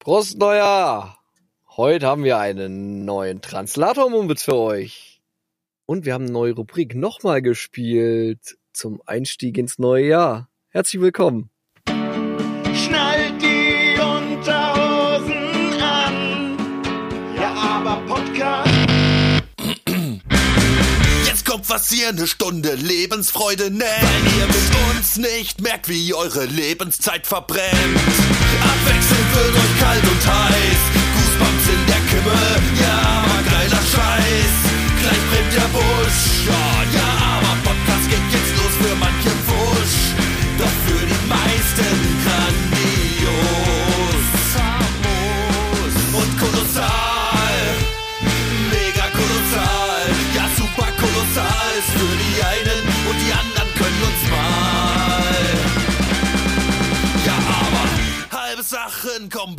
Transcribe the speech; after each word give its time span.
Prost 0.00 0.38
Neujahr! 0.38 1.18
Heute 1.76 2.06
haben 2.06 2.24
wir 2.24 2.38
einen 2.38 3.04
neuen 3.04 3.42
Translator-Mumpitz 3.42 4.44
für 4.44 4.56
euch. 4.56 5.20
Und 5.84 6.06
wir 6.06 6.14
haben 6.14 6.24
eine 6.24 6.32
neue 6.32 6.54
Rubrik 6.54 6.94
nochmal 6.94 7.42
gespielt 7.42 8.56
zum 8.72 9.02
Einstieg 9.04 9.58
ins 9.58 9.78
neue 9.78 10.06
Jahr. 10.06 10.48
Herzlich 10.70 11.02
willkommen. 11.02 11.50
Kommt 21.50 21.68
was 21.68 21.90
ihr 21.90 22.10
eine 22.10 22.28
Stunde 22.28 22.76
Lebensfreude 22.76 23.72
nennt. 23.72 23.82
Weil 23.82 24.38
ihr 24.38 24.46
mit 24.46 24.96
uns 24.96 25.16
nicht 25.16 25.60
merkt, 25.60 25.88
wie 25.88 26.14
eure 26.14 26.44
Lebenszeit 26.44 27.26
verbrennt. 27.26 27.74
Abwechselnd 28.62 29.34
wird 29.34 29.56
euch 29.56 29.80
kalt 29.80 30.04
und 30.04 30.26
heiß. 30.32 30.80
Goosebumps 31.16 31.66
in 31.74 31.86
der 31.88 32.02
Kimme. 32.08 32.38
Ja, 32.80 33.24
aber 33.24 33.42
geiler 33.50 33.82
Scheiß. 33.82 34.54
Gleich 35.00 35.22
brennt 35.28 35.52
der 35.56 35.68
Busch. 35.76 36.46
Ja, 36.46 36.89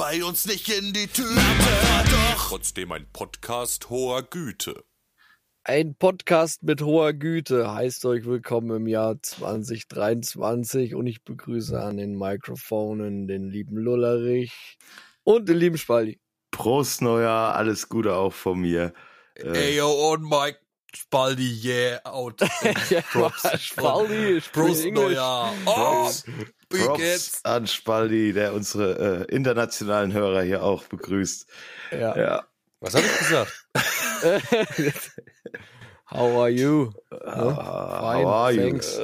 bei 0.01 0.23
uns 0.23 0.47
nicht 0.47 0.67
in 0.67 0.93
die 0.93 1.05
Tüte. 1.05 1.35
Doch 1.35 2.47
trotzdem 2.47 2.91
ein 2.91 3.05
Podcast 3.13 3.91
hoher 3.91 4.23
Güte. 4.23 4.83
Ein 5.63 5.93
Podcast 5.93 6.63
mit 6.63 6.81
hoher 6.81 7.13
Güte 7.13 7.71
heißt 7.71 8.05
euch 8.05 8.25
willkommen 8.25 8.75
im 8.75 8.87
Jahr 8.87 9.21
2023 9.21 10.95
und 10.95 11.05
ich 11.05 11.23
begrüße 11.23 11.79
an 11.79 11.97
den 11.97 12.17
Mikrofonen 12.17 13.27
den 13.27 13.47
lieben 13.47 13.77
Lullerich 13.77 14.79
und 15.21 15.47
den 15.47 15.57
lieben 15.57 15.77
Spaldi. 15.77 16.19
Prost 16.49 17.03
Neujahr, 17.03 17.53
alles 17.53 17.87
Gute 17.87 18.15
auch 18.15 18.33
von 18.33 18.59
mir. 18.59 18.93
Äh, 19.35 19.75
Ayo 19.75 20.13
und 20.13 20.23
Mike 20.23 20.60
Spaldi, 20.93 21.63
yeah, 21.63 21.99
out. 22.05 22.37
Props. 23.11 23.43
Spaldi, 23.61 24.41
Prost 24.41 24.51
Prost 24.51 24.85
Neujahr. 24.91 25.53
Oh, 25.65 26.09
Props. 26.69 27.39
an 27.43 27.65
Spaldi, 27.67 28.33
der 28.33 28.53
unsere 28.53 29.27
äh, 29.29 29.33
internationalen 29.33 30.11
Hörer 30.13 30.43
hier 30.43 30.63
auch 30.63 30.83
begrüßt. 30.85 31.47
Ja. 31.91 32.17
Ja. 32.17 32.43
Was 32.81 32.95
habe 32.95 33.05
ich 33.05 33.17
gesagt? 33.19 33.67
How 36.09 36.41
are 36.41 36.49
you? 36.49 36.91
Ah, 37.09 38.13
Fine, 38.13 38.25
how 38.25 38.33
are 38.33 38.51
you? 38.51 38.61
thanks. 38.61 38.99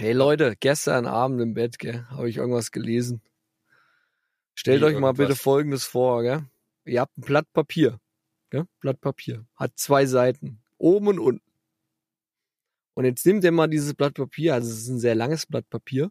Hey 0.00 0.12
Leute, 0.12 0.56
gestern 0.58 1.06
Abend 1.06 1.40
im 1.40 1.54
Bett, 1.54 1.76
habe 2.10 2.28
ich 2.28 2.38
irgendwas 2.38 2.72
gelesen. 2.72 3.20
Stellt 4.54 4.80
Wie 4.80 4.86
euch 4.86 4.98
mal 4.98 5.12
bitte 5.12 5.22
irgendwas? 5.24 5.40
Folgendes 5.40 5.84
vor, 5.84 6.22
gell? 6.22 6.44
Ihr 6.86 7.00
habt 7.00 7.16
ein 7.18 7.22
Blatt 7.22 7.46
Papier, 7.52 8.00
gell? 8.50 8.66
Blatt 8.80 9.00
Papier. 9.00 9.46
Hat 9.54 9.72
zwei 9.76 10.06
Seiten, 10.06 10.62
oben 10.78 11.08
und 11.08 11.18
unten. 11.18 11.52
Und 12.94 13.04
jetzt 13.04 13.24
nimmt 13.24 13.44
ihr 13.44 13.52
mal 13.52 13.68
dieses 13.68 13.94
Blatt 13.94 14.14
Papier, 14.14 14.54
also 14.54 14.70
es 14.70 14.78
ist 14.78 14.88
ein 14.88 14.98
sehr 14.98 15.14
langes 15.14 15.46
Blatt 15.46 15.68
Papier, 15.70 16.10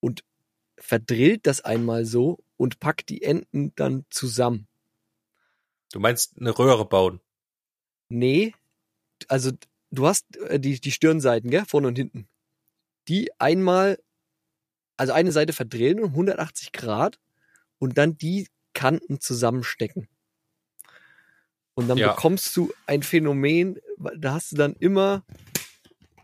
und 0.00 0.24
verdrillt 0.78 1.46
das 1.46 1.60
einmal 1.62 2.04
so 2.04 2.38
und 2.56 2.78
packt 2.78 3.08
die 3.08 3.22
Enden 3.22 3.72
dann 3.74 4.04
zusammen. 4.10 4.68
Du 5.92 6.00
meinst 6.00 6.38
eine 6.38 6.56
Röhre 6.56 6.84
bauen? 6.84 7.20
Nee, 8.08 8.54
also 9.28 9.52
du 9.90 10.06
hast 10.06 10.36
äh, 10.36 10.60
die, 10.60 10.80
die 10.80 10.92
Stirnseiten, 10.92 11.50
gell, 11.50 11.64
vorne 11.66 11.88
und 11.88 11.96
hinten. 11.96 12.28
Die 13.08 13.30
einmal, 13.40 13.98
also 14.96 15.12
eine 15.12 15.32
Seite 15.32 15.52
verdrehen 15.52 16.00
um 16.00 16.10
180 16.10 16.72
Grad 16.72 17.18
und 17.78 17.98
dann 17.98 18.16
die 18.16 18.48
Kanten 18.72 19.20
zusammenstecken. 19.20 20.08
Und 21.74 21.88
dann 21.88 21.98
Ja. 21.98 22.12
bekommst 22.12 22.56
du 22.56 22.72
ein 22.86 23.02
Phänomen, 23.02 23.78
da 24.16 24.34
hast 24.34 24.52
du 24.52 24.56
dann 24.56 24.74
immer 24.78 25.24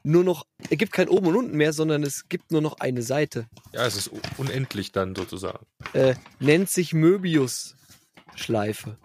nur 0.03 0.25
noch, 0.25 0.47
es 0.71 0.78
gibt 0.78 0.93
kein 0.93 1.09
oben 1.09 1.27
und 1.27 1.37
unten 1.37 1.56
mehr, 1.56 1.72
sondern 1.72 2.03
es 2.03 2.28
gibt 2.28 2.53
nur 2.53 2.62
noch 2.62 2.81
eine 2.81 3.03
Seite. 3.03 3.47
Ja, 3.72 3.84
es 3.87 3.97
ist 3.97 4.10
unendlich 4.39 4.93
dann 4.93 5.15
sozusagen. 5.15 5.66
Äh, 5.93 6.15
nennt 6.39 6.71
sich 6.71 6.94
Möbius-Schleife. 6.94 8.97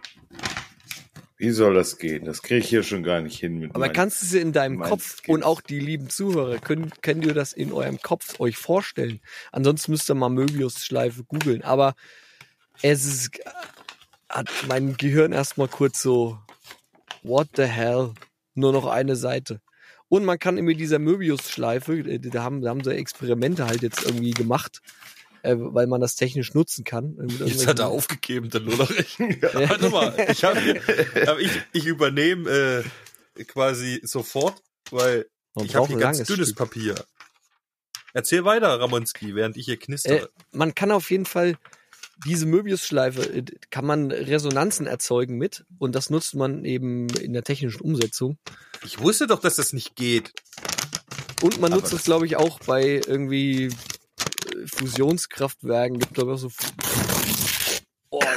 Wie 1.37 1.49
soll 1.51 1.73
das 1.73 1.97
gehen? 1.97 2.23
Das 2.23 2.41
kriege 2.41 2.61
ich 2.61 2.69
hier 2.69 2.81
schon 2.83 3.03
gar 3.03 3.19
nicht 3.19 3.37
hin 3.37 3.59
mit 3.59 3.71
Aber 3.71 3.79
meinen- 3.79 3.93
kannst 3.93 4.21
du 4.21 4.25
sie 4.25 4.39
in 4.39 4.53
deinem 4.53 4.79
Kopf 4.79 5.17
Skills. 5.17 5.35
und 5.35 5.43
auch 5.43 5.59
die 5.59 5.81
lieben 5.81 6.09
Zuhörer, 6.09 6.59
können, 6.59 6.91
könnt 7.01 7.25
ihr 7.25 7.33
das 7.33 7.51
in 7.51 7.73
eurem 7.73 7.99
Kopf 8.01 8.39
euch 8.39 8.55
vorstellen? 8.55 9.19
Ansonsten 9.51 9.91
müsst 9.91 10.09
ihr 10.09 10.15
mal 10.15 10.29
Möbius-Schleife 10.29 11.25
googeln. 11.25 11.61
Aber 11.63 11.93
es 12.81 13.03
ist, 13.03 13.31
hat 14.35 14.49
mein 14.67 14.97
Gehirn 14.97 15.31
erstmal 15.31 15.69
kurz 15.69 16.01
so, 16.01 16.37
what 17.23 17.47
the 17.55 17.63
hell? 17.63 18.13
Nur 18.53 18.73
noch 18.73 18.85
eine 18.85 19.15
Seite. 19.15 19.61
Und 20.09 20.25
man 20.25 20.37
kann 20.37 20.55
mit 20.55 20.79
dieser 20.79 20.99
Möbius-Schleife, 20.99 21.93
äh, 21.99 22.19
da 22.19 22.43
haben, 22.43 22.61
da 22.61 22.69
haben 22.69 22.83
sie 22.83 22.93
Experimente 22.93 23.65
halt 23.65 23.81
jetzt 23.81 24.03
irgendwie 24.03 24.31
gemacht, 24.31 24.81
äh, 25.41 25.55
weil 25.57 25.87
man 25.87 26.01
das 26.01 26.15
technisch 26.15 26.53
nutzen 26.53 26.83
kann. 26.83 27.15
Mit 27.15 27.39
Jetzt 27.39 27.65
hat 27.65 27.79
er 27.79 27.87
aufgegeben, 27.87 28.49
der 28.49 28.61
Lullerich. 28.61 29.17
Warte 29.19 29.89
mal, 29.89 30.13
ich, 30.29 30.43
hab, 30.43 30.57
ich, 31.39 31.51
ich 31.71 31.85
übernehme 31.85 32.83
äh, 33.35 33.43
quasi 33.45 34.01
sofort, 34.03 34.61
weil 34.91 35.27
Man 35.53 35.65
ich 35.65 35.75
habe 35.75 35.87
hier 35.87 35.97
ein 35.97 36.01
ganz 36.01 36.23
dünnes 36.23 36.49
Stück. 36.49 36.57
Papier. 36.57 36.95
Erzähl 38.13 38.45
weiter, 38.45 38.79
Ramonski, 38.79 39.35
während 39.35 39.57
ich 39.57 39.65
hier 39.65 39.77
knistere. 39.77 40.25
Äh, 40.25 40.27
man 40.51 40.75
kann 40.75 40.91
auf 40.91 41.09
jeden 41.09 41.25
Fall 41.25 41.57
diese 42.25 42.45
Möbiusschleife 42.45 43.23
äh, 43.33 43.43
kann 43.69 43.85
man 43.85 44.11
Resonanzen 44.11 44.87
erzeugen 44.87 45.37
mit 45.37 45.65
und 45.79 45.95
das 45.95 46.09
nutzt 46.09 46.35
man 46.35 46.63
eben 46.65 47.07
in 47.09 47.33
der 47.33 47.43
technischen 47.43 47.81
Umsetzung 47.81 48.37
ich 48.83 48.99
wusste 48.99 49.27
doch, 49.27 49.39
dass 49.39 49.55
das 49.55 49.73
nicht 49.73 49.95
geht. 49.95 50.31
und 51.41 51.59
man 51.59 51.71
Aber 51.73 51.81
nutzt 51.81 51.91
das- 51.93 51.99
das 51.99 52.05
glaube 52.05 52.25
ich 52.25 52.35
auch 52.37 52.59
bei 52.61 53.01
irgendwie 53.07 53.65
äh, 53.65 53.69
Fusionskraftwerken 54.67 55.99
gibt 55.99 56.13
glaube 56.13 56.31
ich 56.31 56.35
auch 56.35 56.49
so. 56.49 57.14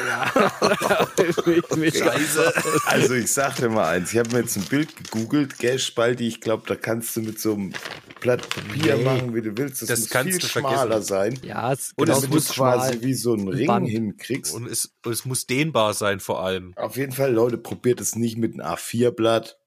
Scheiße. 1.92 2.52
Also 2.86 3.14
ich 3.14 3.32
sag 3.32 3.56
dir 3.56 3.68
mal 3.68 3.88
eins, 3.88 4.12
ich 4.12 4.18
habe 4.18 4.30
mir 4.32 4.40
jetzt 4.40 4.56
ein 4.56 4.64
Bild 4.64 4.96
gegoogelt, 4.96 5.58
gell, 5.58 5.78
Spalti, 5.78 6.26
ich 6.26 6.40
glaube, 6.40 6.64
da 6.66 6.74
kannst 6.76 7.16
du 7.16 7.20
mit 7.22 7.40
so 7.40 7.54
einem 7.54 7.72
Blatt 8.20 8.48
Papier 8.48 8.96
Nee. 8.96 9.04
machen, 9.04 9.34
wie 9.34 9.42
du 9.42 9.56
willst. 9.56 9.82
Das, 9.82 9.88
Das 9.88 10.00
muss 10.00 10.10
kannst 10.10 10.30
viel 10.32 10.38
du 10.40 10.46
schmaler 10.48 11.02
sein. 11.02 11.38
Ja, 11.42 11.72
es, 11.72 11.92
Und 11.96 12.06
genau, 12.06 12.18
es 12.18 12.24
es 12.24 12.30
muss 12.30 12.48
quasi 12.48 13.00
wie 13.02 13.14
so 13.14 13.34
ein 13.34 13.48
Ring 13.48 13.66
Band. 13.66 13.88
hinkriegst. 13.88 14.54
Und 14.54 14.66
es, 14.66 14.92
und 15.04 15.12
es 15.12 15.24
muss 15.24 15.46
dehnbar 15.46 15.94
sein 15.94 16.20
vor 16.20 16.42
allem. 16.42 16.72
Auf 16.76 16.96
jeden 16.96 17.12
Fall, 17.12 17.32
Leute, 17.32 17.58
probiert 17.58 18.00
es 18.00 18.16
nicht 18.16 18.36
mit 18.36 18.54
einem 18.54 18.66
A4-Blatt. 18.68 19.58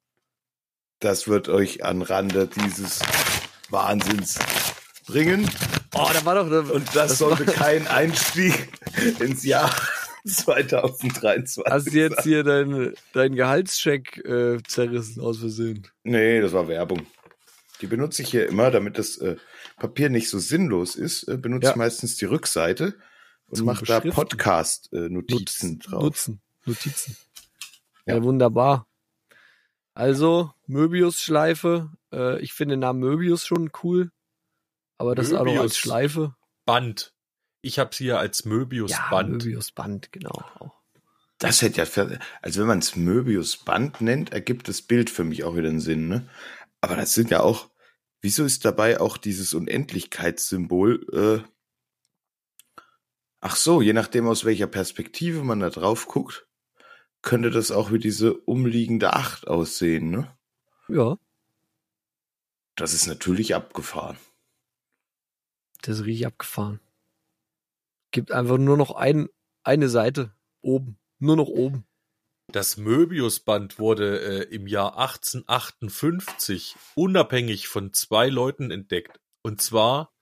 Das 1.00 1.28
wird 1.28 1.50
euch 1.50 1.84
an 1.84 2.02
Rande 2.02 2.48
dieses 2.48 3.00
Wahnsinns 3.70 4.38
bringen. 5.08 5.50
Oh, 5.96 6.08
da 6.14 6.24
war 6.26 6.36
doch 6.36 6.70
Und 6.74 6.88
das, 6.94 7.18
sollte 7.18 7.46
kein 7.46 7.88
Einstieg 7.88 8.70
ins 9.20 9.44
Jahr 9.44 9.74
2023 10.26 11.64
hast 11.70 11.88
du 11.94 11.98
jetzt 11.98 12.24
hier 12.24 12.44
deinen 12.44 12.94
dein 13.14 13.36
Gehaltscheck 13.36 14.18
äh, 14.26 14.58
zerrissen 14.68 15.22
aus 15.22 15.40
Versehen. 15.40 15.88
Nee, 16.04 16.42
das 16.42 16.54
war 16.54 16.68
Werbung. 16.68 17.06
Die 17.82 17.88
benutze 17.88 18.22
ich 18.22 18.30
hier 18.30 18.48
immer, 18.48 18.70
damit 18.72 18.98
das 18.98 19.18
äh, 19.18 19.38
Papier 19.78 20.10
nicht 20.10 20.30
so 20.30 20.38
sinnlos 20.40 20.96
ist, 20.96 21.24
äh, 21.28 21.38
benutze 21.38 21.66
Ja. 21.66 21.72
ich 21.72 21.76
meistens 21.78 22.16
die 22.18 22.26
Rückseite 22.26 22.96
und 23.48 23.56
Zum 23.58 23.66
mache 23.66 23.84
da. 23.86 24.00
Podcast-Notizen 24.00 25.74
Nutz- 25.74 25.86
drauf. 25.86 26.04
Nutzen, 26.04 26.42
Notizen. 26.66 27.18
Ja, 28.06 28.16
Ja. 28.16 28.24
wunderbar. 28.24 28.88
Also, 29.94 30.52
Möbius-Schleife. 30.68 31.92
Äh, 32.14 32.40
ich 32.42 32.54
finde 32.54 32.74
den 32.76 32.80
Namen 32.82 33.00
Möbius 33.00 33.46
schon 33.46 33.72
cool. 33.84 34.12
Aber 34.98 35.16
das 35.16 35.34
auch 35.34 35.44
noch 35.44 35.52
als 35.54 35.56
Möbius. 35.56 35.78
Schleife. 35.78 36.36
Band. 36.66 37.14
Ich 37.62 37.80
hab's 37.80 37.98
hier 37.98 38.20
als 38.20 38.44
Ja, 38.44 38.50
Möbius-Band. 38.50 39.30
Möbius-Band, 39.44 40.12
genau. 40.12 40.32
Auch. 40.60 40.74
Das 41.38 41.62
hätte 41.62 41.82
ja, 41.82 42.20
also 42.42 42.60
wenn 42.60 42.68
man 42.68 42.80
es 42.80 42.96
Möbius-Band 42.96 44.02
nennt, 44.02 44.32
ergibt 44.32 44.68
das 44.68 44.82
Bild 44.82 45.10
für 45.10 45.24
mich 45.24 45.44
auch 45.44 45.56
wieder 45.56 45.70
einen 45.70 45.80
Sinn, 45.80 46.08
ne? 46.08 46.30
Aber 46.82 46.96
das 46.96 47.14
sind 47.14 47.30
ja 47.32 47.42
auch, 47.42 47.70
wieso 48.22 48.44
ist 48.44 48.66
dabei 48.66 49.00
auch 49.00 49.18
dieses 49.18 49.54
Unendlichkeitssymbol, 49.54 51.44
äh, 51.46 52.82
ach 53.40 53.56
so, 53.56 53.82
je 53.82 53.94
nachdem 53.94 54.28
aus 54.28 54.46
welcher 54.46 54.68
Perspektive 54.68 55.44
man 55.44 55.60
da 55.60 55.70
drauf 55.70 56.08
guckt, 56.08 56.48
könnte 57.24 57.50
das 57.52 57.72
auch 57.72 57.92
wie 57.92 58.00
diese 58.00 58.34
umliegende 58.36 59.14
Acht 59.14 59.48
aussehen, 59.48 60.10
ne? 60.12 60.36
Ja, 60.88 61.18
Das 62.76 62.94
ist 62.94 63.06
natürlich 63.08 63.54
abgefahren. 63.56 64.18
das 65.82 66.00
ist 66.00 66.06
richtig 66.06 66.28
abgefahren. 66.28 66.80
Gibt 68.12 68.32
einfach 68.32 68.58
nur 68.58 68.78
noch 68.78 68.92
ein, 68.92 69.28
eine 69.64 69.90
Seite 69.90 70.34
oben. 70.62 71.00
Nur 71.20 71.38
noch 71.38 71.48
oben. 71.48 71.86
Das 72.52 72.76
Möbiusband 72.76 73.80
wurde 73.80 74.20
äh, 74.20 74.54
im 74.54 74.68
Jahr 74.68 74.98
1858 74.98 76.76
unabhängig 76.96 77.68
von 77.68 77.94
zwei 77.94 78.28
Leuten 78.28 78.72
entdeckt. 78.72 79.20
Und 79.42 79.62
zwar 79.62 80.14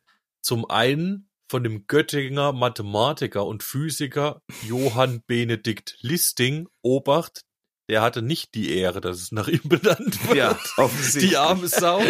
zum 0.41 0.69
einen 0.69 1.29
von 1.49 1.63
dem 1.63 1.87
Göttinger 1.87 2.53
Mathematiker 2.53 3.45
und 3.45 3.63
Physiker 3.63 4.43
Johann 4.63 5.23
Benedikt 5.25 5.97
Listing. 6.01 6.67
Obacht, 6.83 7.41
der 7.89 8.03
hatte 8.03 8.21
nicht 8.21 8.53
die 8.53 8.75
Ehre, 8.75 9.01
dass 9.01 9.17
es 9.17 9.31
nach 9.31 9.47
ihm 9.47 9.63
benannt 9.63 10.27
wird. 10.27 10.37
Ja, 10.37 10.59
offensichtlich. 10.77 11.31
die 11.31 11.37
arme 11.37 11.67
Sau. 11.67 12.03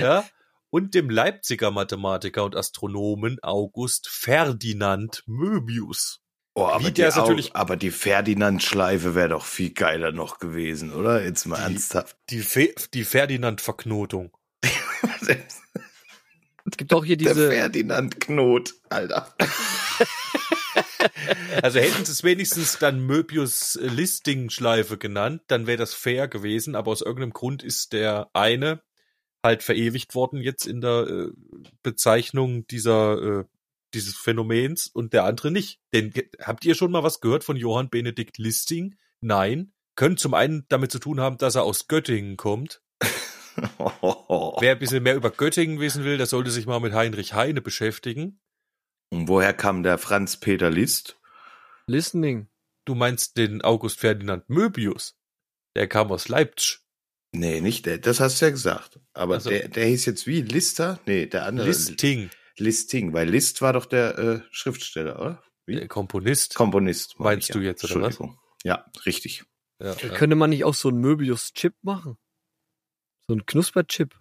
Ja. 0.00 0.24
Und 0.70 0.94
dem 0.94 1.08
Leipziger 1.10 1.70
Mathematiker 1.70 2.44
und 2.44 2.56
Astronomen 2.56 3.38
August 3.42 4.08
Ferdinand 4.08 5.22
Möbius. 5.26 6.20
Oh, 6.54 6.64
aber, 6.66 6.80
Wie 6.80 6.84
die, 6.86 6.94
der 6.94 7.14
natürlich- 7.14 7.54
aber 7.54 7.76
die 7.76 7.90
Ferdinand-Schleife 7.90 9.14
wäre 9.14 9.28
doch 9.28 9.44
viel 9.44 9.70
geiler 9.74 10.10
noch 10.12 10.38
gewesen, 10.38 10.92
oder? 10.92 11.22
Jetzt 11.22 11.44
mal 11.46 11.56
Die- 11.56 11.62
ernsthaft. 11.74 12.16
Die, 12.30 12.40
Fe 12.40 12.74
die 12.94 13.04
Ferdinand-Verknotung. 13.04 14.30
Es 16.68 16.76
gibt 16.76 16.92
auch 16.94 17.04
hier 17.04 17.16
Der 17.16 17.32
diese, 17.32 17.48
Ferdinand-Knot, 17.50 18.74
Alter. 18.88 19.32
Also 21.62 21.78
hätten 21.78 22.04
sie 22.04 22.12
es 22.12 22.22
wenigstens 22.24 22.78
dann 22.78 23.00
Möbius-Listing-Schleife 23.06 24.98
genannt, 24.98 25.42
dann 25.46 25.66
wäre 25.66 25.78
das 25.78 25.94
fair 25.94 26.28
gewesen, 26.28 26.74
aber 26.74 26.90
aus 26.90 27.00
irgendeinem 27.00 27.32
Grund 27.32 27.62
ist 27.62 27.92
der 27.94 28.28
eine 28.34 28.82
halt 29.46 29.62
verewigt 29.62 30.14
worden 30.14 30.40
jetzt 30.40 30.66
in 30.66 30.80
der 30.80 31.06
äh, 31.06 31.30
Bezeichnung 31.82 32.66
dieser 32.66 33.40
äh, 33.40 33.44
dieses 33.94 34.16
Phänomens 34.16 34.88
und 34.88 35.12
der 35.12 35.24
andere 35.24 35.50
nicht. 35.50 35.80
Denn 35.92 36.12
habt 36.40 36.64
ihr 36.64 36.74
schon 36.74 36.90
mal 36.90 37.02
was 37.02 37.20
gehört 37.20 37.44
von 37.44 37.56
Johann 37.56 37.88
Benedikt 37.88 38.38
Listing? 38.38 38.96
Nein. 39.20 39.72
Können 39.96 40.18
zum 40.18 40.34
einen 40.34 40.66
damit 40.68 40.92
zu 40.92 40.98
tun 40.98 41.20
haben, 41.20 41.38
dass 41.38 41.54
er 41.54 41.62
aus 41.62 41.88
Göttingen 41.88 42.36
kommt. 42.36 42.82
Wer 43.56 44.72
ein 44.72 44.78
bisschen 44.78 45.02
mehr 45.02 45.16
über 45.16 45.30
Göttingen 45.30 45.80
wissen 45.80 46.04
will, 46.04 46.18
der 46.18 46.26
sollte 46.26 46.50
sich 46.50 46.66
mal 46.66 46.80
mit 46.80 46.92
Heinrich 46.92 47.32
Heine 47.32 47.62
beschäftigen. 47.62 48.38
Und 49.10 49.28
woher 49.28 49.54
kam 49.54 49.82
der 49.82 49.96
Franz 49.96 50.36
Peter 50.36 50.68
List? 50.68 51.18
Listening. 51.86 52.48
Du 52.84 52.94
meinst 52.94 53.38
den 53.38 53.62
August 53.62 53.98
Ferdinand 53.98 54.48
Möbius. 54.50 55.16
Der 55.74 55.88
kam 55.88 56.12
aus 56.12 56.28
Leipzig. 56.28 56.80
Nee, 57.32 57.60
nicht 57.60 57.86
der, 57.86 57.98
das 57.98 58.20
hast 58.20 58.40
du 58.40 58.46
ja 58.46 58.50
gesagt. 58.50 58.98
Aber 59.12 59.34
Also- 59.34 59.50
der, 59.50 59.68
der 59.68 59.86
hieß 59.86 60.06
jetzt 60.06 60.26
wie? 60.26 60.42
Lister? 60.42 61.00
Nee, 61.06 61.26
der 61.26 61.46
andere. 61.46 61.66
Listing, 61.66 62.30
Listing, 62.56 63.12
weil 63.12 63.28
List 63.28 63.60
war 63.62 63.72
doch 63.74 63.86
der 63.86 64.18
äh, 64.18 64.40
Schriftsteller, 64.50 65.18
oder? 65.20 65.42
Wie? 65.66 65.76
der 65.76 65.88
Komponist. 65.88 66.54
Komponist. 66.54 67.18
Meinst 67.18 67.48
ich, 67.50 67.52
du 67.52 67.58
ja. 67.60 67.66
jetzt, 67.70 67.84
oder 67.84 68.00
was? 68.02 68.18
Ja, 68.62 68.86
richtig. 69.04 69.44
Ja, 69.82 69.92
ja. 69.94 70.08
Könnte 70.10 70.36
man 70.36 70.50
nicht 70.50 70.64
auch 70.64 70.74
so 70.74 70.88
einen 70.88 71.00
Möbius-Chip 71.00 71.74
machen? 71.82 72.16
So 73.28 73.34
ein 73.34 73.44
Knusperchip. 73.44 74.14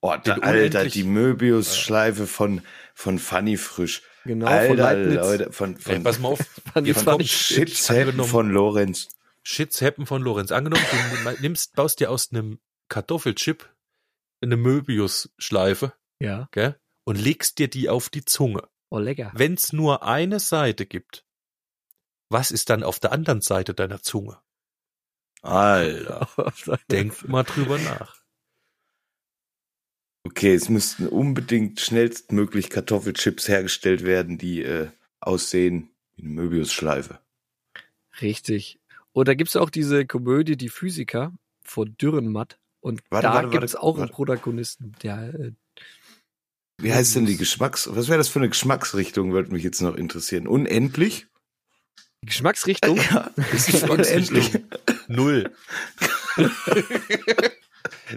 Oh, 0.00 0.12
Den 0.14 0.22
da, 0.24 0.34
Alter, 0.36 0.86
die 0.86 1.04
Möbius-Schleife 1.04 2.26
von, 2.26 2.62
von 2.94 3.18
Funny 3.18 3.56
Frisch. 3.56 4.02
Genau, 4.24 4.46
von 4.46 4.54
Alter, 4.54 4.74
Leibniz. 4.74 5.14
Leute, 5.16 5.52
von, 5.52 5.76
Ey, 5.76 5.80
von, 5.82 6.02
pass 6.02 6.18
mal 6.18 6.28
auf. 6.28 6.40
Ich- 7.20 7.32
Shits 7.32 7.88
angenommen- 7.90 8.18
Happen 8.18 8.24
von 8.30 8.50
Lorenz. 8.50 9.08
Shits 9.48 9.80
Happen 9.80 10.06
von 10.06 10.22
Lorenz. 10.22 10.50
Angenommen, 10.50 10.84
du 10.90 11.40
nimmst, 11.40 11.76
baust 11.76 12.00
dir 12.00 12.10
aus 12.10 12.32
einem 12.32 12.58
Kartoffelchip 12.88 13.72
eine 14.42 14.56
Möbius-Schleife, 14.56 15.92
Ja. 16.18 16.48
gell? 16.50 16.80
Und 17.04 17.14
legst 17.14 17.60
dir 17.60 17.68
die 17.68 17.88
auf 17.88 18.08
die 18.08 18.24
Zunge. 18.24 18.68
Oh, 18.90 18.98
lecker. 18.98 19.30
Wenn 19.36 19.54
es 19.54 19.72
nur 19.72 20.02
eine 20.02 20.40
Seite 20.40 20.84
gibt, 20.84 21.24
was 22.28 22.50
ist 22.50 22.70
dann 22.70 22.82
auf 22.82 22.98
der 22.98 23.12
anderen 23.12 23.40
Seite 23.40 23.72
deiner 23.72 24.02
Zunge? 24.02 24.40
Alter. 25.42 26.28
Denk 26.90 27.28
mal 27.28 27.44
drüber 27.44 27.78
nach. 27.78 28.20
Okay, 30.24 30.54
es 30.54 30.68
müssten 30.68 31.06
unbedingt 31.06 31.78
schnellstmöglich 31.78 32.68
Kartoffelchips 32.68 33.46
hergestellt 33.46 34.02
werden, 34.02 34.38
die 34.38 34.62
äh, 34.62 34.90
aussehen 35.20 35.94
wie 36.16 36.22
eine 36.22 36.32
Möbius-Schleife. 36.32 37.20
Richtig. 38.20 38.80
Und 39.16 39.28
da 39.28 39.34
gibt's 39.34 39.56
auch 39.56 39.70
diese 39.70 40.04
Komödie 40.04 40.58
Die 40.58 40.68
Physiker 40.68 41.32
von 41.64 41.96
Dürrenmatt. 41.96 42.58
Und 42.80 43.00
Warte, 43.08 43.28
da 43.28 43.40
gibt's 43.44 43.72
warte, 43.72 43.82
auch 43.82 43.94
einen 43.94 44.00
warte. 44.00 44.12
Protagonisten, 44.12 44.92
der 45.02 45.32
äh, 45.32 45.52
Wie 46.76 46.92
heißt 46.92 47.16
denn 47.16 47.24
die 47.24 47.38
Geschmacks... 47.38 47.88
Was 47.90 48.08
wäre 48.08 48.18
das 48.18 48.28
für 48.28 48.40
eine 48.40 48.50
Geschmacksrichtung, 48.50 49.32
würde 49.32 49.52
mich 49.52 49.62
jetzt 49.62 49.80
noch 49.80 49.94
interessieren. 49.96 50.46
Unendlich? 50.46 51.28
die 52.22 52.26
Geschmacksrichtung. 52.26 52.98
Ja, 52.98 53.30
ist 53.54 53.72
es 53.72 53.82
unendlich. 53.88 54.50
Null. 55.08 55.50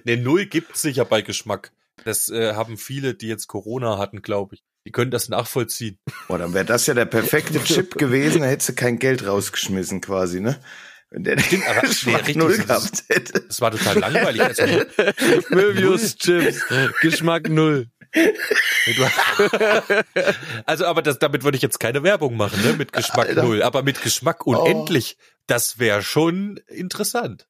ne, 0.04 0.18
null 0.18 0.48
gibt's 0.48 0.82
sicher 0.82 1.06
bei 1.06 1.22
Geschmack. 1.22 1.72
Das 2.04 2.28
äh, 2.28 2.56
haben 2.56 2.78
viele, 2.78 3.14
die 3.14 3.28
jetzt 3.28 3.48
Corona 3.48 3.98
hatten, 3.98 4.22
glaube 4.22 4.56
ich. 4.56 4.64
Die 4.86 4.92
können 4.92 5.12
das 5.12 5.30
nachvollziehen. 5.30 5.98
Boah, 6.28 6.40
dann 6.40 6.54
wäre 6.54 6.66
das 6.66 6.88
ja 6.88 6.94
der 6.94 7.06
perfekte 7.06 7.64
Chip 7.64 7.96
gewesen, 7.96 8.42
da 8.42 8.48
hättest 8.48 8.70
du 8.70 8.74
kein 8.74 9.00
Geld 9.00 9.26
rausgeschmissen 9.26 10.02
quasi, 10.02 10.42
ne? 10.42 10.60
Wenn 11.12 11.24
der 11.24 11.36
den 11.38 11.64
aber- 11.64 11.82
Geschmack 11.82 12.20
richtig, 12.22 12.36
null 12.36 12.56
das 12.58 12.68
gehabt 12.68 13.04
hätte. 13.10 13.42
Das 13.42 13.62
war 13.62 13.72
total 13.72 13.98
langweilig. 14.00 14.42
Also, 14.42 14.64
Möbius-Chips. 15.50 16.66
Geschmack 17.02 17.50
null. 17.50 17.88
also 20.66 20.86
aber 20.86 21.02
das, 21.02 21.20
damit 21.20 21.44
würde 21.44 21.56
ich 21.58 21.62
jetzt 21.62 21.80
keine 21.80 22.04
Werbung 22.04 22.38
machen, 22.38 22.62
ne? 22.64 22.74
Mit 22.74 22.94
Geschmack 22.94 23.30
Alter. 23.30 23.44
null. 23.44 23.62
Aber 23.64 23.84
mit 23.84 24.02
Geschmack 24.02 24.46
unendlich, 24.46 25.18
das 25.48 25.80
wäre 25.80 26.02
schon 26.04 26.58
interessant. 26.68 27.48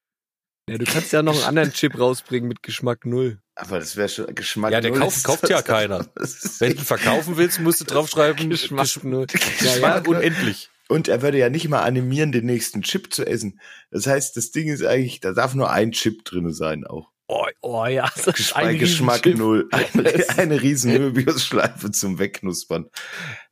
Ja, 0.70 0.78
du 0.78 0.86
kannst 0.86 1.12
ja 1.14 1.24
noch 1.24 1.34
einen 1.36 1.44
anderen 1.46 1.74
Chip 1.74 1.98
rausbringen 1.98 2.48
mit 2.48 2.62
Geschmack 2.62 3.06
null. 3.06 3.40
Aber 3.56 3.80
das 3.80 3.96
wäre 3.96 4.08
schon 4.10 4.34
Geschmack 4.36 4.72
Ja, 4.72 4.82
der 4.82 4.92
null. 4.92 5.00
kauft- 5.00 5.24
kauft 5.24 5.50
ja 5.50 5.62
keiner. 5.62 6.06
Wenn 6.60 6.76
du 6.76 6.84
verkaufen 6.84 7.38
willst, 7.38 7.60
musst 7.60 7.82
du 7.82 7.86
draufschreiben, 7.86 8.50
Geschmack 8.50 8.86
Gesch- 8.86 9.06
null. 9.08 9.26
Geschmack 9.28 10.06
null. 10.06 10.18
unendlich. 10.18 10.70
Und 10.90 11.08
er 11.08 11.22
würde 11.22 11.38
ja 11.38 11.50
nicht 11.50 11.70
mal 11.70 11.84
animieren, 11.84 12.32
den 12.32 12.48
nächsten 12.48 12.82
Chip 12.82 13.14
zu 13.14 13.26
essen. 13.26 13.62
Das 13.92 14.08
heißt, 14.08 14.36
das 14.36 14.50
Ding 14.50 14.68
ist 14.68 14.84
eigentlich, 14.84 15.20
da 15.20 15.34
darf 15.34 15.54
nur 15.54 15.70
ein 15.70 15.92
Chip 15.92 16.26
drinne 16.26 16.52
sein 16.52 16.86
auch. 16.86 17.12
Oh, 17.28 17.46
oh 17.62 17.86
ja, 17.86 18.10
das 18.16 18.26
ist 18.26 18.36
Geschmack, 18.36 18.66
ein 18.66 18.80
Geschmack 18.80 19.26
null. 19.28 19.70
Eine, 19.94 20.30
eine 20.40 20.62
riesen 20.64 20.92
Möbius-Schleife 20.94 21.92
zum 21.92 22.18
Wegknuspern. 22.18 22.90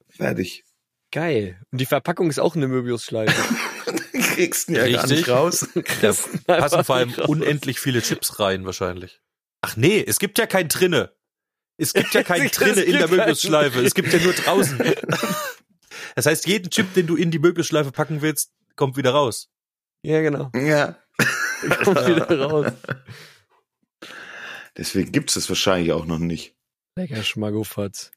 Fertig. 0.10 0.66
Geil. 1.12 1.62
Und 1.72 1.80
die 1.80 1.86
Verpackung 1.86 2.28
ist 2.32 2.40
auch 2.40 2.56
eine 2.56 2.68
Möbius-Schleife. 2.68 3.36
Kriegst 4.34 4.70
ihn 4.70 4.76
ja 4.76 4.90
gar 4.90 5.04
Richtig. 5.04 5.10
nicht 5.18 5.30
raus. 5.30 5.70
Da 6.02 6.58
passen 6.58 6.84
vor 6.84 6.96
allem 6.96 7.14
unendlich 7.28 7.80
viele 7.80 8.02
Chips 8.02 8.40
rein, 8.40 8.66
wahrscheinlich. 8.66 9.22
Ach 9.62 9.78
nee, 9.78 10.04
es 10.06 10.18
gibt 10.18 10.40
ja 10.40 10.48
kein 10.48 10.70
drinne. 10.70 11.14
Es 11.78 11.94
gibt 11.94 12.16
ja 12.16 12.24
kein 12.24 12.48
Es 12.48 12.54
drinne 12.54 12.82
in 12.82 12.94
der 12.94 13.08
Möbiusschleife. 13.08 13.82
Es 13.82 13.94
gibt 13.94 14.12
ja 14.12 14.20
nur 14.20 14.34
draußen. 14.34 14.80
Das 16.16 16.26
heißt, 16.26 16.48
jeden 16.48 16.70
Chip, 16.70 16.94
den 16.94 17.08
du 17.08 17.16
in 17.16 17.32
die 17.32 17.40
Möbiusschleife 17.40 17.92
packen 17.92 18.22
willst, 18.22 18.52
kommt 18.76 18.98
wieder 18.98 19.12
raus. 19.12 19.50
Ja, 20.04 20.22
genau. 20.22 20.52
Ja. 20.56 20.96
Kommt 21.84 22.08
wieder 22.08 22.40
raus. 22.40 22.72
Deswegen 24.78 25.12
gibt's 25.12 25.34
das 25.34 25.50
wahrscheinlich 25.50 25.92
auch 25.92 26.06
noch 26.06 26.20
nicht. 26.20 26.56
Lecker 26.96 27.24
Schmackofatz. 27.24 28.12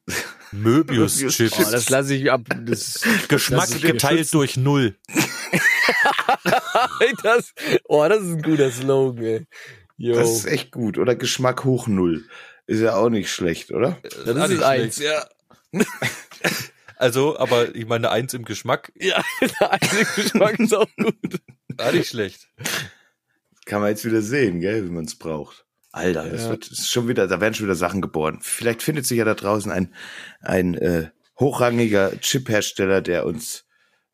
Möbius-Chips. 0.52 1.58
Oh, 1.58 1.70
das 1.70 1.88
lasse 1.90 2.14
ich 2.14 2.30
ab. 2.30 2.42
Das, 2.64 3.00
Geschmack 3.28 3.68
das 3.70 3.80
geteilt 3.80 4.18
geschützt. 4.18 4.34
durch 4.34 4.56
Null. 4.56 4.96
das, 7.22 7.52
oh, 7.84 8.06
das 8.08 8.22
ist 8.22 8.30
ein 8.30 8.42
guter 8.42 8.70
Slogan, 8.70 9.24
ey. 9.24 9.46
Yo. 9.96 10.14
Das 10.14 10.30
ist 10.30 10.46
echt 10.46 10.70
gut. 10.70 10.96
Oder 10.96 11.14
Geschmack 11.14 11.64
hoch 11.64 11.86
null. 11.86 12.24
Ist 12.66 12.80
ja 12.80 12.94
auch 12.94 13.10
nicht 13.10 13.30
schlecht, 13.30 13.70
oder? 13.70 13.98
das 14.02 14.36
Auch 14.36 14.48
ist 14.48 14.62
eins, 14.62 14.98
ja. 14.98 15.26
Also, 17.00 17.38
aber 17.38 17.74
ich 17.74 17.86
meine, 17.86 18.10
Eins 18.10 18.34
im 18.34 18.44
Geschmack, 18.44 18.92
Ja, 18.94 19.22
der 19.60 19.72
einzige 19.72 20.04
Geschmack 20.22 20.58
ist 20.60 20.74
auch 20.74 20.86
gut. 20.98 21.40
war 21.76 21.92
nicht 21.92 22.10
schlecht. 22.10 22.46
Kann 23.64 23.80
man 23.80 23.88
jetzt 23.88 24.04
wieder 24.04 24.20
sehen, 24.20 24.60
gell, 24.60 24.84
wie 24.84 24.90
man 24.90 25.06
es 25.06 25.16
braucht. 25.16 25.64
Alter, 25.92 26.28
das 26.28 26.42
Ja. 26.44 26.50
wird 26.50 26.70
das 26.70 26.78
ist 26.80 26.90
schon 26.90 27.08
wieder, 27.08 27.26
da 27.26 27.40
werden 27.40 27.54
schon 27.54 27.64
wieder 27.66 27.74
Sachen 27.74 28.02
geboren. 28.02 28.38
Vielleicht 28.42 28.82
findet 28.82 29.06
sich 29.06 29.16
ja 29.16 29.24
da 29.24 29.32
draußen 29.34 29.72
ein, 29.72 29.94
ein 30.40 30.74
äh, 30.74 31.10
hochrangiger 31.38 32.20
Chip-Hersteller, 32.20 33.00
der 33.00 33.24
uns 33.24 33.66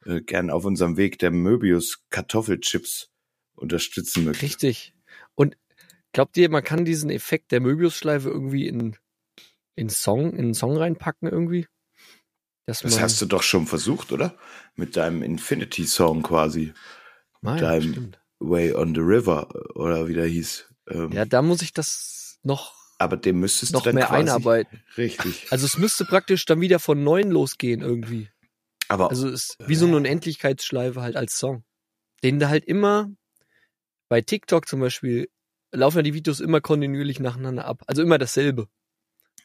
äh, 0.05 0.21
gern 0.21 0.49
auf 0.51 0.65
unserem 0.65 0.97
Weg 0.97 1.19
der 1.19 1.33
Möbius 1.33 2.05
Kartoffelchips 2.11 3.11
unterstützen 3.57 4.25
möchte. 4.27 4.43
Richtig. 4.45 4.95
Und 5.35 5.57
glaubt 6.13 6.37
ihr, 6.37 6.49
man 6.51 6.63
kann 6.63 6.85
diesen 6.85 7.11
Effekt 7.11 7.51
der 7.51 7.61
Möbiusschleife 7.61 8.29
irgendwie 8.29 8.69
in, 8.69 8.97
in 9.75 9.89
Song, 9.89 10.35
in 10.35 10.39
einen 10.39 10.55
Song 10.55 10.77
reinpacken 10.77 11.29
irgendwie? 11.29 11.67
Das 12.67 12.83
hast 13.01 13.21
du 13.23 13.27
doch 13.27 13.43
schon 13.43 13.67
versucht, 13.67 14.13
oder? 14.13 14.37
Mit 14.75 14.97
deinem 14.97 15.23
Infinity-Song 15.23 16.23
quasi. 16.23 16.75
Nein, 17.41 17.59
deinem- 17.61 17.93
stimmt. 17.93 18.21
Way 18.39 18.75
on 18.75 18.95
the 18.95 19.01
River, 19.01 19.49
oder 19.77 20.09
wie 20.09 20.13
der 20.15 20.27
hieß. 20.27 20.67
Ähm, 20.91 21.11
Ja, 21.13 21.25
da 21.25 21.41
muss 21.41 21.63
ich 21.63 21.73
das 21.73 22.39
noch, 22.43 22.75
aber 22.99 23.17
dem 23.17 23.41
müsstest 23.41 23.73
noch 23.73 23.81
du 23.83 23.87
dann 23.87 23.95
mehr 23.95 24.11
einarbeiten. 24.11 24.83
Richtig. 24.99 25.47
Also 25.51 25.65
es 25.65 25.79
müsste 25.79 26.05
praktisch 26.05 26.45
dann 26.45 26.61
wieder 26.61 26.79
von 26.79 27.03
neun 27.03 27.31
losgehen 27.31 27.81
irgendwie. 27.81 28.29
Aber 28.89 29.09
Also 29.11 29.29
ist 29.29 29.57
wie 29.67 29.75
so 29.75 29.87
eine 29.87 29.97
Unendlichkeitsschleife 29.97 31.01
halt 31.01 31.17
als 31.17 31.39
Song. 31.39 31.65
Den 32.23 32.39
da 32.39 32.49
halt 32.51 32.67
immer 32.67 33.11
bei 34.11 34.21
TikTok 34.21 34.69
zum 34.69 34.81
Beispiel 34.81 35.31
laufen 35.73 35.97
ja 35.99 36.03
die 36.03 36.15
Videos 36.15 36.41
immer 36.41 36.61
kontinuierlich 36.61 37.21
nacheinander 37.21 37.65
ab. 37.65 37.83
Also 37.87 38.03
immer 38.03 38.19
dasselbe. 38.19 38.69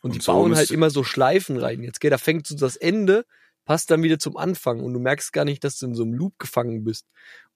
Und, 0.01 0.12
Und 0.12 0.15
die 0.15 0.22
so 0.22 0.31
bauen 0.34 0.55
halt 0.55 0.72
immer 0.72 0.89
so 0.89 1.03
Schleifen 1.03 1.58
rein. 1.58 1.84
Jetzt, 1.84 2.01
gell, 2.01 2.12
da 2.12 2.17
fängt 2.17 2.48
so 2.48 2.55
das 2.55 2.75
Ende, 2.75 3.25
passt 3.65 3.91
dann 3.91 4.03
wieder 4.03 4.20
zum 4.20 4.36
Anfang 4.38 4.81
und 4.81 4.93
du 4.93 5.00
merkst 5.00 5.31
gar 5.31 5.46
nicht, 5.46 5.63
dass 5.63 5.77
du 5.77 5.86
in 5.86 5.96
so 5.96 6.03
einem 6.03 6.13
Loop 6.13 6.39
gefangen 6.39 6.84
bist. 6.84 7.05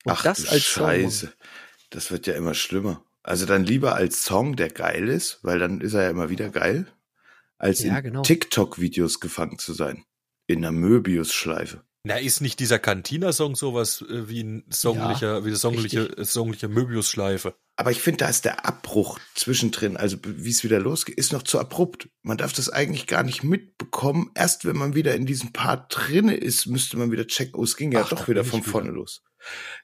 Und 0.04 0.14
ach 0.14 0.24
das 0.24 0.48
als 0.48 0.64
Song. 0.64 0.86
Scheiße. 0.86 1.34
Das 1.90 2.12
wird 2.12 2.28
ja 2.28 2.34
immer 2.36 2.54
schlimmer. 2.54 3.04
Also 3.24 3.46
dann 3.48 3.64
lieber 3.64 3.96
als 3.96 4.24
Song, 4.24 4.56
der 4.56 4.70
geil 4.70 5.10
ist, 5.10 5.40
weil 5.42 5.58
dann 5.58 5.82
ist 5.82 5.94
er 5.94 6.04
ja 6.04 6.10
immer 6.12 6.30
wieder 6.30 6.50
geil, 6.50 6.86
als 7.58 7.82
Ja, 7.82 7.98
in 7.98 8.04
genau. 8.04 8.22
TikTok-Videos 8.22 9.20
gefangen 9.20 9.58
zu 9.58 9.74
sein. 9.74 10.06
In 10.46 10.60
einer 10.60 10.72
Möbius-Schleife. 10.72 11.84
Na, 12.08 12.18
ist 12.18 12.40
nicht 12.40 12.60
dieser 12.60 12.78
Cantina-Song 12.78 13.56
sowas 13.56 14.02
äh, 14.08 14.30
wie 14.30 14.44
ein 14.44 14.64
songlicher, 14.70 15.44
wie 15.44 15.48
eine 15.50 15.58
songliche, 15.58 16.02
äh, 16.18 16.24
songliche 16.24 16.68
Möbius-Schleife? 16.68 17.56
Aber 17.78 17.90
ich 17.90 18.00
finde, 18.00 18.18
da 18.20 18.30
ist 18.30 18.46
der 18.46 18.66
Abbruch 18.66 19.20
zwischendrin, 19.34 19.98
also 19.98 20.18
wie 20.24 20.52
es 20.52 20.64
wieder 20.64 20.80
losgeht, 20.80 21.16
ist 21.18 21.34
noch 21.34 21.42
zu 21.42 21.60
abrupt. 21.60 22.08
Man 22.22 22.38
darf 22.38 22.54
das 22.54 22.70
eigentlich 22.70 23.08
gar 23.08 23.24
nicht 23.24 23.44
mitbekommen. 23.44 24.30
Erst 24.36 24.66
wenn 24.66 24.78
man 24.78 24.94
wieder 24.94 25.16
in 25.16 25.26
diesem 25.26 25.52
Part 25.52 25.94
drinne 25.98 26.36
ist, 26.36 26.68
müsste 26.68 26.96
man 26.98 27.12
wieder 27.12 27.26
checken, 27.26 27.56
oh, 27.56 27.64
es 27.64 27.76
ging 27.76 27.92
ja 27.92 28.04
Ach, 28.04 28.10
doch 28.10 28.28
wieder 28.28 28.46
von 28.46 28.62
wieder. 28.62 28.72
vorne 28.72 28.92
los. 28.92 29.24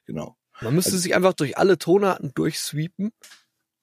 Genau. 0.06 0.38
Man 0.60 0.74
müsste 0.76 0.92
Also- 0.92 1.02
sich 1.02 1.16
einfach 1.16 1.32
durch 1.32 1.58
alle 1.58 1.76
Tonarten 1.76 2.30
durchsweepen 2.36 3.10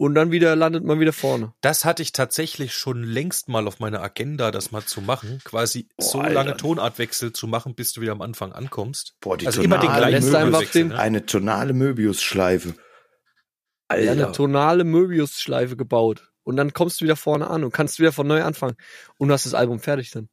und 0.01 0.15
dann 0.15 0.31
wieder 0.31 0.55
landet 0.55 0.85
man 0.85 1.01
wieder 1.01 1.11
vorne. 1.11 1.53
Das 1.59 1.83
hatte 1.83 2.01
ich 2.01 2.13
tatsächlich 2.13 2.73
schon 2.73 3.03
längst 3.03 3.49
mal 3.49 3.67
auf 3.67 3.79
meiner 3.79 4.01
Agenda, 4.01 4.49
das 4.49 4.71
mal 4.71 4.83
zu 4.85 5.01
machen. 5.01 5.41
Quasi 5.43 5.89
Boah, 5.97 6.03
so 6.05 6.19
Alter. 6.19 6.33
lange 6.33 6.55
Tonartwechsel 6.57 7.33
zu 7.33 7.47
machen, 7.47 7.75
bis 7.75 7.91
du 7.91 7.99
wieder 7.99 8.13
am 8.13 8.21
Anfang 8.21 8.53
ankommst. 8.53 9.15
Boah, 9.19 9.37
die 9.37 9.45
also 9.45 9.61
immer 9.61 9.77
den 9.77 9.87
tonale 9.89 10.07
gleichen 10.19 10.35
einfach 10.35 10.63
den- 10.71 10.87
ne? 10.87 10.97
Eine 10.99 11.25
tonale 11.25 11.73
Möbius-Schleife. 11.73 12.69
Ja, 13.91 13.97
eine 13.97 14.09
Alter. 14.11 14.31
tonale 14.31 14.83
Möbius-Schleife 14.85 15.75
gebaut. 15.75 16.31
Und 16.43 16.55
dann 16.55 16.71
kommst 16.73 17.01
du 17.01 17.05
wieder 17.05 17.17
vorne 17.17 17.49
an 17.49 17.63
und 17.65 17.71
kannst 17.73 17.99
wieder 17.99 18.13
von 18.13 18.25
neu 18.25 18.41
anfangen. 18.43 18.75
Und 19.17 19.27
du 19.27 19.33
hast 19.33 19.45
das 19.45 19.53
Album 19.53 19.79
fertig 19.79 20.11
dann. 20.11 20.29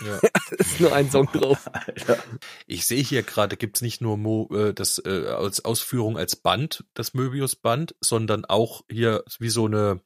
Ja. 0.00 0.20
Es 0.58 0.72
ist 0.72 0.80
nur 0.80 0.94
ein 0.94 1.10
Song 1.10 1.26
drauf. 1.32 1.68
Alter. 1.72 2.22
Ich 2.66 2.86
sehe 2.86 3.02
hier 3.02 3.22
gerade, 3.22 3.56
gibt's 3.56 3.82
nicht 3.82 4.00
nur 4.00 4.16
Mo, 4.16 4.48
äh, 4.52 4.72
das 4.72 4.98
äh, 5.04 5.26
als 5.26 5.64
Ausführung 5.64 6.16
als 6.16 6.36
Band, 6.36 6.84
das 6.94 7.14
Möbius-Band, 7.14 7.94
sondern 8.00 8.44
auch 8.44 8.84
hier 8.90 9.24
wie 9.38 9.48
so 9.48 9.66
eine 9.66 10.00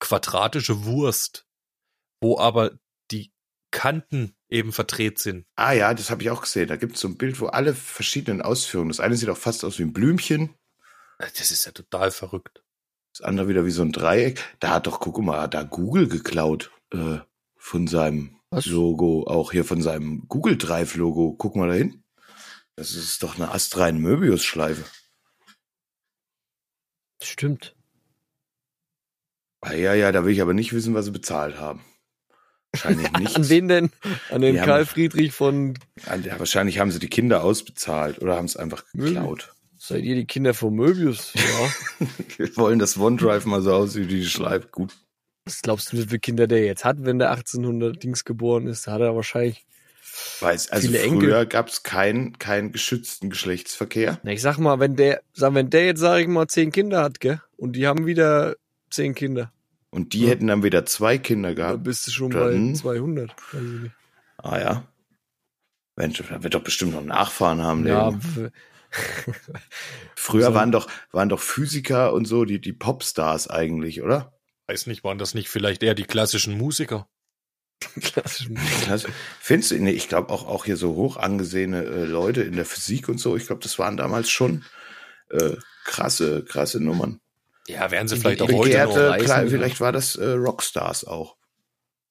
quadratische 0.00 0.84
Wurst, 0.84 1.46
wo 2.20 2.38
aber 2.38 2.72
die 3.10 3.32
Kanten 3.70 4.34
eben 4.48 4.72
verdreht 4.72 5.18
sind. 5.18 5.46
Ah 5.56 5.72
ja, 5.72 5.92
das 5.94 6.10
habe 6.10 6.22
ich 6.22 6.30
auch 6.30 6.42
gesehen. 6.42 6.68
Da 6.68 6.76
gibt 6.76 6.94
es 6.94 7.00
so 7.00 7.08
ein 7.08 7.18
Bild, 7.18 7.40
wo 7.40 7.46
alle 7.46 7.74
verschiedenen 7.74 8.40
Ausführungen. 8.42 8.88
Das 8.90 9.00
eine 9.00 9.16
sieht 9.16 9.28
auch 9.28 9.36
fast 9.36 9.64
aus 9.64 9.78
wie 9.78 9.82
ein 9.82 9.92
Blümchen, 9.92 10.54
Das 11.18 11.50
ist 11.50 11.66
ja 11.66 11.72
total 11.72 12.10
verrückt. 12.10 12.62
das 13.12 13.22
andere 13.26 13.48
wieder 13.48 13.64
wie 13.66 13.70
so 13.70 13.82
ein 13.82 13.92
Dreieck. 13.92 14.42
Da 14.60 14.70
hat 14.70 14.86
doch, 14.86 15.00
guck 15.00 15.18
mal, 15.18 15.40
hat 15.40 15.54
da 15.54 15.62
Google 15.62 16.08
geklaut 16.08 16.70
äh, 16.92 17.18
von 17.56 17.86
seinem 17.86 18.38
Was? 18.54 18.66
Logo, 18.66 19.24
auch 19.26 19.52
hier 19.52 19.64
von 19.64 19.82
seinem 19.82 20.26
Google 20.28 20.56
Drive 20.56 20.94
Logo. 20.96 21.34
Guck 21.36 21.56
mal 21.56 21.68
da 21.68 21.74
hin. 21.74 22.02
Das 22.76 22.92
ist 22.94 23.22
doch 23.22 23.36
eine 23.36 23.50
astreine 23.52 23.98
Möbius-Schleife. 23.98 24.84
Stimmt. 27.22 27.74
Ah, 29.60 29.72
ja, 29.72 29.94
ja, 29.94 30.12
da 30.12 30.24
will 30.24 30.32
ich 30.32 30.42
aber 30.42 30.52
nicht 30.54 30.72
wissen, 30.72 30.94
was 30.94 31.06
sie 31.06 31.10
bezahlt 31.10 31.58
haben. 31.58 31.80
Wahrscheinlich 32.72 33.10
nicht. 33.12 33.36
An 33.36 33.48
wen 33.48 33.68
denn? 33.68 33.90
An 34.30 34.42
den 34.42 34.54
Die 34.54 34.60
haben- 34.60 34.66
Karl 34.66 34.86
Friedrich 34.86 35.32
von 35.32 35.78
An- 36.06 36.24
ja, 36.24 36.38
wahrscheinlich 36.38 36.78
haben 36.78 36.90
sie 36.90 36.98
die 36.98 37.08
Kinder 37.08 37.42
ausbezahlt 37.44 38.20
oder 38.20 38.36
haben 38.36 38.44
es 38.46 38.56
einfach 38.56 38.84
geklaut. 38.92 39.54
Seid 39.78 40.04
ihr 40.04 40.14
die 40.16 40.26
Kinder 40.26 40.54
von 40.54 40.74
Möbius? 40.74 41.32
Ja. 42.00 42.06
Wir 42.36 42.56
wollen, 42.56 42.78
dass 42.78 42.98
OneDrive 42.98 43.46
mal 43.46 43.62
so 43.62 43.72
aussieht 43.72 44.08
wie 44.08 44.16
die 44.20 44.26
Schleife. 44.26 44.68
Gut. 44.68 44.94
Was 45.46 45.60
glaubst 45.62 45.92
du, 45.92 45.98
wie 45.98 46.02
viele 46.04 46.18
Kinder 46.20 46.46
der 46.46 46.64
jetzt 46.64 46.84
hat, 46.84 47.04
wenn 47.04 47.18
der 47.18 47.30
1800 47.30 48.02
Dings 48.02 48.24
geboren 48.24 48.66
ist? 48.66 48.86
Da 48.86 48.92
hat 48.92 49.00
er 49.02 49.14
wahrscheinlich. 49.14 49.66
Weiß, 50.40 50.70
also 50.70 50.86
Viele 50.88 51.00
früher 51.00 51.12
Enkel. 51.38 51.46
gab 51.46 51.68
es 51.68 51.82
keinen 51.82 52.38
keinen 52.38 52.72
geschützten 52.72 53.30
Geschlechtsverkehr. 53.30 54.20
Na, 54.22 54.30
ich 54.32 54.40
sag 54.42 54.58
mal, 54.58 54.78
wenn 54.80 54.96
der, 54.96 55.22
sag, 55.32 55.54
wenn 55.54 55.70
der 55.70 55.86
jetzt, 55.86 56.00
sag 56.00 56.20
ich 56.20 56.28
mal, 56.28 56.46
zehn 56.46 56.70
Kinder 56.72 57.02
hat, 57.02 57.20
gell? 57.20 57.42
Und 57.56 57.74
die 57.76 57.86
haben 57.86 58.06
wieder 58.06 58.54
zehn 58.90 59.14
Kinder. 59.14 59.52
Und 59.90 60.12
die 60.12 60.22
Ja. 60.22 60.30
hätten 60.30 60.46
dann 60.46 60.62
wieder 60.62 60.86
zwei 60.86 61.18
Kinder 61.18 61.50
Da 61.50 61.54
gehabt. 61.54 61.84
bist 61.84 62.06
du 62.06 62.10
schon 62.10 62.30
Dann- 62.30 62.72
bei 62.72 62.78
200. 62.78 63.30
Weiß 63.52 63.62
ich 63.62 63.80
nicht. 63.82 63.92
Ah 64.38 64.58
ja. 64.58 64.84
Mensch, 65.96 66.22
da 66.28 66.42
wird 66.42 66.54
doch 66.54 66.64
bestimmt 66.64 66.92
noch 66.94 67.04
Nachfahren 67.04 67.60
haben. 67.62 67.86
Ja, 67.86 68.12
Früher 70.14 70.46
so. 70.48 70.54
waren 70.54 70.70
doch 70.72 70.88
waren 71.10 71.28
doch 71.28 71.40
Physiker 71.40 72.12
und 72.12 72.26
so 72.26 72.44
die 72.44 72.60
die 72.60 72.72
Popstars 72.72 73.48
eigentlich, 73.48 74.02
oder? 74.02 74.32
Weiß 74.66 74.86
nicht, 74.86 75.04
waren 75.04 75.18
das 75.18 75.34
nicht 75.34 75.48
vielleicht 75.48 75.82
eher 75.82 75.94
die 75.94 76.04
klassischen 76.04 76.56
Musiker? 76.56 77.08
klassisch. 78.00 78.48
Klasse. 78.82 79.08
Findest 79.40 79.72
du? 79.72 79.78
Nee, 79.78 79.90
ich 79.90 80.08
glaube 80.08 80.30
auch 80.32 80.46
auch 80.46 80.64
hier 80.64 80.76
so 80.76 80.94
hoch 80.94 81.16
angesehene 81.16 81.84
äh, 81.84 82.04
Leute 82.04 82.42
in 82.42 82.56
der 82.56 82.64
Physik 82.64 83.08
und 83.08 83.18
so. 83.18 83.36
Ich 83.36 83.46
glaube, 83.46 83.62
das 83.62 83.78
waren 83.78 83.96
damals 83.96 84.30
schon 84.30 84.64
äh, 85.30 85.56
krasse 85.84 86.44
krasse 86.44 86.80
Nummern. 86.80 87.20
Ja, 87.66 87.90
wären 87.90 88.08
sie 88.08 88.14
Die 88.16 88.20
vielleicht 88.20 88.42
auch 88.42 88.48
heute 88.52 88.84
noch. 88.84 88.96
Reisen, 88.96 89.24
klar, 89.24 89.42
ja. 89.44 89.50
vielleicht 89.50 89.80
war 89.80 89.92
das 89.92 90.16
äh, 90.16 90.30
Rockstars 90.30 91.04
auch. 91.04 91.36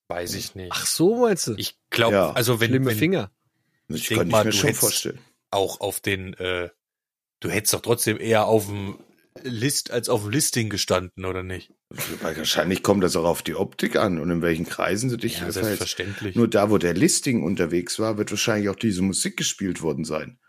Weiß 0.07 0.33
ich 0.35 0.53
nicht. 0.55 0.71
Ach 0.73 0.85
so, 0.85 1.15
meinst 1.17 1.47
du? 1.47 1.55
Ich 1.57 1.77
glaube, 1.89 2.15
Ja. 2.15 2.31
also 2.33 2.59
wenn, 2.59 2.69
Schlimme 2.69 2.91
wenn 2.91 2.97
Finger. 2.97 3.31
Ich 3.87 4.07
denk 4.07 4.19
könnte 4.19 4.31
mal, 4.31 4.39
ich 4.41 4.45
mir 4.45 4.51
schon 4.53 4.73
vorstellen. 4.73 5.19
auch 5.51 5.79
auf 5.79 5.99
den, 6.01 6.33
äh, 6.35 6.69
du 7.39 7.49
hättest 7.49 7.73
doch 7.73 7.81
trotzdem 7.81 8.19
eher 8.19 8.45
auf 8.45 8.65
dem 8.67 8.97
List 9.41 9.91
als 9.91 10.09
auf 10.09 10.21
dem 10.21 10.31
Listing 10.31 10.69
gestanden, 10.69 11.25
oder 11.25 11.41
nicht? 11.43 11.71
Weil 12.21 12.35
wahrscheinlich 12.37 12.81
kommt 12.81 13.03
das 13.03 13.15
auch 13.15 13.25
auf 13.25 13.43
die 13.43 13.55
Optik 13.55 13.95
an 13.97 14.19
und 14.19 14.29
in 14.31 14.41
welchen 14.41 14.65
Kreisen 14.65 15.09
du 15.09 15.17
dich 15.17 15.39
Ja, 15.41 15.51
selbstverständlich. 15.51 16.35
Nur 16.35 16.47
da, 16.47 16.71
wo 16.71 16.77
der 16.79 16.93
Listing 16.95 17.43
unterwegs 17.43 17.99
war, 17.99 18.17
wird 18.17 18.31
wahrscheinlich 18.31 18.69
auch 18.69 18.75
diese 18.75 19.03
Musik 19.03 19.37
gespielt 19.37 19.81
worden 19.83 20.03
sein. 20.03 20.39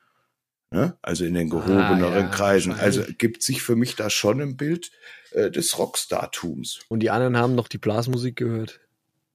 Ne? 0.71 0.97
Also 1.03 1.25
in 1.27 1.35
den 1.35 1.51
gehobeneren 1.51 2.03
Ah, 2.15 2.19
ja, 2.21 2.27
Kreisen. 2.29 2.73
Also 2.73 3.03
gibt 3.19 3.43
sich 3.43 3.63
für 3.63 3.77
mich 3.77 3.95
da 3.95 4.09
schon 4.11 4.41
ein 4.41 4.57
Bild 4.57 4.91
äh, 5.33 5.51
des 5.51 5.79
Rockstar-Tums. 5.79 6.81
Und 6.89 7.01
die 7.01 7.11
anderen 7.11 7.37
haben 7.37 7.55
noch 7.55 7.69
die 7.69 7.79
Blasmusik 7.79 8.37
gehört. 8.37 8.81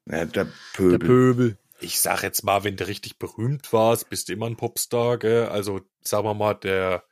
Ja, 0.07 0.25
der 0.25 0.45
Der 0.45 0.51
Pöbel. 0.73 0.99
Pöbel. 0.99 1.57
ich 1.79 1.99
sag 2.01 2.23
jetzt 2.23 2.43
mal, 2.43 2.63
wenn 2.63 2.75
du 2.75 2.87
richtig 2.87 3.19
berühmt 3.19 3.71
warst, 3.71 4.09
bist 4.09 4.27
du 4.29 4.33
immer 4.33 4.47
ein 4.47 4.57
Popstar, 4.57 5.19
gell? 5.19 5.45
Also, 5.45 5.81
sagen 6.01 6.25
wir 6.25 6.33
mal, 6.33 6.55
der, 6.55 7.03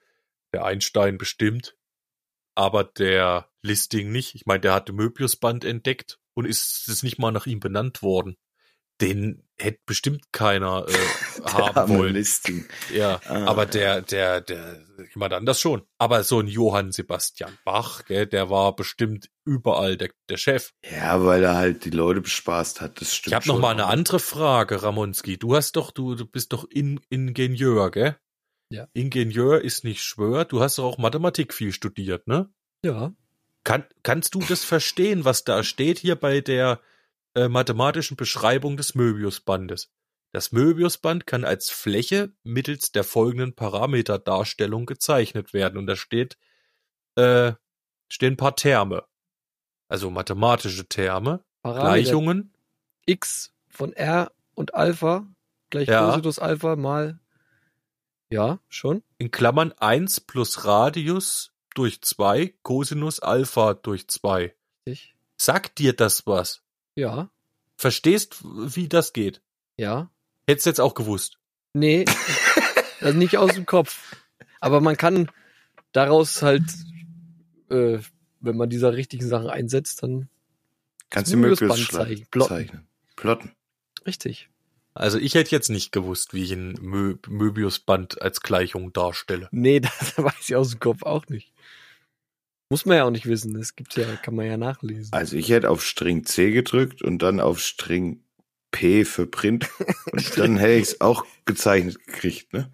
der 0.52 0.66
Einstein 0.66 1.18
bestimmt, 1.20 1.77
aber 2.58 2.84
der 2.84 3.48
Listing 3.62 4.12
nicht. 4.12 4.34
Ich 4.36 4.46
meine, 4.46 4.62
der 4.62 4.74
hat 4.74 4.90
den 4.90 4.96
Möbius-Band 4.96 5.64
entdeckt 5.64 6.20
und 6.34 6.46
ist 6.46 6.88
es 6.88 7.04
nicht 7.04 7.20
mal 7.20 7.32
nach 7.32 7.46
ihm 7.46 7.60
benannt 7.60 8.02
worden. 8.02 8.36
Den 9.00 9.44
hätte 9.60 9.80
bestimmt 9.86 10.24
keiner 10.32 10.86
äh, 10.88 11.42
haben 11.52 11.96
wollen. 11.98 12.14
Listing. 12.14 12.66
Ja, 12.92 13.20
Ah. 13.28 13.46
aber 13.46 13.68
der, 13.68 14.02
der, 14.02 14.42
der, 14.42 14.82
jemand 15.14 15.34
anders 15.34 15.60
schon. 15.60 15.84
Aber 16.00 16.24
so 16.24 16.40
ein 16.40 16.48
Johann 16.48 16.92
Sebastian 16.92 17.56
Bach, 17.64 18.06
gell, 18.06 18.26
der 18.26 18.50
war 18.50 18.76
bestimmt 18.76 19.30
überall 19.46 19.98
der, 19.98 20.10
der 20.30 20.38
Chef. 20.38 20.74
Ja, 20.84 21.24
weil 21.24 21.44
er 21.44 21.56
halt 21.56 21.86
die 21.86 21.92
Leute 21.92 22.22
bespaßt 22.22 22.82
hat. 22.82 23.00
Das 23.00 23.14
stimmt 23.16 23.34
Ich 23.34 23.36
habe 23.36 23.48
noch 23.48 23.60
mal 23.60 23.70
eine 23.70 23.86
andere 23.86 24.20
Frage, 24.20 24.82
Ramonski. 24.82 25.38
Du 25.38 25.56
hast 25.56 25.76
doch, 25.76 25.92
du, 25.92 26.16
du 26.16 26.26
bist 26.26 26.52
doch 26.54 26.66
in, 26.68 27.00
Ingenieur, 27.10 27.92
gell? 27.92 28.18
Ja. 28.70 28.88
Ingenieur 28.94 29.62
ist 29.62 29.84
nicht 29.84 30.04
Schwör. 30.04 30.46
Du 30.46 30.62
hast 30.62 30.78
doch 30.78 30.86
auch 30.86 30.98
Mathematik 30.98 31.54
viel 31.54 31.72
studiert, 31.72 32.28
ne? 32.28 32.50
Ja. 32.84 33.14
Kann, 33.64 33.86
kannst 34.04 34.36
du 34.36 34.40
das 34.40 34.64
verstehen, 34.64 35.26
was 35.26 35.44
da 35.44 35.64
steht 35.64 36.00
hier 36.00 36.16
bei 36.16 36.42
der 36.42 36.82
äh, 37.36 37.48
mathematischen 37.48 38.18
Beschreibung 38.18 38.78
des 38.78 38.96
Möbiusbandes? 38.96 39.92
Das 40.34 40.52
Möbiusband 40.52 41.26
kann 41.26 41.46
als 41.46 41.70
Fläche 41.70 42.34
mittels 42.44 42.92
der 42.92 43.04
folgenden 43.04 43.56
Parameterdarstellung 43.56 44.86
gezeichnet 44.86 45.54
werden. 45.54 45.78
Und 45.78 45.88
da 45.88 45.96
steht, 45.96 46.38
äh, 47.16 47.54
stehen 48.10 48.34
ein 48.34 48.38
paar 48.38 48.56
Terme. 48.56 49.06
Also 49.88 50.10
mathematische 50.10 50.88
Terme, 50.88 51.44
Parameter 51.62 51.86
Gleichungen. 51.86 52.54
X 53.06 53.54
von 53.70 53.94
R 53.94 54.32
und 54.54 54.74
Alpha 54.76 55.26
gleich 55.70 55.88
Ja. 55.88 56.10
Cosinus 56.10 56.40
Alpha 56.40 56.76
mal. 56.76 57.20
Ja, 58.30 58.60
schon. 58.68 59.04
in 59.18 59.32
Klammern 59.32 59.72
1 59.74 60.22
plus 60.22 60.66
Radius 60.66 61.54
durch 61.76 62.02
2 62.02 62.54
Cosinus 62.64 63.20
Alpha 63.20 63.74
durch 63.74 64.08
2. 64.08 64.54
Ich. 64.86 65.16
Sagt 65.38 65.80
dir 65.80 65.94
das 65.94 66.26
was? 66.26 66.62
Ja. 66.96 67.30
Verstehst, 67.78 68.38
wie 68.44 68.90
das 68.90 69.14
geht? 69.14 69.42
Ja. 69.78 70.10
Hättest 70.48 70.66
du 70.66 70.70
jetzt 70.72 70.82
auch 70.82 70.94
gewusst. 70.96 71.38
Nee. 71.74 72.06
also 73.02 73.18
nicht 73.18 73.38
aus 73.38 73.54
dem 73.54 73.66
Kopf. 73.66 74.16
Aber 74.60 74.82
man 74.82 74.98
kann 74.98 75.30
daraus 75.92 76.42
halt, 76.42 76.64
äh, 77.70 78.00
wenn 78.40 78.58
man 78.58 78.70
diese 78.70 78.92
richtigen 78.94 79.28
Sachen 79.28 79.50
einsetzt, 79.50 80.02
dann 80.04 80.30
Kannst 81.10 81.32
du 81.32 81.38
Möbiusband 81.38 81.72
Möbius 81.72 81.90
zeichnen. 81.90 82.28
Plotten. 82.32 82.50
zeichnen. 82.50 82.88
Plotten. 83.16 83.52
richtig. 84.06 84.50
Also 84.98 85.20
ich 85.20 85.36
hätte 85.36 85.52
jetzt 85.52 85.70
nicht 85.70 85.92
gewusst, 85.92 86.34
wie 86.34 86.44
ich 86.44 86.52
ein 86.52 86.74
Mö 86.82 87.16
Möbiusband 87.28 88.22
als 88.22 88.42
Gleichung 88.42 88.94
darstelle. 88.94 89.48
Nee, 89.52 89.80
das 90.00 90.18
weiß 90.18 90.50
ich 90.50 90.56
aus 90.56 90.72
dem 90.72 90.80
Kopf 90.80 91.04
auch 91.04 91.28
nicht. 91.28 91.54
Muss 92.70 92.86
man 92.86 92.98
ja 92.98 93.06
auch 93.06 93.12
nicht 93.12 93.28
wissen. 93.28 93.54
Das 93.54 93.76
gibt's 93.76 93.96
ja, 93.96 94.06
kann 94.18 94.36
man 94.36 94.46
ja 94.46 94.58
nachlesen. 94.58 95.14
Also 95.14 95.38
ich 95.38 95.50
hätte 95.50 95.70
auf 95.70 95.86
String 95.86 96.26
C 96.26 96.52
gedrückt 96.52 97.02
und 97.02 97.22
dann 97.22 97.40
auf 97.40 97.62
String 97.62 98.24
P 98.72 99.06
für 99.06 99.28
Print 99.28 99.70
und 100.12 100.38
dann 100.38 100.58
hätte 100.58 100.74
ich 100.74 100.90
es 100.90 101.02
auch 101.02 101.26
gezeichnet 101.46 102.04
gekriegt, 102.06 102.52
ne? 102.54 102.70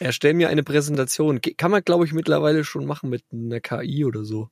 Erstell 0.00 0.34
mir 0.34 0.48
eine 0.48 0.62
Präsentation. 0.62 1.40
Kann 1.40 1.70
man, 1.70 1.82
glaube 1.82 2.04
ich, 2.04 2.12
mittlerweile 2.12 2.62
schon 2.62 2.86
machen 2.86 3.10
mit 3.10 3.24
einer 3.32 3.60
KI 3.60 4.04
oder 4.04 4.24
so. 4.24 4.50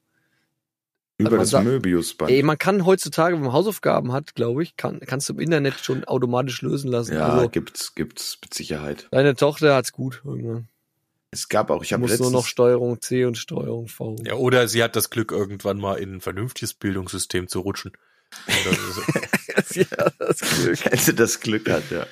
Über 1.18 1.30
man 1.30 1.40
das 1.40 1.50
sagt- 1.50 1.64
Möbiusband. 1.64 2.30
Ey, 2.30 2.42
man 2.42 2.58
kann 2.58 2.85
heutzutage, 2.85 3.35
wenn 3.37 3.42
man 3.42 3.52
Hausaufgaben 3.52 4.12
hat, 4.12 4.35
glaube 4.35 4.62
ich, 4.62 4.76
kann, 4.76 5.00
kannst 5.00 5.28
du 5.28 5.32
im 5.32 5.40
Internet 5.40 5.78
schon 5.80 6.04
automatisch 6.04 6.61
lösen 6.62 6.90
lassen. 6.90 7.14
ja, 7.14 7.28
also, 7.28 7.49
gibt's, 7.49 7.94
gibt's 7.94 8.38
mit 8.42 8.52
Sicherheit. 8.52 9.08
deine 9.11 9.35
Tochter 9.35 9.75
hat's 9.75 9.92
gut 9.92 10.23
irgendwann. 10.25 10.68
Es 11.30 11.49
gab 11.49 11.70
auch, 11.70 11.82
ich 11.82 11.88
Du 11.88 11.94
habe 11.94 12.02
musst 12.02 12.12
letztens, 12.12 12.30
nur 12.32 12.40
noch 12.40 12.46
Steuerung 12.46 13.00
C 13.00 13.25
und 13.25 13.37
Steuerung 13.38 13.88
V. 13.88 14.16
Ja, 14.25 14.35
oder 14.35 14.68
sie 14.68 14.82
hat 14.82 14.94
das 14.96 15.11
Glück, 15.11 15.32
irgendwann 15.32 15.78
mal 15.78 15.94
in 15.96 16.16
ein 16.16 16.20
vernünftiges 16.20 16.75
Bildungssystem 16.75 17.49
zu 17.49 17.61
rutschen. 17.61 17.92
Ist- 19.56 19.76
ja, 19.90 20.11
das 20.18 20.40
Glück. 20.40 20.78
also 20.92 21.12
das 21.12 21.40
Glück 21.40 21.68
hat, 21.70 21.90
ja. 21.90 22.06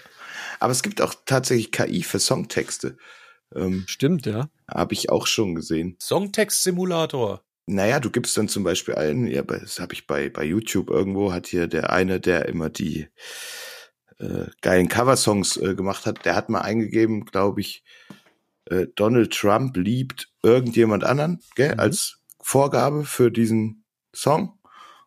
Aber 0.61 0.73
es 0.73 0.83
gibt 0.83 1.01
auch 1.01 1.15
tatsächlich 1.27 1.73
KI 1.73 2.03
für 2.03 2.19
Songtexte. 2.19 2.97
Ähm, 3.55 3.85
Stimmt, 3.87 4.27
ja. 4.27 4.49
habe 4.69 4.95
ich 4.95 5.11
auch 5.11 5.27
schon 5.27 5.55
gesehen. 5.55 5.97
Songtext-Simulator. 6.01 7.43
Naja, 7.67 7.99
du 8.01 8.11
gibst 8.11 8.37
dann 8.37 8.49
zum 8.49 8.63
Beispiel 8.63 8.95
ein, 8.95 9.27
ja, 9.27 9.43
das 9.43 9.81
habe 9.81 9.95
ich 9.95 10.07
bei, 10.07 10.29
bei 10.29 10.45
YouTube 10.45 10.91
irgendwo, 10.91 11.33
hat 11.33 11.47
hier 11.47 11.67
der 11.67 11.91
eine, 11.91 12.21
der 12.21 12.47
immer 12.47 12.69
die 12.69 13.09
äh, 14.19 14.47
geilen 14.61 14.89
Coversongs 14.89 15.57
äh, 15.57 15.75
gemacht 15.75 16.05
hat, 16.07 16.25
der 16.25 16.37
hat 16.37 16.49
mal 16.51 16.61
eingegeben, 16.61 17.25
glaube 17.25 17.61
ich, 17.63 17.83
äh, 18.67 18.87
Donald 18.95 19.33
Trump 19.33 19.77
liebt 19.77 20.29
irgendjemand 20.43 21.05
anderen, 21.05 21.41
gell, 21.55 21.73
Mhm. 21.75 21.81
als 21.81 22.19
Vorgabe 22.43 23.05
für 23.05 23.31
diesen 23.31 23.85
Song. 24.15 24.59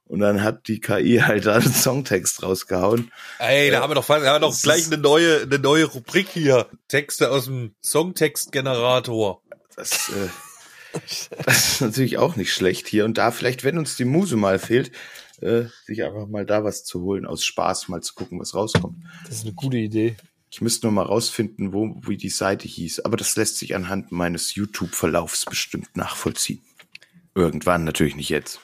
Und 0.05 0.19
dann 0.21 0.41
hat 0.41 0.67
die 0.67 0.79
KI 0.79 1.17
halt 1.23 1.45
da 1.45 1.55
einen 1.55 1.73
Songtext 1.73 2.41
rausgehauen. 2.41 3.11
Ey, 3.39 3.69
da 3.71 3.81
haben 3.81 3.91
wir 3.91 3.95
doch, 3.95 4.07
haben 4.09 4.23
wir 4.23 4.39
doch 4.39 4.59
gleich 4.61 4.87
eine 4.87 4.97
neue, 4.97 5.41
eine 5.41 5.59
neue 5.59 5.85
Rubrik 5.85 6.29
hier. 6.29 6.67
Texte 6.87 7.29
aus 7.29 7.45
dem 7.45 7.75
Songtext-Generator. 7.83 9.41
Das, 9.75 10.09
äh, 10.09 10.29
das 11.45 11.73
ist 11.73 11.81
natürlich 11.81 12.17
auch 12.17 12.35
nicht 12.35 12.53
schlecht 12.53 12.87
hier 12.87 13.05
und 13.05 13.17
da. 13.17 13.31
Vielleicht, 13.31 13.63
wenn 13.63 13.77
uns 13.77 13.95
die 13.95 14.05
Muse 14.05 14.35
mal 14.35 14.59
fehlt, 14.59 14.91
äh, 15.41 15.65
sich 15.85 16.03
einfach 16.03 16.27
mal 16.27 16.45
da 16.45 16.63
was 16.63 16.83
zu 16.83 17.01
holen, 17.01 17.25
aus 17.25 17.45
Spaß 17.45 17.89
mal 17.89 18.01
zu 18.01 18.13
gucken, 18.15 18.39
was 18.39 18.55
rauskommt. 18.55 18.97
Das 19.25 19.37
ist 19.37 19.45
eine 19.45 19.53
gute 19.53 19.77
Idee. 19.77 20.15
Ich 20.49 20.61
müsste 20.61 20.87
nur 20.87 20.93
mal 20.93 21.03
rausfinden, 21.03 21.73
wo, 21.73 21.95
wie 22.07 22.17
die 22.17 22.29
Seite 22.29 22.67
hieß. 22.67 23.01
Aber 23.01 23.17
das 23.17 23.35
lässt 23.35 23.57
sich 23.57 23.75
anhand 23.75 24.11
meines 24.11 24.55
YouTube-Verlaufs 24.55 25.45
bestimmt 25.45 25.95
nachvollziehen. 25.95 26.61
Irgendwann, 27.35 27.83
natürlich 27.83 28.15
nicht 28.15 28.29
jetzt. 28.29 28.59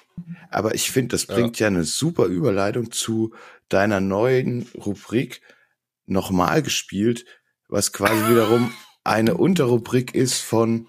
Aber 0.50 0.76
ich 0.76 0.92
finde, 0.92 1.10
das 1.10 1.26
bringt 1.26 1.60
ja. 1.60 1.68
eine 1.68 1.84
super 1.84 2.26
Überleitung 2.26 2.92
zu 2.92 3.34
deiner 3.70 4.00
neuen 4.00 4.68
Rubrik 4.76 5.42
nochmal 6.06 6.62
gespielt, 6.62 7.26
was 7.68 7.92
quasi 7.92 8.30
wiederum 8.30 8.72
eine 9.04 9.36
Unterrubrik 9.36 10.16
ist 10.16 10.40
von 10.42 10.88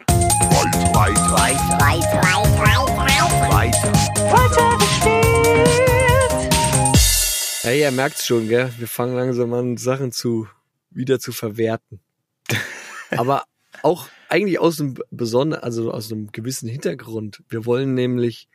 Hey, 7.62 7.80
ihr 7.80 7.90
merkt's 7.92 8.26
schon, 8.26 8.48
gell? 8.48 8.70
Wir 8.78 8.86
fangen 8.88 9.14
langsam 9.16 9.52
an, 9.54 9.78
Sachen 9.78 10.12
zu, 10.12 10.46
wieder 10.90 11.18
zu 11.18 11.32
verwerten. 11.32 12.00
Aber 13.10 13.44
auch 13.82 14.08
eigentlich 14.28 14.58
aus 14.58 14.80
einem 14.80 14.96
besonderen, 15.10 15.62
also 15.64 15.90
aus 15.90 16.12
einem 16.12 16.30
gewissen 16.30 16.68
Hintergrund. 16.68 17.42
Wir 17.48 17.64
wollen 17.64 17.94
nämlich 17.94 18.48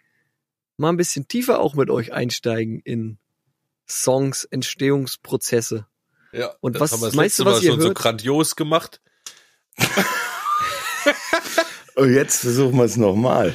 mal 0.77 0.89
ein 0.89 0.97
bisschen 0.97 1.27
tiefer 1.27 1.59
auch 1.59 1.73
mit 1.73 1.89
euch 1.89 2.13
einsteigen 2.13 2.81
in 2.83 3.17
Songs, 3.87 4.43
Entstehungsprozesse. 4.43 5.87
Ja. 6.31 6.53
Und 6.61 6.75
das 6.75 6.81
was- 6.83 6.91
haben 6.91 7.01
wir 7.01 7.07
das 7.07 7.15
meinst 7.15 7.39
letzte 7.39 7.43
du, 7.45 7.49
was 7.49 7.57
Mal 7.57 7.63
ihr 7.63 7.71
schon 7.71 7.81
so 7.81 7.87
hört? 7.87 7.97
grandios 7.97 8.55
gemacht? 8.55 9.01
Und 11.95 12.13
jetzt 12.13 12.41
versuchen 12.41 12.77
wir 12.77 12.83
es 12.85 12.97
nochmal. 12.97 13.53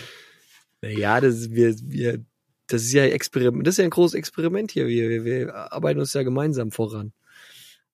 Naja, 0.83 1.21
das, 1.21 1.35
ist- 1.37 1.51
wir, 1.55 1.75
wir, 1.83 2.25
das 2.67 2.83
ist 2.83 2.93
ja 2.93 3.05
Experiment, 3.05 3.67
das 3.67 3.75
ist 3.75 3.79
ja 3.79 3.85
ein 3.85 3.90
großes 3.90 4.14
Experiment 4.14 4.71
hier. 4.71 4.87
Wir, 4.87 5.09
wir, 5.11 5.25
wir 5.25 5.55
arbeiten 5.73 6.01
uns 6.01 6.12
ja 6.12 6.23
gemeinsam 6.23 6.71
voran. 6.71 7.12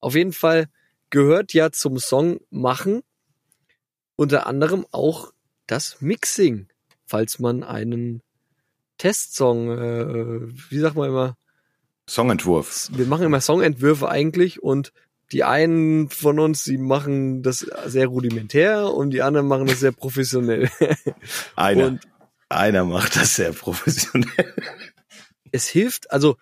Auf 0.01 0.15
jeden 0.15 0.33
Fall 0.33 0.67
gehört 1.11 1.53
ja 1.53 1.71
zum 1.73 1.99
Song 1.99 2.41
machen 2.51 3.03
unter 4.17 4.47
anderem 4.47 4.87
auch 4.93 5.33
das 5.67 6.01
Mixing, 6.01 6.69
falls 7.07 7.39
man 7.39 7.63
einen 7.63 8.23
Testsong, 8.99 9.71
äh, 9.71 10.41
wie 10.71 10.79
sagt 10.79 10.97
man 10.97 11.09
immer, 11.09 11.37
Songentwurf. 12.09 12.89
wir 12.93 13.07
machen 13.07 13.25
immer 13.25 13.41
Songentwürfe 13.41 14.09
eigentlich 14.09 14.63
und 14.63 14.93
die 15.33 15.45
einen 15.45 16.09
von 16.09 16.39
uns, 16.41 16.65
die 16.65 16.79
machen 16.79 17.43
das 17.43 17.67
sehr 17.87 18.09
rudimentär 18.09 18.93
und 18.93 19.11
die 19.11 19.23
anderen 19.23 19.47
machen 19.47 19.67
das 19.67 19.81
sehr 19.81 19.93
professionell. 19.93 20.69
Einer, 21.57 21.87
Und 21.87 22.01
einer 22.49 22.85
macht 22.85 23.17
das 23.17 23.37
sehr 23.37 23.53
professionell. 23.53 24.55
es 25.53 25.69
hilft, 25.69 26.11
also 26.11 26.37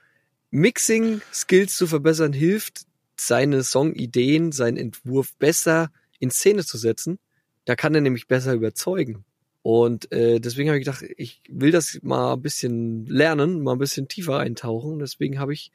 Mixing-Skills 0.51 1.77
zu 1.77 1.87
verbessern, 1.87 2.33
hilft, 2.33 2.87
seine 3.20 3.62
Songideen, 3.62 4.53
seinen 4.53 4.77
Entwurf 4.77 5.35
besser 5.37 5.90
in 6.18 6.31
Szene 6.31 6.64
zu 6.64 6.79
setzen. 6.79 7.18
Da 7.64 7.77
kann 7.77 7.94
er 7.94 8.01
nämlich 8.01 8.27
besser 8.27 8.55
überzeugen. 8.55 9.24
Und 9.62 10.11
äh, 10.12 10.40
deswegen 10.40 10.70
habe 10.70 10.79
ich 10.79 10.85
gedacht, 10.87 11.05
ich 11.16 11.42
will 11.48 11.72
das 11.72 11.98
mal 12.03 12.35
ein 12.35 12.42
bisschen 12.42 13.05
lernen, 13.07 13.62
mal 13.62 13.72
ein 13.72 13.79
bisschen 13.79 14.09
tiefer 14.09 14.38
eintauchen. 14.38 14.98
Deswegen 14.98 15.38
habe 15.38 15.53
ich 15.53 15.72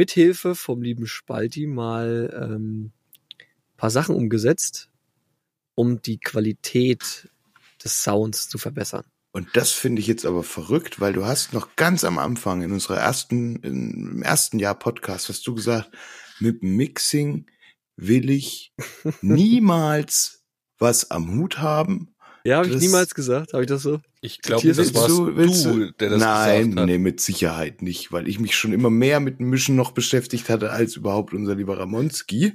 mit 0.00 0.12
Hilfe 0.12 0.54
vom 0.54 0.80
lieben 0.80 1.06
Spalti 1.06 1.66
mal 1.66 2.34
ähm, 2.34 2.90
paar 3.76 3.90
Sachen 3.90 4.14
umgesetzt, 4.14 4.88
um 5.74 6.00
die 6.00 6.18
Qualität 6.18 7.28
des 7.84 8.02
Sounds 8.02 8.48
zu 8.48 8.56
verbessern. 8.56 9.04
Und 9.32 9.48
das 9.52 9.72
finde 9.72 10.00
ich 10.00 10.06
jetzt 10.06 10.24
aber 10.24 10.42
verrückt, 10.42 11.02
weil 11.02 11.12
du 11.12 11.26
hast 11.26 11.52
noch 11.52 11.76
ganz 11.76 12.04
am 12.04 12.16
Anfang 12.16 12.62
in 12.62 12.72
unserer 12.72 12.96
ersten, 12.96 13.56
im 13.56 14.22
ersten 14.22 14.58
Jahr 14.58 14.74
Podcast 14.74 15.28
hast 15.28 15.46
du 15.46 15.54
gesagt, 15.54 15.90
mit 16.38 16.62
Mixing 16.62 17.44
will 17.96 18.30
ich 18.30 18.72
niemals 19.20 20.46
was 20.78 21.10
am 21.10 21.36
Hut 21.36 21.58
haben. 21.58 22.14
Ja, 22.44 22.58
habe 22.58 22.68
ich 22.68 22.76
niemals 22.76 23.14
gesagt. 23.14 23.52
Habe 23.52 23.62
ich 23.64 23.68
das 23.68 23.82
so? 23.82 24.00
Ich 24.22 24.40
glaube, 24.40 24.66
das 24.66 24.76
du- 24.92 24.94
warst 24.94 25.64
du- 25.64 25.78
du, 25.86 25.92
der 25.92 26.10
das 26.10 26.20
Nein, 26.20 26.60
gesagt 26.70 26.80
hat. 26.80 26.86
nee, 26.86 26.98
mit 26.98 27.20
Sicherheit 27.20 27.82
nicht, 27.82 28.12
weil 28.12 28.28
ich 28.28 28.38
mich 28.38 28.54
schon 28.56 28.72
immer 28.72 28.90
mehr 28.90 29.20
mit 29.20 29.38
dem 29.40 29.50
Mischen 29.50 29.76
noch 29.76 29.92
beschäftigt 29.92 30.48
hatte 30.48 30.70
als 30.70 30.96
überhaupt 30.96 31.32
unser 31.34 31.54
lieber 31.54 31.78
Ramonski. 31.78 32.52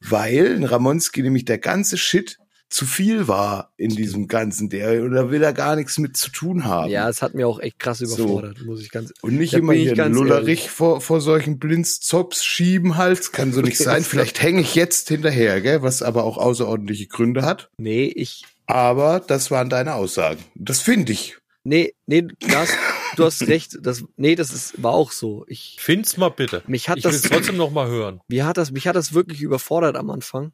Weil 0.00 0.64
Ramonski 0.64 1.22
nämlich 1.22 1.44
der 1.44 1.58
ganze 1.58 1.98
Shit 1.98 2.38
zu 2.70 2.84
viel 2.84 3.26
war 3.28 3.72
in 3.78 3.88
diesem 3.96 4.28
ganzen, 4.28 4.68
der, 4.68 5.02
oder 5.02 5.30
will 5.30 5.42
er 5.42 5.54
gar 5.54 5.74
nichts 5.74 5.96
mit 5.98 6.18
zu 6.18 6.30
tun 6.30 6.64
haben. 6.64 6.90
Ja, 6.90 7.08
es 7.08 7.22
hat 7.22 7.32
mir 7.34 7.48
auch 7.48 7.60
echt 7.60 7.78
krass 7.78 7.98
So. 7.98 8.04
überfordert, 8.24 8.62
muss 8.62 8.82
ich 8.82 8.90
ganz. 8.90 9.12
Und 9.22 9.38
nicht 9.38 9.54
immer 9.54 9.72
hier 9.72 9.96
Lullerich 10.08 10.68
vor, 10.70 11.00
vor 11.00 11.22
solchen 11.22 11.58
Blinzzops 11.58 12.44
schieben 12.44 12.96
halt. 12.98 13.32
Kann 13.32 13.52
so 13.54 13.62
nicht 13.62 13.78
sein. 13.78 14.04
Vielleicht 14.04 14.42
hänge 14.42 14.60
ich 14.60 14.74
jetzt 14.74 15.08
hinterher, 15.08 15.60
gell? 15.62 15.82
Was 15.82 16.02
aber 16.02 16.24
auch 16.24 16.36
außerordentliche 16.36 17.06
Gründe 17.06 17.42
hat. 17.42 17.70
Nee, 17.78 18.04
ich. 18.04 18.44
Aber 18.68 19.20
das 19.20 19.50
waren 19.50 19.70
deine 19.70 19.94
Aussagen. 19.94 20.44
Das 20.54 20.80
finde 20.82 21.12
ich. 21.12 21.38
Nee, 21.64 21.94
nee, 22.06 22.22
du 22.22 22.54
hast, 22.54 22.74
du 23.16 23.24
hast 23.24 23.46
recht. 23.48 23.78
Das, 23.80 24.04
nee, 24.16 24.34
das 24.34 24.52
ist, 24.52 24.82
war 24.82 24.92
auch 24.92 25.10
so. 25.10 25.44
Ich, 25.48 25.78
Find's 25.80 26.18
mal 26.18 26.28
bitte. 26.28 26.62
mich 26.66 26.88
hat 26.88 26.98
Ich 26.98 27.04
will 27.04 27.12
das, 27.12 27.24
es 27.24 27.30
trotzdem 27.30 27.56
noch 27.56 27.70
mal 27.70 27.88
hören. 27.88 28.20
mir 28.28 28.46
hat 28.46 28.58
das, 28.58 28.70
mich 28.70 28.86
hat 28.86 28.94
das 28.94 29.14
wirklich 29.14 29.40
überfordert 29.40 29.96
am 29.96 30.10
Anfang. 30.10 30.52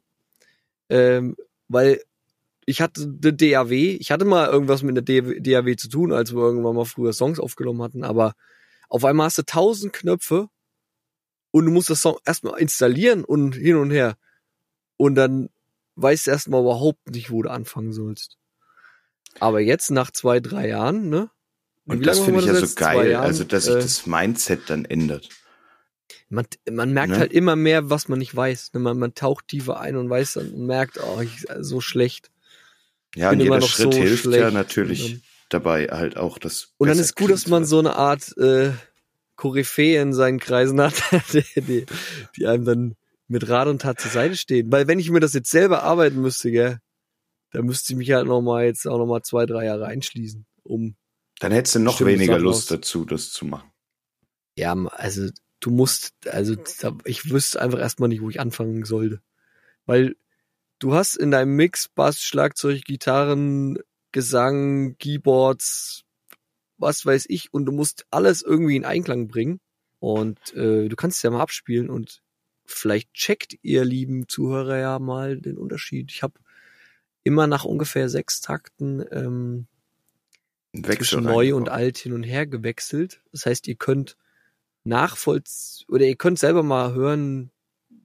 Ähm, 0.89 1.35
weil 1.67 2.01
ich 2.65 2.79
hatte 2.81 3.03
eine 3.03 3.33
DAW, 3.33 3.73
ich 3.73 4.11
hatte 4.11 4.23
mal 4.23 4.47
irgendwas 4.47 4.81
mit 4.81 4.97
einer 4.97 5.01
DAW 5.01 5.75
zu 5.75 5.89
tun, 5.89 6.13
als 6.13 6.33
wir 6.33 6.41
irgendwann 6.41 6.75
mal 6.75 6.85
früher 6.85 7.13
Songs 7.13 7.39
aufgenommen 7.39 7.81
hatten, 7.81 8.03
aber 8.03 8.33
auf 8.87 9.03
einmal 9.03 9.25
hast 9.25 9.37
du 9.37 9.43
tausend 9.43 9.93
Knöpfe 9.93 10.47
und 11.51 11.65
du 11.65 11.71
musst 11.71 11.89
das 11.89 12.01
Song 12.01 12.17
erstmal 12.25 12.59
installieren 12.59 13.25
und 13.25 13.55
hin 13.55 13.75
und 13.75 13.91
her. 13.91 14.15
Und 14.97 15.15
dann 15.15 15.49
weißt 15.95 16.27
du 16.27 16.31
erstmal 16.31 16.61
überhaupt 16.61 17.09
nicht, 17.11 17.31
wo 17.31 17.41
du 17.41 17.49
anfangen 17.49 17.93
sollst. 17.93 18.37
Aber 19.39 19.59
jetzt, 19.59 19.91
nach 19.91 20.11
zwei, 20.11 20.39
drei 20.39 20.69
Jahren, 20.69 21.09
ne? 21.09 21.29
Und 21.87 22.05
das 22.05 22.19
finde 22.19 22.39
ich 22.39 22.45
ja 22.47 22.55
so 22.55 22.75
geil. 22.75 23.11
Jahren? 23.11 23.25
also, 23.25 23.43
dass 23.43 23.65
sich 23.65 23.75
Äh, 23.75 23.79
das 23.79 24.05
Mindset 24.07 24.61
dann 24.69 24.85
ändert. 24.85 25.29
man, 26.29 26.45
man 26.71 26.91
merkt 26.93 27.11
Ne? 27.11 27.19
halt 27.19 27.33
immer 27.33 27.55
mehr, 27.55 27.89
was 27.89 28.07
man 28.07 28.17
nicht 28.19 28.35
weiß. 28.35 28.71
Ne? 28.73 28.79
Man, 28.79 28.97
man 28.97 29.13
taucht 29.13 29.47
tiefer 29.49 29.79
ein 29.79 29.95
und 29.95 30.09
weiß 30.09 30.33
dann 30.33 30.49
und 30.51 30.65
merkt, 30.65 30.99
oh, 31.03 31.21
ich 31.21 31.45
so 31.59 31.81
schlecht. 31.81 32.31
Ja, 33.15 33.29
und 33.31 33.39
jeder 33.39 33.61
Schritt 33.61 33.93
so 33.93 33.99
hilft 33.99 34.25
ja 34.25 34.31
schlecht. 34.31 34.53
natürlich 34.53 35.03
Und 35.05 35.11
dann- 35.13 35.21
dabei 35.49 35.87
halt 35.87 36.17
auch 36.17 36.37
das. 36.39 36.73
Und 36.77 36.87
dann 36.89 36.97
ist 36.97 37.15
gut, 37.15 37.29
dass 37.29 37.47
man 37.47 37.65
so 37.65 37.77
eine 37.79 37.95
Art 37.95 38.35
äh, 38.37 38.71
Koryphäe 39.35 40.01
in 40.01 40.13
seinen 40.13 40.39
Kreisen 40.39 40.81
hat, 40.81 40.95
die, 41.33 41.43
die, 41.61 41.85
die 42.35 42.47
einem 42.47 42.65
dann 42.65 42.95
mit 43.27 43.47
Rat 43.49 43.67
und 43.67 43.81
Tat 43.81 43.99
zur 43.99 44.11
Seite 44.11 44.35
stehen. 44.35 44.71
Weil 44.71 44.87
wenn 44.87 44.99
ich 44.99 45.09
mir 45.09 45.19
das 45.19 45.33
jetzt 45.33 45.49
selber 45.49 45.83
arbeiten 45.83 46.21
müsste, 46.21 46.51
gell, 46.51 46.79
dann 47.51 47.65
müsste 47.65 47.93
ich 47.93 47.97
mich 47.97 48.11
halt 48.11 48.27
noch 48.27 48.41
mal 48.41 48.65
jetzt 48.65 48.85
auch 48.87 48.97
noch 48.97 49.05
mal 49.05 49.21
zwei, 49.23 49.45
drei 49.45 49.65
Jahre 49.65 49.85
einschließen, 49.85 50.45
um 50.63 50.95
Dann 51.39 51.51
hättest 51.51 51.75
du 51.75 51.79
noch 51.79 51.99
weniger 52.01 52.33
Sachen 52.33 52.43
Lust 52.43 52.71
aus- 52.71 52.77
dazu, 52.79 53.05
das 53.05 53.31
zu 53.31 53.45
machen. 53.45 53.71
Ja, 54.57 54.73
also 54.73 55.29
du 55.59 55.71
musst, 55.71 56.13
also 56.27 56.55
ich 57.05 57.29
wüsste 57.29 57.61
einfach 57.61 57.79
erstmal 57.79 58.09
nicht, 58.09 58.21
wo 58.21 58.29
ich 58.29 58.39
anfangen 58.39 58.85
sollte. 58.85 59.21
Weil 59.85 60.15
du 60.79 60.93
hast 60.93 61.15
in 61.15 61.31
deinem 61.31 61.55
Mix 61.55 61.89
Bass, 61.89 62.21
Schlagzeug, 62.21 62.83
Gitarren, 62.83 63.79
Gesang, 64.11 64.97
Keyboards, 64.97 66.03
was 66.77 67.05
weiß 67.05 67.25
ich, 67.29 67.53
und 67.53 67.65
du 67.65 67.71
musst 67.71 68.05
alles 68.11 68.41
irgendwie 68.41 68.75
in 68.75 68.85
Einklang 68.85 69.27
bringen. 69.27 69.59
Und 69.99 70.53
äh, 70.53 70.87
du 70.87 70.95
kannst 70.95 71.17
es 71.17 71.23
ja 71.23 71.31
mal 71.31 71.41
abspielen 71.41 71.89
und 71.89 72.21
vielleicht 72.65 73.13
checkt 73.13 73.57
ihr 73.61 73.85
lieben 73.85 74.27
Zuhörer 74.27 74.77
ja 74.77 74.99
mal 74.99 75.37
den 75.39 75.57
Unterschied. 75.57 76.11
Ich 76.11 76.23
habe 76.23 76.33
immer 77.23 77.47
nach 77.47 77.65
ungefähr 77.65 78.09
sechs 78.09 78.41
Takten 78.41 79.03
ähm, 79.11 79.67
Wechsel 80.73 80.95
zwischen 80.95 81.23
neu 81.23 81.55
und 81.55 81.69
alt 81.69 81.97
hin 81.97 82.13
und 82.13 82.23
her 82.23 82.45
gewechselt. 82.45 83.21
Das 83.31 83.45
heißt, 83.45 83.67
ihr 83.67 83.75
könnt 83.75 84.17
nachvollziehen 84.83 85.87
oder 85.89 86.05
ihr 86.05 86.15
könnt 86.15 86.39
selber 86.39 86.63
mal 86.63 86.93
hören, 86.93 87.51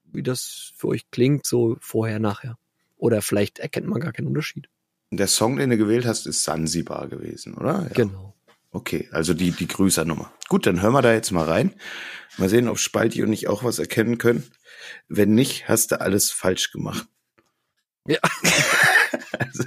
wie 0.05 0.23
das 0.23 0.73
für 0.77 0.89
euch 0.89 1.11
klingt, 1.11 1.47
so 1.47 1.77
vorher, 1.81 2.19
nachher. 2.19 2.59
Oder 2.97 3.23
vielleicht 3.23 3.59
erkennt 3.59 3.87
man 3.87 4.01
gar 4.01 4.13
keinen 4.13 4.27
Unterschied. 4.27 4.69
Der 5.11 5.27
Song, 5.27 5.57
den 5.57 5.71
du 5.71 5.77
gewählt 5.77 6.07
hast, 6.07 6.27
ist 6.27 6.45
Sansibar 6.45 7.09
gewesen, 7.09 7.55
oder? 7.55 7.83
Ja. 7.83 7.95
Genau. 7.95 8.35
Okay, 8.73 9.09
also 9.13 9.35
die, 9.35 9.51
die 9.51 9.67
Grüßernummer. 9.67 10.33
Gut, 10.49 10.67
dann 10.67 10.81
hören 10.81 10.93
wir 10.93 11.03
da 11.03 11.13
jetzt 11.13 11.33
mal 11.33 11.45
rein. 11.45 11.75
Mal 12.39 12.49
sehen, 12.49 12.69
ob 12.69 12.79
Spalti 12.79 13.23
und 13.23 13.33
ich 13.33 13.49
auch 13.49 13.65
was 13.65 13.79
erkennen 13.79 14.19
können. 14.19 14.45
Wenn 15.09 15.35
nicht, 15.35 15.69
hast 15.69 15.93
du 15.93 16.01
alles 16.01 16.31
falsch 16.31 16.71
gemacht. 16.71 17.07
Ja. 18.07 18.19
also, 19.39 19.65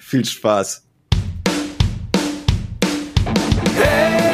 viel 0.00 0.24
Spaß. 0.24 0.84
I 3.80 4.27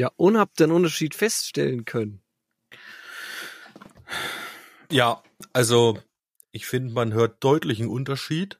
Ja, 0.00 0.10
und 0.16 0.38
habt 0.38 0.58
den 0.60 0.70
Unterschied 0.72 1.14
feststellen 1.14 1.84
können. 1.84 2.22
Ja, 4.90 5.22
also 5.52 5.98
ich 6.52 6.64
finde, 6.64 6.94
man 6.94 7.12
hört 7.12 7.44
deutlichen 7.44 7.86
Unterschied, 7.86 8.58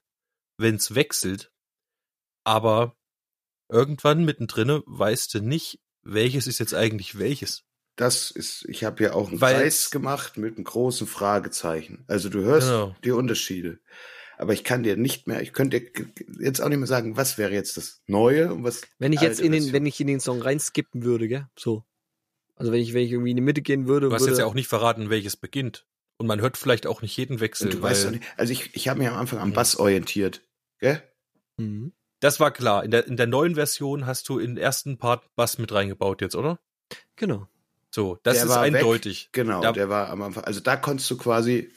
wenn 0.59 0.75
es 0.75 0.95
wechselt. 0.95 1.51
Aber 2.45 2.95
irgendwann 3.71 4.27
mittendrin 4.27 4.83
weißt 4.85 5.33
du 5.33 5.41
nicht, 5.41 5.81
welches 6.03 6.47
ist 6.47 6.59
jetzt 6.59 6.75
eigentlich 6.75 7.19
welches. 7.19 7.65
Das 7.97 8.31
ist, 8.31 8.67
ich 8.69 8.85
habe 8.85 9.03
ja 9.03 9.15
auch 9.15 9.31
einen 9.31 9.41
Weil- 9.41 9.55
Kreis 9.63 9.91
gemacht 9.91 10.37
mit 10.37 10.57
einem 10.57 10.65
großen 10.65 11.07
Fragezeichen. 11.07 12.05
Also 12.07 12.29
du 12.29 12.41
hörst 12.43 12.69
Genau. 12.69 12.95
die 13.03 13.13
Unterschiede. 13.13 13.81
Aber 14.41 14.53
ich 14.55 14.65
kann 14.65 14.83
dir 14.83 14.97
nicht 14.97 15.27
mehr, 15.27 15.43
ich 15.43 15.53
könnte 15.53 15.81
dir 15.81 15.91
jetzt 16.41 16.61
auch 16.61 16.69
nicht 16.69 16.79
mehr 16.79 16.87
sagen, 16.87 17.17
was 17.17 17.37
wäre 17.39 17.53
jetzt 17.53 17.77
das 17.77 18.01
Neue 18.07 18.53
und 18.55 18.65
was. 18.65 18.83
Wenn 18.99 19.13
ich 19.13 19.21
jetzt 19.21 19.41
in 19.41 19.53
den, 19.53 19.73
wenn 19.73 19.85
ich 19.87 20.01
in 20.01 20.07
den 20.07 20.21
Song 20.21 20.41
reinskippen 20.41 21.03
würde, 21.05 21.29
gell? 21.29 21.47
So. 21.59 21.85
Also 22.57 22.73
wenn 22.73 22.81
ich, 22.81 22.93
wenn 22.95 23.03
ich 23.03 23.13
irgendwie 23.13 23.31
in 23.31 23.37
die 23.37 23.43
Mitte 23.43 23.63
gehen 23.63 23.87
würde, 23.87 24.09
Du 24.09 24.15
hast 24.15 24.23
würde 24.23 24.33
jetzt 24.33 24.39
ja 24.41 24.47
auch 24.47 24.55
nicht 24.55 24.69
verraten, 24.69 25.11
welches 25.11 25.37
beginnt. 25.37 25.87
Und 26.19 26.27
man 26.27 26.41
hört 26.41 26.57
vielleicht 26.59 26.87
auch 26.87 27.01
nicht 27.03 27.17
jeden 27.17 27.41
Wechsel. 27.41 27.69
Und 27.69 27.75
du 27.75 27.83
weil 27.83 27.93
weißt 27.93 28.07
doch 28.07 28.11
nicht, 28.11 28.25
also 28.37 28.53
ich, 28.53 28.75
ich 28.75 28.89
habe 28.89 28.99
mich 28.99 29.09
am 29.09 29.17
Anfang 29.17 29.39
am 29.39 29.51
Mhm. 29.51 29.55
Bass 29.55 29.77
orientiert, 29.77 30.43
gell? 30.79 31.03
Mhm. 31.57 31.93
Das 32.21 32.39
war 32.41 32.51
klar. 32.51 32.85
In 32.85 32.91
der, 32.91 33.07
in 33.07 33.17
der 33.17 33.27
neuen 33.27 33.55
Version 33.55 34.07
hast 34.07 34.29
du 34.29 34.39
in 34.39 34.55
den 34.57 34.59
ersten 34.63 34.99
Part 34.99 35.25
Bass 35.37 35.57
mit 35.59 35.73
reingebaut 35.73 36.21
jetzt, 36.21 36.35
oder? 36.35 36.59
Genau. 37.17 37.47
So, 37.91 38.19
das 38.23 38.37
Der 38.37 38.45
ist 38.45 38.51
war 38.51 38.63
weg. 38.65 38.75
eindeutig. 38.75 39.31
Genau, 39.33 39.63
Da- 39.63 39.73
der 39.73 39.89
war 39.89 40.11
am 40.11 40.21
Anfang. 40.23 40.45
Also 40.45 40.61
da 40.61 40.77
konntest 40.77 41.11
du 41.11 41.17
quasi 41.17 41.73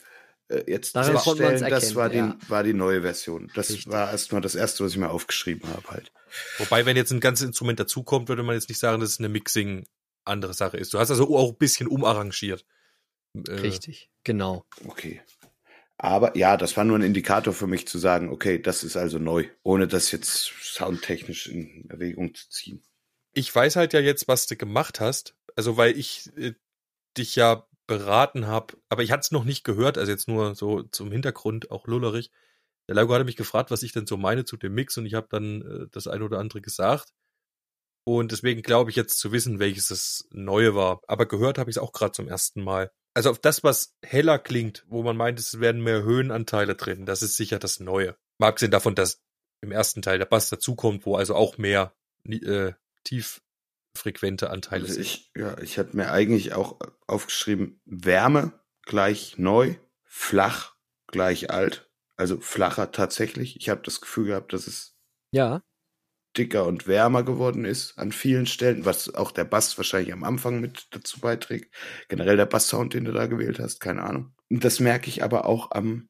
äh, 0.50 0.64
jetzt 0.68 0.96
Daran 0.96 1.18
feststellen, 1.18 1.70
das 1.70 1.96
war 1.96 2.10
die, 2.10 2.18
ja. 2.18 2.38
war 2.48 2.64
die 2.64 2.74
neue 2.74 3.02
Version. 3.02 3.52
Das 3.56 3.70
Richtig. 3.70 3.92
war 3.92 4.12
erstmal 4.12 4.42
das 4.42 4.56
erste, 4.56 4.84
was 4.84 4.92
ich 4.94 4.98
mir 4.98 5.10
aufgeschrieben 5.10 5.70
habe 5.70 5.90
halt. 5.90 6.12
Wobei, 6.58 6.86
wenn 6.86 6.98
jetzt 6.98 7.12
ein 7.12 7.20
ganzes 7.20 7.48
Instrument 7.48 7.80
dazukommt, 7.80 8.30
würde 8.30 8.44
man 8.44 8.56
jetzt 8.56 8.70
nicht 8.70 8.80
sagen, 8.80 9.00
dass 9.00 9.10
es 9.10 9.20
eine 9.20 9.30
Mixing 9.30 9.86
andere 10.26 10.54
Sache 10.54 10.78
ist. 10.78 10.94
Du 10.94 11.00
hast 11.00 11.12
also 11.12 11.36
auch 11.36 11.50
ein 11.50 11.58
bisschen 11.58 11.88
umarrangiert. 11.88 12.66
Äh, 13.36 13.52
Richtig. 13.52 14.10
Genau. 14.24 14.66
Okay. 14.88 15.22
Aber 15.98 16.36
ja, 16.36 16.58
das 16.58 16.76
war 16.76 16.84
nur 16.84 16.98
ein 16.98 17.04
Indikator 17.04 17.54
für 17.54 17.68
mich 17.68 17.88
zu 17.88 17.98
sagen, 17.98 18.30
okay, 18.30 18.60
das 18.62 18.84
ist 18.84 18.98
also 18.98 19.20
neu, 19.20 19.48
ohne 19.64 19.88
das 19.88 20.12
jetzt 20.12 20.52
soundtechnisch 20.62 21.48
in 21.48 21.90
Erwägung 21.90 22.34
zu 22.34 22.50
ziehen. 22.50 22.84
Ich 23.34 23.54
weiß 23.54 23.76
halt 23.76 23.94
ja 23.94 24.00
jetzt, 24.00 24.28
was 24.28 24.48
du 24.48 24.56
gemacht 24.56 25.00
hast. 25.00 25.36
Also, 25.56 25.78
weil 25.78 25.98
ich 25.98 26.32
äh, 26.36 26.54
dich 27.18 27.36
ja 27.36 27.68
beraten 27.88 28.48
habe, 28.48 28.78
aber 28.90 29.04
ich 29.04 29.12
hatte 29.12 29.22
es 29.22 29.32
noch 29.32 29.44
nicht 29.44 29.64
gehört, 29.64 29.98
also 29.98 30.12
jetzt 30.12 30.28
nur 30.28 30.56
so 30.56 30.84
zum 30.84 31.12
Hintergrund, 31.12 31.72
auch 31.72 31.88
lullerig. 31.88 32.32
Der 32.88 32.96
Lago 32.96 33.14
hatte 33.14 33.26
mich 33.26 33.36
gefragt, 33.36 33.72
was 33.72 33.84
ich 33.84 33.92
denn 33.94 34.08
so 34.08 34.18
meine 34.18 34.46
zu 34.46 34.58
dem 34.58 34.74
Mix 34.74 34.98
und 34.98 35.06
ich 35.06 35.14
habe 35.14 35.28
dann 35.30 35.62
äh, 35.62 35.88
das 35.92 36.08
eine 36.08 36.24
oder 36.24 36.40
andere 36.40 36.62
gesagt. 36.62 37.14
Und 38.06 38.32
deswegen 38.32 38.62
glaube 38.62 38.90
ich 38.90 38.96
jetzt 38.96 39.18
zu 39.20 39.32
wissen, 39.32 39.60
welches 39.60 39.88
das 39.88 40.28
Neue 40.32 40.76
war. 40.76 41.02
Aber 41.08 41.26
gehört 41.26 41.58
habe 41.58 41.70
ich 41.70 41.78
es 41.78 41.82
auch 41.82 41.94
gerade 41.94 42.12
zum 42.12 42.28
ersten 42.28 42.62
Mal. 42.62 42.92
Also 43.14 43.30
auf 43.30 43.40
das, 43.40 43.64
was 43.64 43.96
heller 44.04 44.40
klingt, 44.40 44.84
wo 44.88 45.04
man 45.04 45.16
meint, 45.16 45.40
es 45.40 45.60
werden 45.60 45.84
mehr 45.84 46.04
Höhenanteile 46.04 46.76
drin, 46.76 47.06
das 47.06 47.22
ist 47.22 47.38
sicher 47.38 47.60
das 47.60 47.80
Neue. 47.80 48.18
Mal 48.40 48.50
abgesehen 48.50 48.72
davon, 48.72 48.96
dass 48.96 49.22
im 49.62 49.72
ersten 49.72 50.02
Teil 50.02 50.18
der 50.18 50.26
Bass 50.26 50.50
dazukommt, 50.50 51.06
wo 51.06 51.16
also 51.16 51.36
auch 51.36 51.58
mehr 51.58 51.94
äh, 52.28 52.74
tieffrequente 53.94 54.50
Anteile 54.50 54.84
Also 54.84 54.96
sind. 54.96 55.04
ich, 55.04 55.32
ja, 55.36 55.58
ich 55.60 55.78
hatte 55.78 55.96
mir 55.96 56.12
eigentlich 56.12 56.54
auch 56.54 56.80
aufgeschrieben, 57.08 57.82
Wärme 57.86 58.54
gleich 58.84 59.38
neu, 59.38 59.76
flach 60.04 60.76
gleich 61.08 61.52
alt. 61.52 61.90
Also 62.16 62.40
flacher 62.40 62.92
tatsächlich. 62.92 63.58
Ich 63.58 63.70
habe 63.70 63.82
das 63.84 64.02
Gefühl 64.02 64.28
gehabt, 64.28 64.54
dass 64.54 64.68
es 64.68 64.96
Ja. 65.32 65.62
dicker 66.38 66.66
und 66.66 66.88
wärmer 66.88 67.24
geworden 67.24 67.66
ist 67.66 67.98
an 67.98 68.12
vielen 68.12 68.46
Stellen, 68.46 68.86
was 68.86 69.14
auch 69.14 69.32
der 69.32 69.46
Bass 69.46 69.78
wahrscheinlich 69.78 70.14
am 70.14 70.24
Anfang 70.24 70.60
mit 70.60 70.88
dazu 70.92 71.20
beiträgt. 71.20 71.74
Generell 72.10 72.38
der 72.38 72.46
Basssound, 72.46 72.94
den 72.94 73.06
du 73.06 73.12
da 73.12 73.28
gewählt 73.28 73.60
hast, 73.60 73.80
keine 73.80 74.04
Ahnung. 74.04 74.36
Und 74.50 74.64
das 74.64 74.80
merke 74.80 75.10
ich 75.10 75.24
aber 75.24 75.46
auch 75.46 75.72
am 75.72 76.10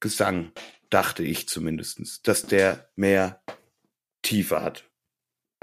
Gesang, 0.00 0.52
dachte 0.90 1.22
ich 1.22 1.48
zumindestens, 1.48 2.20
dass 2.22 2.46
der 2.46 2.90
mehr 2.94 3.42
Tiefe 4.22 4.60
hat 4.62 4.90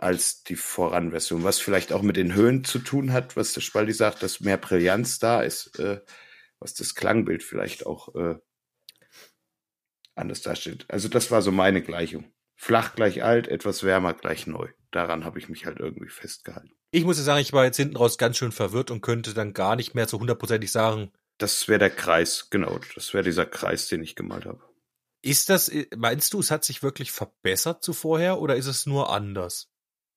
als 0.02 0.44
die 0.44 0.56
Voranversion, 0.56 1.44
was 1.44 1.60
vielleicht 1.60 1.94
auch 1.94 2.02
mit 2.02 2.18
den 2.18 2.34
Höhen 2.34 2.64
zu 2.64 2.80
tun 2.80 3.14
hat, 3.14 3.38
was 3.38 3.54
der 3.54 3.62
Spaldi 3.62 3.94
sagt, 3.94 4.24
dass 4.24 4.40
mehr 4.40 4.58
Brillanz 4.58 5.20
da 5.20 5.42
ist, 5.42 5.78
äh, 5.80 6.02
was 6.60 6.74
das 6.74 6.96
Klangbild 6.96 7.44
vielleicht 7.44 7.86
auch 7.86 8.16
äh, 8.16 8.36
anders 10.16 10.42
darstellt. 10.42 10.86
Also 10.90 11.08
das 11.08 11.32
war 11.32 11.42
so 11.42 11.52
meine 11.52 11.82
Gleichung. 11.82 12.32
Flach 12.56 12.96
gleich 12.96 13.24
alt, 13.24 13.48
etwas 13.48 13.84
wärmer 13.84 14.14
gleich 14.14 14.48
neu. 14.48 14.70
Daran 14.92 15.24
habe 15.24 15.40
ich 15.40 15.50
mich 15.50 15.66
halt 15.66 15.80
irgendwie 15.80 16.10
festgehalten. 16.10 16.72
Ich 16.92 17.06
muss 17.06 17.18
ja 17.18 17.24
sagen, 17.24 17.42
ich 17.42 17.54
war 17.54 17.64
jetzt 17.66 17.78
hinten 17.78 17.96
raus 17.96 18.18
ganz 18.18 18.38
schön 18.38 18.52
verwirrt 18.52 18.92
und 18.92 19.02
könnte 19.02 19.34
dann 19.34 19.54
gar 19.54 19.76
nicht 19.76 19.96
mehr 19.96 20.08
so 20.08 20.20
hundertprozentig 20.20 20.72
sagen, 20.72 21.12
Das 21.38 21.68
wäre 21.68 21.80
der 21.80 21.90
Kreis, 21.90 22.50
genau. 22.50 22.80
Das 22.96 23.14
wäre 23.14 23.24
dieser 23.24 23.46
Kreis, 23.46 23.88
den 23.88 24.04
ich 24.04 24.16
gemalt 24.16 24.46
habe. 24.46 24.62
ist 25.24 25.50
das, 25.50 25.72
meinst 25.96 26.34
du, 26.34 26.40
es 26.40 26.52
hat 26.52 26.64
sich 26.66 26.84
wirklich 26.84 27.12
verbessert 27.12 27.84
zu 27.84 27.94
vorher 27.94 28.40
oder 28.40 28.56
ist 28.58 28.68
es 28.68 28.86
nur 28.86 29.10
anders? 29.12 29.72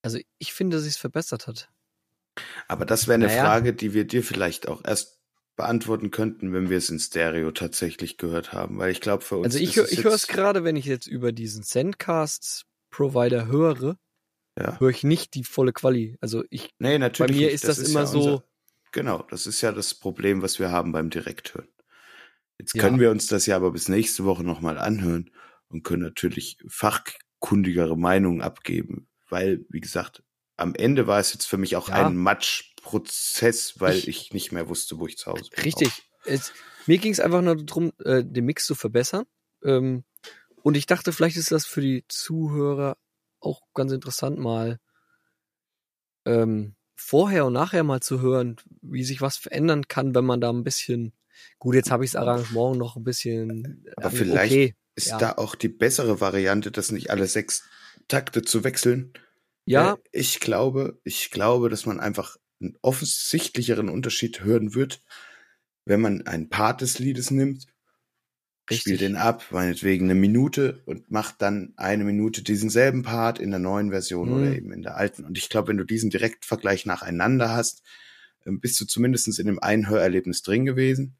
Also 0.04 0.18
ich 0.38 0.52
finde, 0.52 0.76
dass 0.76 0.86
es 0.86 0.96
verbessert 0.96 1.46
hat. 1.46 1.70
Aber 2.68 2.84
das 2.84 3.06
wäre 3.08 3.14
eine 3.14 3.26
Naja. 3.26 3.42
Frage, 3.44 3.72
die 3.74 3.94
wir 3.94 4.06
dir 4.06 4.22
vielleicht 4.22 4.68
auch 4.68 4.84
erst 4.84 5.20
beantworten 5.56 6.10
könnten, 6.10 6.52
wenn 6.52 6.68
wir 6.68 6.76
es 6.78 6.90
in 6.90 6.98
Stereo 6.98 7.52
tatsächlich 7.52 8.16
gehört 8.18 8.52
haben. 8.52 8.76
Weil 8.78 8.90
ich 8.90 9.00
glaube, 9.00 9.24
für 9.24 9.36
uns 9.36 9.46
Also 9.46 9.58
ich, 9.58 9.70
ist 9.70 9.76
hör, 9.76 9.92
ich 9.92 10.04
höre 10.04 10.12
es 10.14 10.26
gerade, 10.26 10.64
wenn 10.64 10.76
ich 10.76 10.84
jetzt 10.84 11.06
über 11.06 11.32
diesen 11.32 11.62
Sendcast-Provider 11.62 13.46
höre, 13.46 13.96
Ja. 14.58 14.78
höre 14.80 14.90
ich 14.90 15.04
nicht 15.04 15.34
die 15.34 15.44
volle 15.44 15.72
Quali. 15.72 16.16
Also 16.20 16.44
ich, 16.50 16.70
Nee, 16.78 16.98
natürlich. 16.98 17.36
mir 17.36 17.46
nicht. 17.46 17.54
ist 17.54 17.68
das 17.68 17.78
immer 17.78 18.00
ja 18.00 18.06
so- 18.06 18.42
genau, 18.92 19.22
das 19.30 19.46
ist 19.46 19.60
ja 19.60 19.72
das 19.72 19.94
Problem, 19.94 20.42
was 20.42 20.58
wir 20.58 20.70
haben 20.70 20.92
beim 20.92 21.08
Direkthören. 21.10 21.68
Jetzt 22.58 22.74
Ja. 22.74 22.82
können 22.82 23.00
wir 23.00 23.10
uns 23.10 23.26
das 23.28 23.46
ja 23.46 23.56
aber 23.56 23.70
bis 23.72 23.88
nächste 23.88 24.24
Woche 24.24 24.44
nochmal 24.44 24.76
anhören 24.78 25.30
und 25.68 25.82
können 25.84 26.02
natürlich 26.02 26.58
fachkundigere 26.68 27.96
Meinungen 27.96 28.42
abgeben. 28.42 29.08
Weil, 29.34 29.66
wie 29.68 29.80
gesagt, 29.80 30.22
am 30.56 30.76
Ende 30.76 31.08
war 31.08 31.18
es 31.18 31.32
jetzt 31.32 31.46
für 31.46 31.56
mich 31.56 31.74
auch 31.74 31.88
Ja. 31.88 32.06
ein 32.06 32.16
Matschprozess, 32.16 33.80
weil 33.80 33.96
Ich- 33.96 34.06
ich, 34.06 34.32
nicht 34.32 34.52
mehr 34.52 34.68
wusste, 34.68 35.00
wo 35.00 35.08
ich 35.08 35.18
zu 35.18 35.32
Hause 35.32 35.50
bin. 35.50 35.64
richtig. 35.64 35.90
Es, 36.24 36.52
mir 36.86 36.98
ging 36.98 37.12
es 37.12 37.18
einfach 37.18 37.42
nur 37.42 37.56
darum, 37.56 37.92
äh, 38.04 38.22
den 38.24 38.44
Mix 38.44 38.64
zu 38.64 38.76
verbessern. 38.76 39.24
Ähm, 39.64 40.04
und 40.62 40.76
ich 40.76 40.86
dachte, 40.86 41.12
vielleicht 41.12 41.36
ist 41.36 41.50
das 41.50 41.66
für 41.66 41.80
die 41.80 42.04
Zuhörer 42.06 42.96
auch 43.40 43.62
ganz 43.74 43.90
interessant, 43.90 44.38
mal 44.38 44.78
ähm, 46.26 46.76
vorher 46.94 47.44
und 47.46 47.52
nachher 47.54 47.82
mal 47.82 48.00
zu 48.00 48.20
hören, 48.20 48.56
wie 48.82 49.02
sich 49.04 49.20
was 49.20 49.36
verändern 49.36 49.88
kann, 49.88 50.14
wenn 50.14 50.24
man 50.24 50.40
da 50.40 50.50
ein 50.50 50.62
bisschen, 50.64 51.12
gut, 51.58 51.74
jetzt 51.74 51.90
habe 51.90 52.04
ich 52.04 52.12
das 52.12 52.22
Arrangement 52.22 52.78
noch 52.78 52.94
ein 52.96 53.04
bisschen, 53.04 53.84
Aber 53.96 54.06
äh, 54.06 54.16
vielleicht 54.16 54.52
okay, 54.52 54.74
Ist 54.96 55.08
Ja. 55.08 55.18
da 55.18 55.32
auch 55.32 55.56
die 55.56 55.68
bessere 55.68 56.20
Variante, 56.20 56.70
das 56.70 56.92
nicht 56.92 57.10
alle 57.10 57.26
sechs 57.26 57.64
Takte 58.06 58.42
zu 58.42 58.62
wechseln? 58.62 59.12
Ja, 59.66 59.94
Äh, 59.94 59.96
Ich 60.12 60.40
glaube, 60.40 61.00
ich 61.04 61.30
glaube, 61.30 61.68
dass 61.68 61.86
man 61.86 62.00
einfach 62.00 62.36
einen 62.60 62.76
offensichtlicheren 62.82 63.88
Unterschied 63.88 64.42
hören 64.42 64.74
wird, 64.74 65.02
wenn 65.84 66.00
man 66.00 66.26
einen 66.26 66.48
Part 66.48 66.80
des 66.80 66.98
Liedes 66.98 67.30
nimmt, 67.30 67.66
Richtig. 68.70 68.82
spielt 68.82 69.00
den 69.02 69.16
ab, 69.16 69.44
meinetwegen 69.50 70.06
eine 70.06 70.14
Minute 70.14 70.82
und 70.86 71.10
macht 71.10 71.42
dann 71.42 71.74
eine 71.76 72.04
Minute 72.04 72.42
diesen 72.42 72.70
selben 72.70 73.02
Part 73.02 73.38
in 73.38 73.50
der 73.50 73.58
neuen 73.60 73.90
Version 73.90 74.30
Mhm. 74.30 74.34
oder 74.34 74.56
eben 74.56 74.72
in 74.72 74.82
der 74.82 74.96
alten. 74.96 75.24
Und 75.24 75.36
ich 75.36 75.50
glaube, 75.50 75.68
wenn 75.68 75.76
du 75.76 75.84
diesen 75.84 76.08
Direktvergleich 76.10 76.86
nacheinander 76.86 77.50
hast, 77.54 77.82
ähm, 78.46 78.60
bist 78.60 78.80
du 78.80 78.86
zumindest 78.86 79.38
in 79.38 79.46
dem 79.46 79.58
einen 79.62 79.88
Hörerlebnis 79.88 80.42
drin 80.42 80.64
gewesen 80.64 81.16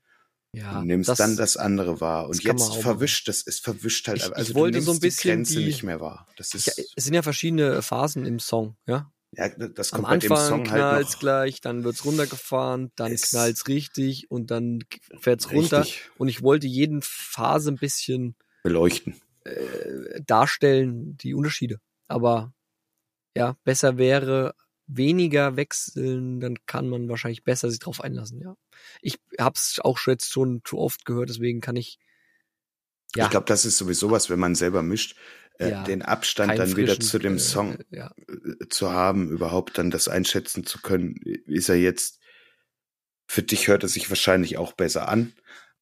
ja, 0.56 0.78
und 0.80 0.86
nimmst 0.86 1.18
dann 1.18 1.36
das 1.36 1.56
andere 1.56 2.00
wahr. 2.00 2.26
Und 2.28 2.36
das 2.36 2.44
jetzt 2.44 2.76
verwischt 2.82 3.28
das, 3.28 3.46
es 3.46 3.58
verwischt 3.60 4.08
halt. 4.08 4.18
Ich- 4.18 4.26
ich 4.26 4.36
also 4.36 4.52
du 4.52 4.58
wollte 4.58 4.80
so 4.80 4.92
ein 4.92 5.00
bisschen 5.00 5.20
die 5.30 5.34
Grenze 5.36 5.58
die- 5.60 5.64
nicht 5.66 5.82
mehr 5.82 6.00
wahr. 6.00 6.26
Das 6.36 6.54
ist, 6.54 6.66
Ja, 6.66 6.72
es 6.96 7.04
sind 7.04 7.14
ja 7.14 7.22
verschiedene 7.22 7.82
Phasen 7.82 8.24
im 8.26 8.38
Song, 8.38 8.76
ja. 8.86 9.10
ja, 9.32 9.48
das 9.48 9.92
Am 9.92 10.02
kommt 10.02 10.08
bei 10.10 10.18
dem 10.18 10.32
Anfang 10.32 10.48
Song 10.66 10.70
halt 10.70 11.06
noch. 11.10 11.18
gleich, 11.18 11.60
dann 11.60 11.84
wird's 11.84 12.04
runtergefahren, 12.04 12.92
dann 12.96 13.12
Es- 13.12 13.30
knallt's 13.30 13.66
richtig 13.68 14.30
und 14.30 14.50
dann 14.50 14.80
fährt's 15.20 15.50
runter. 15.52 15.80
Richtig 15.80 16.10
Und 16.18 16.28
ich 16.28 16.42
wollte 16.42 16.66
jeden 16.66 17.00
Phase 17.02 17.70
ein 17.72 17.76
bisschen 17.76 18.36
beleuchten. 18.62 19.20
äh, 19.44 20.20
darstellen, 20.26 21.16
die 21.18 21.34
Unterschiede. 21.34 21.78
Aber 22.08 22.52
ja, 23.36 23.56
besser 23.64 23.98
wäre 23.98 24.54
weniger 24.86 25.56
wechseln, 25.56 26.40
dann 26.40 26.56
kann 26.66 26.88
man 26.88 27.08
wahrscheinlich 27.08 27.44
besser 27.44 27.70
sich 27.70 27.80
drauf 27.80 28.00
einlassen, 28.00 28.40
ja. 28.40 28.56
Ich 29.00 29.18
hab's 29.38 29.80
auch 29.80 29.98
schon 29.98 30.12
jetzt 30.12 30.32
schon 30.32 30.62
zu 30.64 30.78
oft 30.78 31.04
gehört, 31.04 31.30
deswegen 31.30 31.60
kann 31.60 31.76
ich 31.76 31.98
ja 33.16 33.24
Ich 33.24 33.30
glaube, 33.30 33.46
das 33.46 33.64
ist 33.64 33.78
sowieso 33.78 34.10
was, 34.10 34.28
wenn 34.30 34.38
man 34.38 34.54
selber 34.54 34.82
mischt, 34.82 35.16
äh, 35.58 35.70
Ja, 35.70 35.84
den 35.84 36.02
Abstand 36.02 36.58
dann 36.58 36.76
wieder 36.76 36.98
zu 36.98 37.18
dem 37.18 37.36
äh, 37.36 37.38
Song 37.38 37.78
ja. 37.90 38.12
äh, 38.28 38.68
zu 38.68 38.90
haben, 38.90 39.30
überhaupt 39.30 39.78
dann 39.78 39.90
das 39.90 40.08
einschätzen 40.08 40.66
zu 40.66 40.80
können. 40.80 41.16
Ist 41.46 41.68
er 41.68 41.76
jetzt, 41.76 42.20
für 43.26 43.42
dich 43.42 43.68
hört 43.68 43.84
er 43.84 43.88
sich 43.88 44.10
wahrscheinlich 44.10 44.58
auch 44.58 44.72
besser 44.72 45.08
an. 45.08 45.32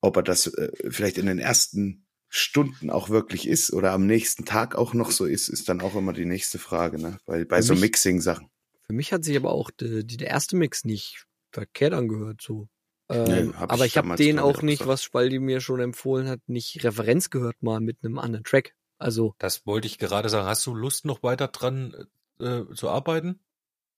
Ob 0.01 0.17
er 0.17 0.23
das 0.23 0.47
äh, 0.47 0.71
vielleicht 0.91 1.17
in 1.17 1.27
den 1.27 1.39
ersten 1.39 2.07
Stunden 2.29 2.91
auch 2.91 3.09
wirklich 3.09 3.47
ist 3.47 3.73
oder 3.73 3.93
am 3.93 4.07
nächsten 4.07 4.45
Tag 4.45 4.75
auch 4.75 4.95
noch 4.95 5.11
so 5.11 5.27
ist, 5.27 5.49
ist 5.49 5.69
dann 5.69 5.81
auch 5.81 5.95
immer 5.95 6.13
die 6.13 6.25
nächste 6.25 6.59
Frage, 6.59 6.99
ne? 7.01 7.19
Weil 7.27 7.45
bei 7.45 7.59
Für 7.59 7.63
so 7.63 7.75
Mixing-Sachen. 7.75 8.49
Für 8.87 8.93
mich 8.93 9.13
hat 9.13 9.25
sich 9.25 9.37
aber 9.37 9.53
auch 9.53 9.71
die, 9.71 10.05
die, 10.07 10.17
der 10.17 10.29
erste 10.29 10.57
Mix 10.57 10.85
nicht 10.85 11.27
verkehrt 11.53 11.93
angehört, 11.93 12.41
so. 12.43 12.69
Ähm, 13.11 13.25
Nee, 13.25 13.53
hab 13.55 13.73
aber 13.73 13.85
ich 13.85 13.93
ich 13.93 13.99
habe 13.99 14.15
den 14.17 14.39
auch 14.39 14.57
auch 14.59 14.63
nicht, 14.63 14.79
gesagt. 14.79 14.89
was 14.89 15.03
Spaldi 15.03 15.39
mir 15.39 15.61
schon 15.61 15.81
empfohlen 15.81 16.29
hat, 16.29 16.41
nicht 16.47 16.83
Referenz 16.85 17.31
gehört 17.31 17.63
mal 17.63 17.81
mit 17.81 17.99
einem 18.03 18.19
anderen 18.19 18.45
Track. 18.45 18.75
Also, 18.99 19.35
Das 19.39 19.67
wollte 19.67 19.87
ich 19.87 19.99
gerade 19.99 20.29
sagen. 20.29 20.47
Hast 20.47 20.65
du 20.67 20.75
Lust, 20.75 21.05
noch 21.05 21.23
weiter 21.23 21.49
dran 21.49 22.07
äh, 22.39 22.65
zu 22.75 22.89
arbeiten? 22.89 23.41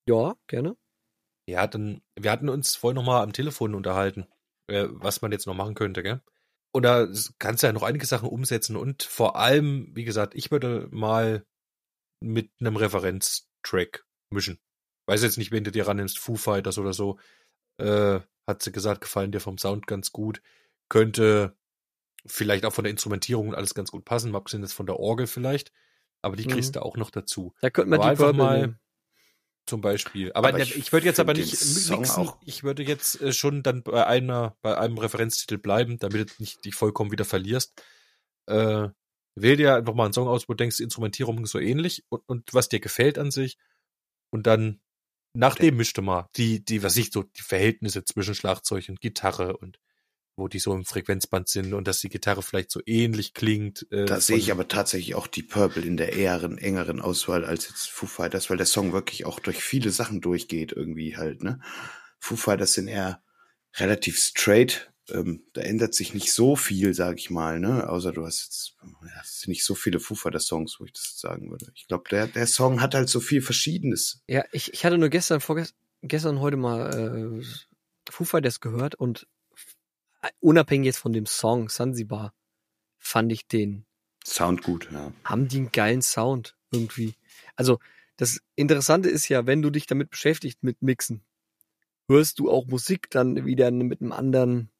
ja, 0.08 0.34
gerne. 0.46 0.76
Ja, 1.46 1.66
dann, 1.66 2.00
wir 2.18 2.30
hatten 2.30 2.48
uns 2.48 2.74
vorhin 2.76 2.96
noch 2.96 3.04
mal 3.04 3.22
am 3.22 3.32
Telefon 3.34 3.74
unterhalten, 3.74 4.26
äh, 4.66 4.86
was 4.90 5.20
man 5.20 5.30
jetzt 5.32 5.46
noch 5.46 5.54
machen 5.54 5.74
könnte, 5.74 6.02
gell? 6.02 6.22
Und 6.72 6.82
da 6.84 7.06
kannst 7.38 7.62
du 7.62 7.66
ja 7.66 7.72
noch 7.72 7.82
einige 7.82 8.06
Sachen 8.06 8.28
umsetzen 8.28 8.76
und 8.76 9.02
vor 9.02 9.36
allem, 9.36 9.90
wie 9.94 10.04
gesagt, 10.04 10.34
ich 10.34 10.50
würde 10.50 10.88
mal 10.90 11.44
mit 12.20 12.50
einem 12.60 12.76
Referenztrack 12.76 14.04
mischen. 14.30 14.58
Weiß 15.06 15.22
jetzt 15.22 15.38
nicht, 15.38 15.52
wen 15.52 15.64
du 15.64 15.70
dir 15.70 15.86
rannimmst, 15.86 16.18
Foo 16.18 16.36
Fighters 16.36 16.78
oder 16.78 16.92
so. 16.92 17.18
Äh, 17.78 18.20
hat 18.46 18.62
sie 18.62 18.72
gesagt, 18.72 19.00
gefallen 19.02 19.32
dir 19.32 19.40
vom 19.40 19.58
Sound 19.58 19.86
ganz 19.86 20.12
gut. 20.12 20.40
Könnte 20.88 21.56
vielleicht 22.26 22.64
auch 22.64 22.72
von 22.72 22.84
der 22.84 22.90
Instrumentierung 22.90 23.48
und 23.48 23.54
alles 23.54 23.74
ganz 23.74 23.90
gut 23.90 24.04
passen, 24.04 24.30
mal 24.30 24.38
abgesehen 24.38 24.62
jetzt 24.62 24.72
von 24.72 24.86
der 24.86 24.98
Orgel 24.98 25.26
vielleicht. 25.26 25.72
Aber 26.22 26.36
die 26.36 26.46
kriegst 26.46 26.70
Mhm. 26.70 26.74
du 26.74 26.82
auch 26.82 26.96
noch 26.96 27.10
dazu. 27.10 27.54
Da 27.60 27.68
könnte 27.70 27.90
man 27.90 28.00
Aber 28.00 28.04
die 28.06 28.10
einfach 28.12 28.32
mal 28.32 28.60
nehmen. 28.60 28.80
zum 29.66 29.80
Beispiel. 29.82 30.32
Aber, 30.32 30.48
Aber 30.48 30.58
ich 30.60 30.74
ich, 30.76 30.92
würde 30.92 31.04
jetzt 31.06 31.20
aber 31.20 31.34
nicht 31.34 31.54
Song 31.56 32.00
mixen. 32.00 32.22
auch- 32.28 32.38
Ich 32.44 32.62
würde 32.64 32.82
jetzt 32.82 33.20
äh, 33.20 33.32
schon 33.32 33.62
dann 33.62 33.82
bei 33.82 34.06
einer, 34.06 34.56
bei 34.62 34.76
einem 34.78 34.96
Referenztitel 34.96 35.58
bleiben, 35.58 35.98
damit 35.98 36.30
du 36.30 36.34
nicht 36.38 36.64
dich 36.64 36.74
vollkommen 36.74 37.10
wieder 37.12 37.26
verlierst. 37.26 37.82
Äh, 38.46 38.88
wähl 39.36 39.56
dir 39.56 39.74
einfach 39.74 39.94
mal 39.94 40.04
einen 40.04 40.12
Song 40.14 40.28
aus, 40.28 40.48
wo 40.48 40.52
du 40.54 40.58
denkst, 40.58 40.78
die 40.78 40.84
Instrumentierung 40.84 41.42
ist 41.44 41.50
so 41.50 41.58
ähnlich 41.58 42.04
und, 42.08 42.22
und 42.26 42.54
was 42.54 42.68
dir 42.70 42.80
gefällt 42.80 43.18
an 43.18 43.30
sich. 43.30 43.58
Und 44.30 44.46
dann 44.46 44.80
nach 45.34 45.56
dem 45.56 45.76
mischte 45.76 46.02
mal 46.02 46.28
die, 46.36 46.64
die, 46.64 46.82
was 46.82 46.96
ich 46.96 47.10
so, 47.12 47.22
die 47.22 47.42
Verhältnisse 47.42 48.04
zwischen 48.04 48.34
Schlagzeug 48.34 48.88
und 48.88 49.00
Gitarre 49.00 49.56
und 49.56 49.78
wo 50.36 50.48
die 50.48 50.58
so 50.58 50.74
im 50.74 50.84
Frequenzband 50.84 51.48
sind 51.48 51.74
und 51.74 51.86
dass 51.86 52.00
die 52.00 52.08
Gitarre 52.08 52.42
vielleicht 52.42 52.70
so 52.70 52.80
ähnlich 52.86 53.34
klingt. 53.34 53.86
Äh, 53.92 54.04
Da 54.04 54.20
sehe 54.20 54.36
ich 54.36 54.50
aber 54.50 54.66
tatsächlich 54.66 55.14
auch 55.14 55.28
die 55.28 55.42
Purple 55.42 55.82
in 55.82 55.96
der 55.96 56.14
eheren, 56.14 56.58
engeren 56.58 57.00
Auswahl 57.00 57.44
als 57.44 57.68
jetzt 57.68 57.88
Foo 57.88 58.06
Fighters, 58.06 58.50
weil 58.50 58.56
der 58.56 58.66
Song 58.66 58.92
wirklich 58.92 59.26
auch 59.26 59.38
durch 59.38 59.62
viele 59.62 59.90
Sachen 59.90 60.20
durchgeht 60.20 60.72
irgendwie 60.72 61.16
halt, 61.16 61.42
ne? 61.42 61.60
Foo 62.18 62.36
Fighters 62.36 62.72
sind 62.72 62.88
eher 62.88 63.22
relativ 63.76 64.18
straight. 64.18 64.92
Ähm, 65.10 65.44
da 65.52 65.60
ändert 65.60 65.94
sich 65.94 66.14
nicht 66.14 66.32
so 66.32 66.56
viel, 66.56 66.94
sag 66.94 67.18
ich 67.18 67.30
mal, 67.30 67.60
ne? 67.60 67.88
Außer 67.88 68.12
du 68.12 68.24
hast 68.24 68.44
jetzt, 68.44 68.76
sind 69.24 69.48
nicht 69.48 69.64
so 69.64 69.74
viele 69.74 70.00
Foo 70.00 70.14
Fighters 70.14 70.46
Songs, 70.46 70.80
wo 70.80 70.84
ich 70.84 70.92
das 70.92 71.18
sagen 71.20 71.50
würde. 71.50 71.70
Ich 71.74 71.86
glaube, 71.86 72.04
der, 72.10 72.26
der 72.26 72.46
Song 72.46 72.80
hat 72.80 72.94
halt 72.94 73.08
so 73.08 73.20
viel 73.20 73.42
Verschiedenes. 73.42 74.22
Ja, 74.28 74.44
ich, 74.52 74.72
ich 74.72 74.84
hatte 74.84 74.96
nur 74.96 75.10
gestern, 75.10 75.40
vorgestern, 75.40 75.76
gestern 76.02 76.40
heute 76.40 76.56
mal 76.56 77.40
äh, 77.40 78.10
Foo 78.10 78.24
Fighters 78.24 78.60
gehört 78.60 78.94
und 78.94 79.26
unabhängig 80.40 80.86
jetzt 80.86 80.98
von 80.98 81.12
dem 81.12 81.26
Song 81.26 81.68
Sansibar 81.68 82.32
fand 82.98 83.30
ich 83.32 83.46
den, 83.46 83.84
Sound 84.26 84.62
gut, 84.62 84.88
ja. 84.90 85.12
haben 85.22 85.48
die 85.48 85.58
einen 85.58 85.72
geilen 85.72 86.00
Sound 86.02 86.56
irgendwie. 86.72 87.14
Also 87.56 87.78
das 88.16 88.40
Interessante 88.54 89.10
ist 89.10 89.28
ja, 89.28 89.46
wenn 89.46 89.60
du 89.60 89.70
dich 89.70 89.86
damit 89.86 90.10
beschäftigst 90.10 90.62
mit 90.62 90.80
Mixen, 90.80 91.22
hörst 92.08 92.38
du 92.38 92.50
auch 92.50 92.66
Musik 92.66 93.10
dann 93.10 93.44
wieder 93.44 93.70
mit 93.70 94.00
einem 94.00 94.12
anderen 94.12 94.70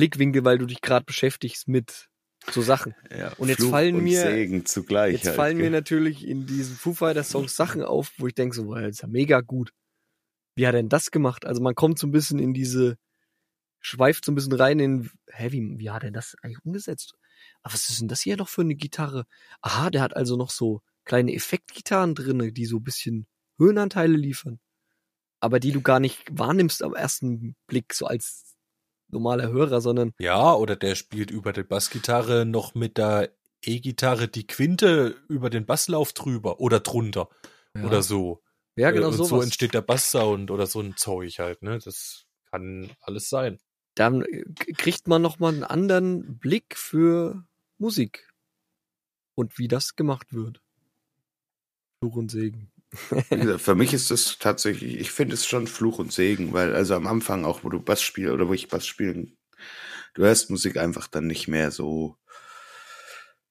Blickwinkel, 0.00 0.44
weil 0.44 0.56
du 0.58 0.64
dich 0.66 0.80
gerade 0.80 1.04
beschäftigst 1.04 1.68
mit 1.68 2.08
so 2.50 2.62
Sachen. 2.62 2.94
ja 3.14 3.32
Und 3.34 3.48
jetzt 3.50 3.58
Fluch 3.58 3.70
fallen 3.70 3.96
und 3.96 4.04
mir- 4.04 4.22
Segen 4.22 4.64
zugleich. 4.64 5.12
Jetzt 5.12 5.26
halt, 5.26 5.36
fallen 5.36 5.56
mir 5.58 5.64
gell? 5.64 5.72
natürlich 5.72 6.26
in 6.26 6.46
diesen 6.46 6.74
Foo 6.74 6.94
Fighters 6.94 7.28
Songs 7.28 7.54
Sachen 7.54 7.82
auf, 7.82 8.12
wo 8.16 8.26
ich 8.26 8.34
denke 8.34 8.56
so, 8.56 8.64
boah, 8.64 8.80
das 8.80 8.92
ist 8.92 9.02
ja 9.02 9.08
mega 9.08 9.40
gut. 9.42 9.72
Wie 10.54 10.66
hat 10.66 10.74
er 10.74 10.80
denn 10.80 10.88
das 10.88 11.10
gemacht? 11.10 11.44
Also 11.44 11.60
man 11.60 11.74
kommt 11.74 11.98
so 11.98 12.06
ein 12.06 12.12
bisschen 12.12 12.38
in 12.38 12.54
diese, 12.54 12.96
schweift 13.78 14.24
so 14.24 14.32
ein 14.32 14.34
bisschen 14.34 14.54
rein 14.54 14.80
in, 14.80 15.10
hä, 15.28 15.52
wie, 15.52 15.78
wie 15.78 15.90
hat 15.90 16.02
er 16.02 16.10
das 16.12 16.34
eigentlich 16.42 16.64
umgesetzt? 16.64 17.12
Aber 17.62 17.74
was 17.74 17.88
ist 17.90 18.00
denn 18.00 18.08
das 18.08 18.22
hier 18.22 18.36
noch 18.38 18.48
für 18.48 18.62
eine 18.62 18.74
Gitarre? 18.74 19.26
Aha, 19.60 19.90
der 19.90 20.00
hat 20.00 20.16
also 20.16 20.36
noch 20.36 20.50
so 20.50 20.80
kleine 21.04 21.34
Effektgitarren 21.34 22.14
drinne, 22.14 22.52
die 22.52 22.64
so 22.64 22.78
ein 22.78 22.84
bisschen 22.84 23.26
Höhenanteile 23.58 24.16
liefern. 24.16 24.60
Aber 25.40 25.60
die 25.60 25.72
du 25.72 25.82
gar 25.82 26.00
nicht 26.00 26.22
wahrnimmst 26.30 26.82
am 26.82 26.94
ersten 26.94 27.54
Blick, 27.66 27.92
so 27.94 28.06
als 28.06 28.56
normaler 29.12 29.48
Hörer, 29.50 29.80
sondern 29.80 30.12
Ja, 30.18 30.54
oder 30.54 30.76
der 30.76 30.94
spielt 30.94 31.30
über 31.30 31.52
die 31.52 31.62
Bassgitarre 31.62 32.46
noch 32.46 32.74
mit 32.74 32.96
der 32.98 33.30
E-Gitarre 33.62 34.28
die 34.28 34.46
Quinte 34.46 35.16
über 35.28 35.50
den 35.50 35.66
Basslauf 35.66 36.12
drüber 36.12 36.60
oder 36.60 36.80
drunter 36.80 37.28
ja, 37.76 37.84
oder 37.84 38.02
so. 38.02 38.42
ja 38.76 38.90
genau 38.90 39.08
Äh, 39.10 39.18
und 39.18 39.24
so 39.24 39.42
entsteht 39.42 39.74
der 39.74 39.82
Basssound 39.82 40.50
oder 40.50 40.66
so 40.66 40.80
ein 40.80 40.96
Zeug 40.96 41.38
halt, 41.38 41.62
ne? 41.62 41.78
Das 41.84 42.26
kann 42.50 42.90
alles 43.00 43.28
sein. 43.28 43.60
dann 43.94 44.22
äh, 44.22 44.44
kriegt 44.74 45.08
man 45.08 45.22
noch 45.22 45.38
mal 45.38 45.52
einen 45.52 45.64
anderen 45.64 46.38
Blick 46.38 46.76
für 46.76 47.44
Musik 47.78 48.28
und 49.34 49.58
wie 49.58 49.68
das 49.68 49.96
gemacht 49.96 50.32
wird. 50.32 50.62
Fluch 52.02 52.16
und 52.16 52.30
Segen. 52.30 52.72
Gesagt, 53.30 53.60
Für 53.60 53.74
mich 53.74 53.92
ist 53.94 54.10
das 54.10 54.38
tatsächlich, 54.38 54.98
ich 54.98 55.10
finde 55.12 55.34
es 55.34 55.46
schon 55.46 55.66
Fluch 55.66 55.98
und 55.98 56.12
Segen, 56.12 56.52
weil 56.52 56.74
also 56.74 56.94
am 56.94 57.06
Anfang 57.06 57.44
auch, 57.44 57.62
wo 57.64 57.68
du 57.68 57.80
Bass 57.80 58.02
spielst 58.02 58.32
oder 58.32 58.48
wo 58.48 58.52
ich 58.52 58.68
Bass 58.68 58.86
spielen, 58.86 59.36
du 60.14 60.22
hörst 60.22 60.50
Musik 60.50 60.76
einfach 60.76 61.06
dann 61.06 61.26
nicht 61.26 61.46
mehr 61.48 61.70
so, 61.70 62.16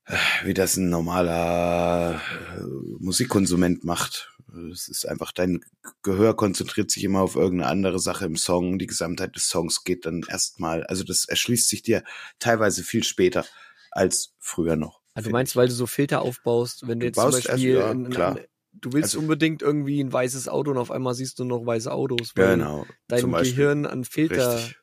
äh, 0.05 0.15
wie 0.43 0.53
das 0.53 0.75
ein 0.77 0.89
normaler 0.89 2.21
äh, 2.57 2.61
Musikkonsument 2.99 3.83
macht. 3.83 4.31
Es 4.73 4.87
ist 4.87 5.07
einfach, 5.07 5.31
dein 5.31 5.63
Gehör 6.01 6.35
konzentriert 6.35 6.89
sich 6.89 7.03
immer 7.03 7.21
auf 7.21 7.35
irgendeine 7.35 7.69
andere 7.69 7.99
Sache 7.99 8.25
im 8.25 8.35
Song. 8.35 8.79
Die 8.79 8.87
Gesamtheit 8.87 9.35
des 9.35 9.47
Songs 9.47 9.83
geht 9.83 10.05
dann 10.05 10.23
erstmal, 10.27 10.83
also 10.85 11.03
das 11.03 11.25
erschließt 11.25 11.69
sich 11.69 11.83
dir 11.83 12.03
teilweise 12.39 12.83
viel 12.83 13.03
später 13.03 13.45
als 13.91 14.33
früher 14.39 14.75
noch. 14.75 15.01
Also 15.13 15.29
du 15.29 15.33
meinst, 15.33 15.55
weil 15.55 15.67
du 15.67 15.73
so 15.73 15.85
Filter 15.85 16.21
aufbaust, 16.21 16.87
wenn 16.87 16.99
du 16.99 17.03
Du 17.05 17.07
jetzt 17.07 17.15
zum 17.17 17.25
baust 17.25 17.37
erst- 17.45 17.47
Beispiel 17.49 17.73
ja. 17.73 18.37
Du 18.81 18.93
willst 18.93 19.09
Also- 19.15 19.19
unbedingt 19.19 19.61
irgendwie 19.61 20.01
ein 20.03 20.11
weißes 20.11 20.47
Auto 20.47 20.71
und 20.71 20.77
auf 20.77 20.91
einmal 20.91 21.13
siehst 21.13 21.39
du 21.39 21.43
noch 21.45 21.65
weiße 21.65 21.91
Autos, 21.91 22.33
weil 22.35 22.57
Genau. 22.57 22.85
dein. 23.07 23.31
Gehirn 23.31 23.85
an 23.85 24.03
Filter 24.05 24.55
Richtig. 24.55 24.75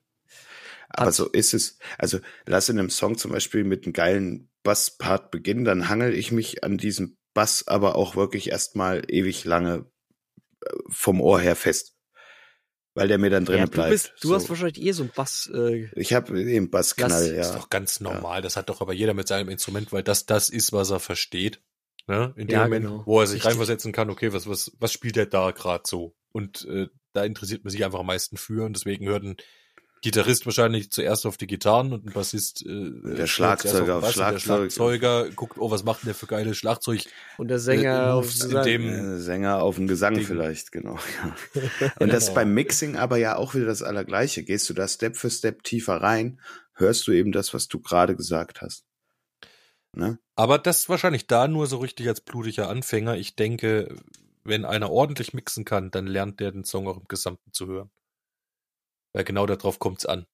Aber 0.88 1.06
hat- 1.08 1.14
so 1.14 1.28
ist 1.28 1.52
es. 1.54 1.78
Also 1.98 2.20
lass 2.46 2.68
in 2.68 2.78
einem 2.78 2.90
Song 2.90 3.18
zum 3.18 3.32
Beispiel 3.32 3.64
mit 3.64 3.84
einem 3.84 3.92
geilen 3.92 4.50
Basspart 4.62 5.30
beginnen, 5.30 5.64
dann 5.64 5.88
hangel 5.88 6.14
ich 6.14 6.32
mich 6.32 6.64
an 6.64 6.78
diesem 6.78 7.16
Bass 7.34 7.66
aber 7.68 7.96
auch 7.96 8.16
wirklich 8.16 8.50
erstmal 8.50 9.02
ewig 9.08 9.44
lange 9.44 9.86
äh, 10.64 10.70
vom 10.88 11.20
Ohr 11.20 11.40
her 11.40 11.56
fest. 11.56 11.92
Weil 12.94 13.08
der 13.08 13.18
mir 13.18 13.28
dann 13.28 13.44
drinnen 13.44 13.58
ja, 13.58 13.66
du 13.66 13.72
bleibt. 13.72 13.90
bist, 13.90 14.12
du 14.22 14.28
so. 14.28 14.34
hast 14.34 14.48
wahrscheinlich 14.48 14.80
eh 14.80 14.92
so 14.92 15.02
ein 15.02 15.10
Bass. 15.14 15.50
Äh, 15.52 15.90
ich 15.96 16.14
habe 16.14 16.40
eben 16.40 16.70
Bassknall, 16.70 17.10
Lass- 17.10 17.20
Das 17.20 17.46
ist 17.48 17.52
ja. 17.52 17.58
doch 17.58 17.68
ganz 17.68 18.00
normal. 18.00 18.40
Das 18.40 18.56
hat 18.56 18.70
doch 18.70 18.80
aber 18.80 18.94
jeder 18.94 19.12
mit 19.12 19.28
seinem 19.28 19.50
Instrument, 19.50 19.92
weil 19.92 20.02
das 20.02 20.24
das 20.24 20.48
ist, 20.48 20.72
was 20.72 20.88
er 20.90 20.98
versteht. 21.00 21.60
Ne? 22.08 22.32
In 22.36 22.46
dem 22.46 22.54
Ja, 22.54 22.64
Moment, 22.64 22.86
genau. 22.86 23.02
wo 23.06 23.20
er 23.20 23.26
sich 23.26 23.36
Richtig. 23.36 23.50
reinversetzen 23.50 23.92
kann, 23.92 24.10
okay, 24.10 24.32
was, 24.32 24.48
was, 24.48 24.70
was 24.78 24.92
spielt 24.92 25.16
der 25.16 25.26
da 25.26 25.50
gerade 25.50 25.82
so? 25.86 26.14
Und 26.32 26.64
äh, 26.70 26.86
da 27.12 27.24
interessiert 27.24 27.64
man 27.64 27.70
sich 27.70 27.84
einfach 27.84 27.98
am 28.00 28.06
meisten 28.06 28.36
für 28.36 28.64
und 28.64 28.74
deswegen 28.76 29.06
hört 29.06 29.24
ein 29.24 29.36
Gitarrist 30.02 30.44
wahrscheinlich 30.46 30.92
zuerst 30.92 31.26
auf 31.26 31.36
die 31.36 31.46
Gitarren 31.48 31.92
und 31.92 32.06
ein 32.06 32.12
Bassist 32.12 32.64
äh, 32.64 32.68
Der 32.68 33.14
zuerst 33.14 33.32
Schlagzeuger 33.32 33.96
auf 33.96 34.04
auf 34.04 34.12
Schlagzeug. 34.12 34.34
Der 34.34 34.40
Schlagzeuger 34.40 35.30
guckt, 35.30 35.58
oh, 35.58 35.70
was 35.70 35.82
macht 35.84 36.02
denn 36.02 36.08
der 36.08 36.14
für 36.14 36.26
geile 36.26 36.54
Schlagzeug? 36.54 37.06
und 37.38 37.48
der 37.48 37.58
Sänger 37.58 38.08
Äh, 38.08 38.10
auf 38.12 38.32
dem- 38.64 38.88
Äh, 38.88 39.18
Sänger 39.18 39.62
auf 39.62 39.76
dem 39.76 39.88
Gesang 39.88 40.14
Ding. 40.14 40.24
vielleicht, 40.26 40.70
genau. 40.70 40.98
Ja. 41.54 41.62
Und 41.98 42.12
das 42.12 42.26
Genau. 42.26 42.34
beim 42.36 42.54
Mixing 42.54 42.96
aber 42.96 43.16
ja 43.16 43.36
auch 43.36 43.54
wieder 43.54 43.66
das 43.66 43.82
Allergleiche. 43.82 44.44
Gehst 44.44 44.68
du 44.70 44.74
da 44.74 44.86
Step 44.86 45.16
für 45.16 45.30
Step 45.30 45.64
tiefer 45.64 45.96
rein, 45.96 46.40
hörst 46.74 47.06
du 47.08 47.12
eben 47.12 47.32
das, 47.32 47.52
was 47.54 47.66
du 47.66 47.80
gerade 47.80 48.14
gesagt 48.14 48.60
hast. 48.60 48.84
Ne? 49.96 50.18
Aber 50.34 50.58
das 50.58 50.90
wahrscheinlich 50.90 51.26
da 51.26 51.48
nur 51.48 51.66
so 51.66 51.78
richtig 51.78 52.06
als 52.06 52.20
blutiger 52.20 52.68
Anfänger. 52.68 53.16
Ich 53.16 53.34
denke, 53.34 53.96
wenn 54.44 54.66
einer 54.66 54.90
ordentlich 54.90 55.32
mixen 55.32 55.64
kann, 55.64 55.90
dann 55.90 56.06
lernt 56.06 56.38
der 56.38 56.52
den 56.52 56.64
Song 56.64 56.86
auch 56.86 56.98
im 56.98 57.08
Gesamten 57.08 57.52
zu 57.52 57.66
hören. 57.66 57.90
Weil 59.14 59.24
genau 59.24 59.46
darauf 59.46 59.78
kommt's 59.78 60.04
an. 60.04 60.26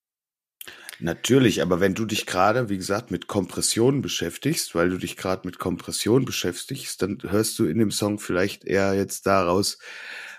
Natürlich, 0.99 1.63
aber 1.63 1.81
wenn 1.81 1.95
du 1.95 2.05
dich 2.05 2.27
gerade, 2.27 2.69
wie 2.69 2.77
gesagt, 2.77 3.13
mit 3.13 3.29
Kompression 3.29 4.03
beschäftigst, 4.03 4.75
weil 4.75 4.91
du 4.91 4.99
dich 4.99 5.17
gerade 5.17 5.47
mit 5.47 5.61
Kompression 5.61 6.25
beschäftigst, 6.25 7.01
dann 7.01 7.19
hörst 7.23 7.59
du 7.59 7.65
in 7.65 7.79
dem 7.79 7.93
Song 7.93 8.19
vielleicht 8.19 8.65
eher 8.65 8.95
jetzt 8.95 9.27
daraus, 9.27 9.79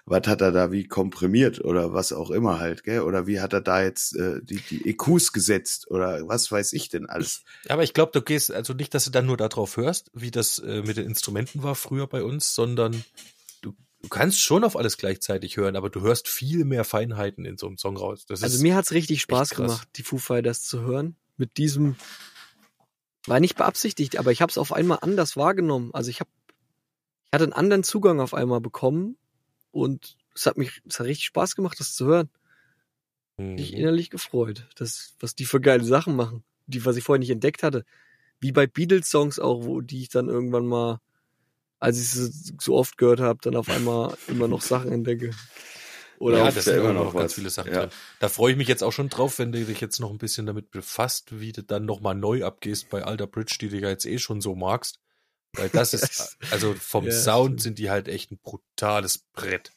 was 0.06 0.28
hat 0.28 0.42
er 0.42 0.52
da 0.52 0.72
wie 0.72 0.86
komprimiert 0.86 1.64
oder 1.64 1.94
was 1.94 2.12
auch 2.12 2.30
immer 2.30 2.60
halt, 2.60 2.84
gell? 2.84 3.02
Oder 3.02 3.26
wie 3.26 3.40
hat 3.40 3.54
er 3.54 3.62
da 3.62 3.82
jetzt 3.82 4.16
äh, 4.18 4.42
die, 4.44 4.58
die 4.58 4.90
EQs 4.90 5.32
gesetzt 5.32 5.90
oder 5.90 6.28
was 6.28 6.52
weiß 6.52 6.74
ich 6.74 6.90
denn 6.90 7.06
alles. 7.06 7.44
Aber 7.70 7.84
ich 7.84 7.94
glaube, 7.94 8.12
du 8.12 8.22
gehst 8.22 8.52
also 8.52 8.74
nicht, 8.74 8.94
dass 8.94 9.06
du 9.06 9.12
dann 9.12 9.26
nur 9.26 9.38
darauf 9.38 9.78
hörst, 9.78 10.12
wie 10.14 10.32
das 10.32 10.60
äh, 10.60 10.82
mit 10.82 10.98
den 10.98 11.06
Instrumenten 11.06 11.64
war 11.64 11.76
früher 11.76 12.08
bei 12.08 12.22
uns, 12.22 12.54
sondern 12.54 13.06
du, 13.62 13.74
du 14.02 14.10
kannst 14.10 14.42
schon 14.42 14.66
auf 14.66 14.76
alles 14.76 14.98
gleichzeitig 14.98 15.56
hören, 15.56 15.78
aber 15.78 15.90
du 15.90 16.02
hörst 16.02 16.28
viel 16.28 16.66
mehr 16.66 16.84
Feinheiten 16.84 17.46
in 17.46 17.58
so 17.58 17.68
einem 17.68 17.78
Song 17.78 17.96
raus. 17.96 18.26
Das 18.28 18.44
Also 18.44 18.58
ist, 18.58 18.62
mir 18.62 18.76
hat's 18.76 18.92
richtig 18.92 19.22
Spaß 19.22 19.52
gemacht, 19.52 19.88
die 19.96 20.04
Foo 20.04 20.18
Fighters 20.18 20.64
zu 20.64 20.82
hören. 20.82 21.16
Mit 21.38 21.56
diesem 21.58 21.96
war 23.26 23.40
nicht 23.40 23.56
beabsichtigt, 23.56 24.18
aber 24.18 24.34
ich 24.34 24.42
habe 24.42 24.50
es 24.50 24.58
auf 24.58 24.74
einmal 24.74 25.00
anders 25.02 25.38
wahrgenommen. 25.38 25.92
Also 25.94 26.10
ich 26.10 26.20
habe 26.20 26.30
ich 27.28 27.36
hatte 27.36 27.46
einen 27.46 27.54
anderen 27.54 27.84
Zugang 27.84 28.20
auf 28.20 28.36
einmal 28.36 28.62
bekommen 28.62 29.18
und 29.74 30.16
es 30.36 30.46
hat 30.46 30.58
mich 30.58 30.82
es 30.88 31.00
hat 31.00 31.08
richtig 31.08 31.26
Spaß 31.26 31.56
gemacht, 31.56 31.80
das 31.80 31.96
zu 31.96 32.06
hören. 32.06 32.30
Mhm. 33.38 33.56
Mich 33.56 33.74
innerlich 33.74 34.10
gefreut, 34.10 34.68
das 34.76 35.16
was 35.20 35.36
die 35.36 35.46
für 35.46 35.60
geile 35.60 35.84
Sachen 35.84 36.16
machen, 36.16 36.44
die 36.68 36.86
was 36.86 36.96
ich 36.96 37.04
vorher 37.04 37.20
nicht 37.20 37.32
entdeckt 37.32 37.64
hatte. 37.64 37.84
Wie 38.40 38.52
bei 38.52 38.68
Beatles 38.68 39.10
Songs 39.10 39.40
auch, 39.40 39.66
wo 39.66 39.82
die 39.82 40.02
ich 40.02 40.10
dann 40.10 40.30
irgendwann 40.30 40.66
mal 40.66 41.00
als 41.80 42.00
ich 42.00 42.10
sie 42.12 42.54
so 42.62 42.76
oft 42.76 42.98
gehört 42.98 43.20
habe, 43.20 43.40
dann 43.42 43.58
auf 43.58 43.70
einmal 43.70 44.16
immer 44.30 44.48
noch 44.48 44.62
Sachen 44.62 44.92
entdecke. 44.92 45.32
Oder 46.18 46.38
ja, 46.38 46.52
das 46.52 46.64
sind 46.64 46.78
immer 46.78 46.94
noch 46.94 47.06
noch 47.06 47.14
ganz 47.14 47.32
was. 47.32 47.34
viele 47.34 47.50
Sachen 47.50 47.74
Ja. 47.74 47.82
drin. 47.82 47.90
Da 48.22 48.30
freue 48.30 48.54
ich 48.54 48.58
mich 48.58 48.70
jetzt 48.70 48.84
auch 48.84 48.94
schon 48.94 49.10
drauf, 49.10 49.38
wenn 49.38 49.52
du 49.52 49.66
dich 49.66 49.82
jetzt 49.82 50.00
noch 50.00 50.10
ein 50.10 50.18
bisschen 50.18 50.46
damit 50.46 50.72
befasst, 50.72 51.42
wie 51.42 51.52
du 51.52 51.62
dann 51.62 51.84
nochmal 51.86 52.16
neu 52.16 52.46
abgehst 52.46 52.90
bei 52.90 53.04
Alter 53.04 53.28
Bridge, 53.28 53.58
die 53.60 53.68
du 53.68 53.80
ja 53.80 53.90
jetzt 53.90 54.06
eh 54.06 54.18
schon 54.18 54.40
so 54.40 54.56
magst. 54.56 55.00
Weil 55.56 55.70
das 55.70 55.94
ist, 55.94 56.38
also 56.52 56.74
vom 56.74 57.06
Ja, 57.06 57.12
Sound 57.12 57.48
stimmt. 57.52 57.62
sind 57.62 57.80
die 57.80 57.90
halt 57.90 58.08
echt 58.08 58.32
ein 58.32 58.40
brutales 58.40 59.20
Brett. 59.34 59.72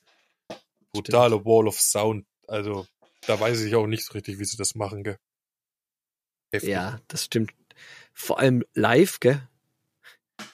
Brutale 0.93 1.45
Wall 1.45 1.69
of 1.69 1.81
Sound. 1.81 2.27
Also 2.49 2.87
da 3.27 3.39
weiß 3.39 3.61
ich 3.63 3.75
auch 3.75 3.87
nicht 3.87 4.05
so 4.05 4.13
richtig, 4.13 4.39
wie 4.39 4.45
sie 4.45 4.57
das 4.57 4.75
machen, 4.75 5.05
gell? 5.05 5.19
Heftig. 6.53 6.71
Ja, 6.71 7.01
das 7.09 7.25
stimmt. 7.25 7.53
Vor 8.15 8.39
allem 8.39 8.65
live, 8.75 9.21
gell? 9.21 9.47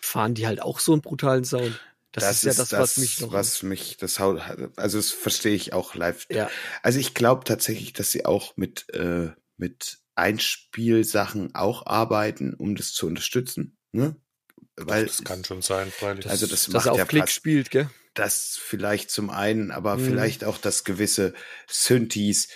Fahren 0.01 0.35
die 0.35 0.47
halt 0.47 0.61
auch 0.61 0.81
so 0.81 0.93
einen 0.93 1.03
brutalen 1.03 1.45
Sound. 1.45 1.81
Das, 2.13 2.31
ist 2.31 2.45
ja 2.45 2.53
das, 2.55 2.73
was 2.73 2.97
mich 2.99 3.21
noch. 3.21 3.33
was 3.33 3.63
mich 3.63 3.97
das 3.97 4.19
haut, 4.19 4.41
also 4.77 4.99
das 4.99 5.11
verstehe 5.11 5.55
ich 5.55 5.73
auch 5.73 5.95
live. 5.95 6.27
ja, 6.31 6.51
Also 6.83 6.99
ich 6.99 7.15
glaube 7.15 7.45
tatsächlich, 7.45 7.93
dass 7.95 8.11
sie 8.11 8.27
auch 8.27 8.57
mit 8.57 8.93
äh, 8.95 9.31
mit 9.57 9.99
Einspielsachen 10.15 11.55
auch 11.55 11.87
arbeiten, 11.87 12.53
um 12.55 12.75
das 12.75 12.93
zu 12.93 13.07
unterstützen, 13.07 13.79
ne? 13.93 14.17
Weil 14.89 15.07
das 15.07 15.25
kann 15.25 15.45
schon 15.45 15.63
sein, 15.63 15.91
freilich. 15.91 16.29
Also 16.29 16.47
das 16.47 16.65
dass 16.67 16.75
macht 16.75 16.87
er 16.87 16.93
auf 16.93 16.99
ja 16.99 17.05
Klick 17.05 17.23
fast- 17.25 17.35
spielt, 17.35 17.71
gell? 17.71 17.89
das 18.15 18.59
vielleicht 18.63 19.11
zum 19.11 19.31
einen, 19.31 19.71
aber 19.71 19.97
Mhm. 19.97 20.01
vielleicht 20.05 20.45
auch, 20.45 20.59
dass 20.59 20.85
gewisse 20.85 21.33
Synthes 21.69 22.49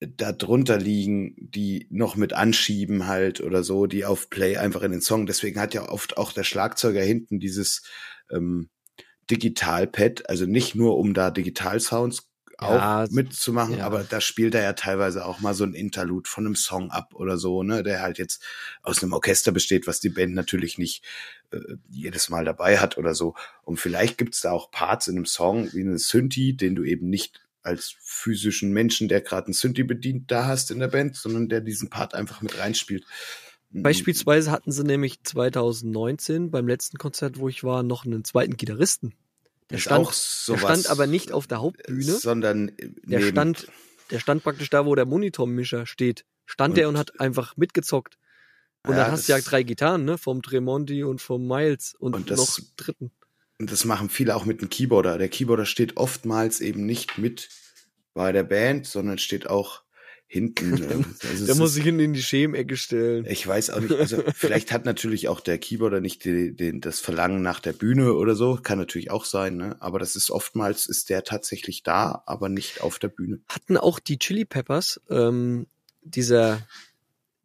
da 0.00 0.30
drunter 0.32 0.76
liegen, 0.78 1.34
die 1.38 1.86
noch 1.90 2.16
mit 2.16 2.34
anschieben 2.34 3.06
halt 3.06 3.40
oder 3.40 3.64
so, 3.64 3.86
die 3.86 4.04
auf 4.04 4.28
Play 4.30 4.58
einfach 4.58 4.82
in 4.82 4.92
den 4.92 5.00
Song. 5.00 5.26
Deswegen 5.26 5.58
hat 5.58 5.72
ja 5.74 5.88
oft 5.88 6.18
auch 6.18 6.32
der 6.32 6.44
Schlagzeuger 6.44 7.02
hinten 7.02 7.40
dieses 7.40 7.82
ähm, 8.30 8.68
Digitalpad, 9.30 10.28
also 10.28 10.46
nicht 10.46 10.74
nur 10.74 10.96
um 10.98 11.14
da 11.14 11.30
Digitalsounds 11.30 12.28
Ja, 12.60 13.04
auch 13.04 13.10
mitzumachen, 13.10 13.78
ja. 13.78 13.84
aber 13.86 14.04
da 14.04 14.20
spielt 14.20 14.54
er 14.54 14.62
ja 14.62 14.72
teilweise 14.74 15.24
auch 15.24 15.40
mal 15.40 15.52
so 15.54 15.64
ein 15.64 15.74
Interlude 15.74 16.28
von 16.28 16.46
einem 16.46 16.56
Song 16.56 16.90
ab 16.90 17.14
oder 17.14 17.38
so, 17.38 17.62
ne, 17.62 17.82
der 17.82 18.02
halt 18.02 18.18
jetzt 18.18 18.42
aus 18.82 19.02
einem 19.02 19.12
Orchester 19.14 19.50
besteht, 19.52 19.86
was 19.86 20.00
die 20.00 20.10
Band 20.10 20.34
natürlich 20.34 20.78
nicht 20.78 21.04
äh, 21.52 21.76
jedes 21.88 22.28
Mal 22.28 22.44
dabei 22.44 22.78
hat 22.78 22.98
oder 22.98 23.14
so. 23.14 23.34
Und 23.64 23.78
vielleicht 23.78 24.18
gibt's 24.18 24.40
da 24.40 24.50
auch 24.52 24.70
Parts 24.70 25.08
in 25.08 25.16
einem 25.16 25.26
Song 25.26 25.72
wie 25.72 25.80
eine 25.80 25.98
Synthi, 25.98 26.56
den 26.56 26.74
du 26.74 26.84
eben 26.84 27.08
nicht 27.08 27.42
als 27.62 27.94
physischen 28.00 28.72
Menschen, 28.72 29.08
der 29.08 29.20
gerade 29.20 29.46
einen 29.48 29.54
Synthi 29.54 29.82
bedient, 29.82 30.30
da 30.30 30.46
hast 30.46 30.70
in 30.70 30.78
der 30.78 30.88
Band, 30.88 31.16
sondern 31.16 31.48
der 31.48 31.60
diesen 31.60 31.90
Part 31.90 32.14
einfach 32.14 32.40
mit 32.42 32.56
reinspielt. 32.58 33.04
Beispielsweise 33.70 34.50
hatten 34.52 34.70
sie 34.72 34.84
nämlich 34.84 35.22
2019 35.24 36.50
beim 36.50 36.68
letzten 36.68 36.98
Konzert, 36.98 37.38
wo 37.38 37.48
ich 37.48 37.64
war, 37.64 37.82
noch 37.82 38.04
einen 38.06 38.24
zweiten 38.24 38.56
Gitarristen. 38.56 39.14
Der 39.70 39.78
stand, 39.78 40.06
der 40.48 40.58
stand 40.58 40.88
aber 40.90 41.06
nicht 41.08 41.32
auf 41.32 41.46
der 41.48 41.60
Hauptbühne. 41.60 42.04
sondern 42.12 42.68
Der 42.78 43.18
neben- 43.18 43.30
stand, 43.30 43.66
der 44.12 44.20
stand 44.20 44.44
praktisch 44.44 44.70
da, 44.70 44.86
wo 44.86 44.94
der 44.94 45.04
Monitormischer 45.06 45.86
steht. 45.86 46.24
Stand 46.46 46.72
Und- 46.72 46.78
der 46.78 46.88
und 46.88 46.96
hat 46.96 47.18
einfach 47.20 47.56
mitgezockt. 47.56 48.16
Und 48.86 48.92
Ja, 48.96 49.04
dann 49.04 49.12
hast 49.12 49.28
du 49.28 49.32
ja 49.32 49.40
drei 49.40 49.62
Gitarren, 49.62 50.04
ne? 50.04 50.16
Vom 50.18 50.42
Tremonti 50.42 51.02
und 51.04 51.20
vom 51.20 51.46
Miles 51.46 51.94
und, 51.98 52.14
Und 52.14 52.30
das- 52.30 52.38
noch 52.38 52.58
dritten. 52.76 53.10
Und 53.58 53.72
das 53.72 53.84
machen 53.84 54.10
viele 54.10 54.36
auch 54.36 54.44
mit 54.44 54.60
einem 54.60 54.68
Keyboarder. 54.68 55.16
Der 55.18 55.28
Keyboarder 55.28 55.64
steht 55.64 55.96
oftmals 55.96 56.60
eben 56.60 56.84
nicht 56.84 57.16
mit 57.18 57.48
bei 58.12 58.30
der 58.32 58.44
Band, 58.44 58.86
sondern 58.86 59.16
steht 59.18 59.48
auch 59.48 59.82
hinten. 60.26 61.06
Also 61.30 61.46
Der 61.46 61.54
muss 61.54 61.72
sich 61.74 61.84
hinten 61.84 62.00
in 62.00 62.12
die 62.12 62.22
Schemecke 62.22 62.76
stellen. 62.76 63.24
Ich 63.26 63.46
weiß 63.46 63.70
auch 63.70 63.80
nicht, 63.80 63.92
also 63.94 64.22
vielleicht 64.34 64.72
hat 64.72 64.84
natürlich 64.84 65.28
auch 65.28 65.40
der 65.40 65.58
Keyboarder 65.58 66.00
nicht 66.00 66.24
die, 66.24 66.54
den, 66.54 66.80
das 66.80 67.00
Verlangen 67.00 67.42
nach 67.42 67.60
der 67.60 67.72
Bühne 67.72 68.12
oder 68.14 68.34
so, 68.34 68.56
kann 68.62 68.78
natürlich 68.78 69.10
auch 69.10 69.24
sein, 69.24 69.56
ne? 69.56 69.76
aber 69.80 69.98
das 69.98 70.16
ist 70.16 70.30
oftmals, 70.30 70.86
ist 70.86 71.08
der 71.10 71.24
tatsächlich 71.24 71.82
da, 71.82 72.22
aber 72.26 72.48
nicht 72.48 72.80
auf 72.82 72.98
der 72.98 73.08
Bühne. 73.08 73.40
Hatten 73.48 73.76
auch 73.76 73.98
die 74.00 74.18
Chili 74.18 74.44
Peppers, 74.44 75.00
ähm, 75.08 75.66
dieser, 76.02 76.60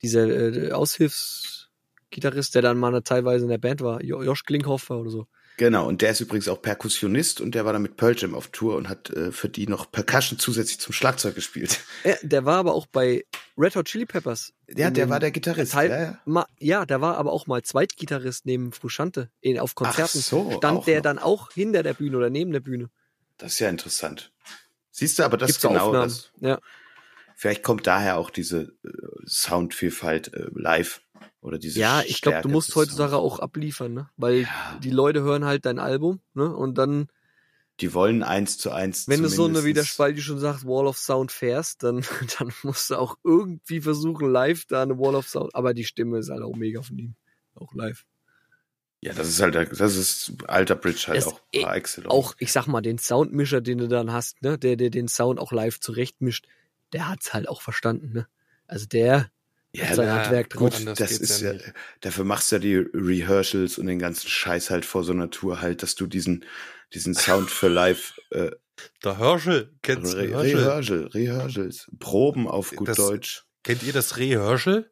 dieser 0.04 0.28
äh, 0.28 0.72
Aushilfsgitarrist, 0.72 2.56
der 2.56 2.62
dann 2.62 2.78
mal 2.78 3.02
teilweise 3.02 3.44
in 3.46 3.50
der 3.50 3.58
Band 3.58 3.82
war, 3.82 4.02
Jo- 4.04 4.22
Josh 4.24 4.44
Klinghoffer 4.44 4.98
oder 5.00 5.10
so. 5.12 5.28
Genau, 5.58 5.88
und 5.88 6.02
der 6.02 6.12
ist 6.12 6.22
übrigens 6.22 6.48
auch 6.48 6.62
Perkussionist 6.62 7.40
und 7.42 7.54
der 7.54 7.66
war 7.66 7.74
dann 7.74 7.82
mit 7.84 7.96
Pearl 7.98 8.16
Jam 8.18 8.34
auf 8.34 8.48
Tour 8.48 8.78
und 8.78 8.90
hat 8.90 9.10
äh, 9.12 9.32
für 9.32 9.50
die 9.50 9.68
noch 9.68 9.92
Percussion 9.92 10.40
zusätzlich 10.40 10.80
zum 10.80 10.94
Schlagzeug 10.94 11.36
gespielt. 11.36 11.82
Äh, 12.04 12.16
der 12.24 12.46
war 12.46 12.58
aber 12.58 12.74
auch 12.74 12.88
bei 12.88 13.26
Red 13.58 13.76
Hot 13.76 13.86
Chili 13.86 14.06
Peppers. 14.06 14.54
Ja, 14.74 14.90
der 14.90 15.10
war 15.10 15.20
der 15.20 15.30
Gitarrist. 15.30 15.74
Teil, 15.74 15.90
ja, 15.92 16.02
ja. 16.02 16.20
Ma, 16.26 16.48
ja, 16.58 16.86
der 16.86 17.02
war 17.02 17.18
aber 17.18 17.32
auch 17.32 17.46
mal 17.48 17.62
Zweitgitarrist 17.62 18.46
neben 18.46 18.72
Frusciante 18.72 19.30
in, 19.42 19.60
auf 19.60 19.76
Konzerten. 19.76 20.18
Ach 20.20 20.24
so, 20.24 20.52
Stand 20.58 20.88
der 20.88 20.96
noch. 20.96 21.04
dann 21.04 21.20
auch 21.20 21.52
hinter 21.52 21.84
der 21.84 21.94
Bühne 21.94 22.18
oder 22.18 22.30
neben 22.32 22.52
der 22.54 22.62
Bühne. 22.62 22.90
Das 23.38 23.54
ist 23.54 23.60
ja 23.60 23.70
interessant. 23.70 24.32
Siehst 24.90 25.20
du, 25.20 25.24
aber 25.24 25.38
das 25.38 25.48
Gibt's 25.48 25.64
ist 25.64 25.70
genau 25.70 25.88
Aufnahmen. 25.88 26.08
das. 26.10 26.32
Ja. 26.40 26.60
Vielleicht 27.42 27.64
kommt 27.64 27.88
daher 27.88 28.20
auch 28.20 28.30
diese 28.30 28.72
äh, 28.84 28.90
Soundvielfalt 29.26 30.32
äh, 30.36 30.46
live 30.54 31.02
oder 31.42 31.58
diese 31.58 31.80
Ja, 31.80 32.04
ich 32.06 32.22
glaube, 32.22 32.42
du 32.42 32.50
musst 32.50 32.76
heutzutage 32.76 33.14
Sounds. 33.14 33.24
auch 33.24 33.40
abliefern, 33.40 33.96
ne? 33.96 34.10
Weil 34.16 34.42
Ja. 34.42 34.80
die 34.84 34.92
Leute 34.92 35.24
hören 35.24 35.44
halt 35.46 35.66
dein 35.66 35.80
Album, 35.80 36.22
ne? 36.36 36.56
Und 36.56 36.78
dann, 36.78 37.08
Die 37.80 37.96
wollen 37.96 38.22
eins 38.22 38.60
zu 38.60 38.70
eins. 38.70 39.08
wenn 39.08 39.24
du 39.24 39.28
so 39.30 39.46
eine, 39.46 39.66
wie 39.66 39.74
der 39.74 39.86
Spalti 39.86 40.22
schon 40.22 40.38
sagt, 40.38 40.66
Wall 40.68 40.86
of 40.86 41.00
Sound 41.00 41.32
fährst, 41.32 41.82
dann, 41.82 42.02
dann 42.40 42.54
musst 42.62 42.92
du 42.92 42.96
auch 42.98 43.16
irgendwie 43.24 43.82
versuchen, 43.82 44.30
live 44.30 44.66
da 44.68 44.84
eine 44.84 45.00
Wall 45.00 45.16
of 45.16 45.28
Sound. 45.28 45.56
Aber 45.56 45.74
die 45.74 45.86
Stimme 45.86 46.20
ist 46.20 46.30
halt 46.30 46.44
auch 46.44 46.56
mega 46.56 46.84
von 46.84 47.00
ihm. 47.00 47.16
Auch 47.56 47.74
live. 47.74 48.06
Ja, 49.02 49.14
das 49.14 49.28
ist 49.30 49.42
halt, 49.42 49.56
das 49.56 49.96
ist 49.96 50.34
alter 50.48 50.76
Bridge 50.76 51.06
halt 51.08 51.18
Es- 51.18 51.26
auch 51.26 51.42
par 51.60 51.76
excellence. 51.76 52.14
Auch, 52.14 52.36
ich 52.38 52.52
sag 52.52 52.68
mal, 52.68 52.82
den 52.82 53.00
Soundmischer, 53.00 53.62
den 53.62 53.80
du 53.80 53.88
dann 53.88 54.14
hast, 54.14 54.44
ne? 54.44 54.60
Der, 54.60 54.76
der 54.76 54.92
den 54.92 55.08
Sound 55.08 55.40
auch 55.40 55.52
live 55.52 55.80
zurechtmischt, 55.80 56.46
der 56.94 57.08
hat's 57.10 57.34
halt 57.34 57.48
auch 57.48 57.62
verstanden, 57.62 58.12
ne? 58.14 58.28
Also 58.68 58.86
der 58.86 59.30
ja, 59.74 59.86
hat 59.86 59.96
sein 59.96 60.08
na, 60.08 60.22
Handwerk 60.24 60.54
gut, 60.54 60.74
das 61.00 61.12
ist 61.12 61.42
ja 61.42 61.48
ja, 61.48 61.54
nicht. 61.54 61.74
dafür 62.02 62.26
machst 62.26 62.52
du 62.52 62.56
ja 62.58 62.60
die 62.60 62.76
Rehearsals 62.76 63.78
und 63.78 63.88
den 63.88 64.00
ganzen 64.00 64.28
Scheiß 64.28 64.70
halt 64.70 64.86
vor 64.86 65.04
so 65.04 65.14
einer 65.14 65.30
Tour 65.30 65.62
halt, 65.62 65.82
dass 65.84 65.96
du 65.96 66.08
diesen, 66.08 66.46
diesen 66.94 67.14
Sound 67.14 67.50
für 67.50 67.68
live, 67.70 68.20
äh, 68.32 68.52
Der 69.04 69.18
Herschel, 69.20 69.74
kennst 69.84 70.14
du 70.14 70.18
Re 70.18 70.28
Herschel? 70.30 70.58
Rehearsal, 70.58 71.06
Rehearsals, 71.08 71.92
Proben 72.00 72.48
auf 72.48 72.72
gut 72.76 72.88
Das- 72.88 72.98
Deutsch. 72.98 73.46
Kennt 73.64 73.84
ihr 73.84 73.94
das 73.94 74.18
Reh-Herschel? 74.18 74.92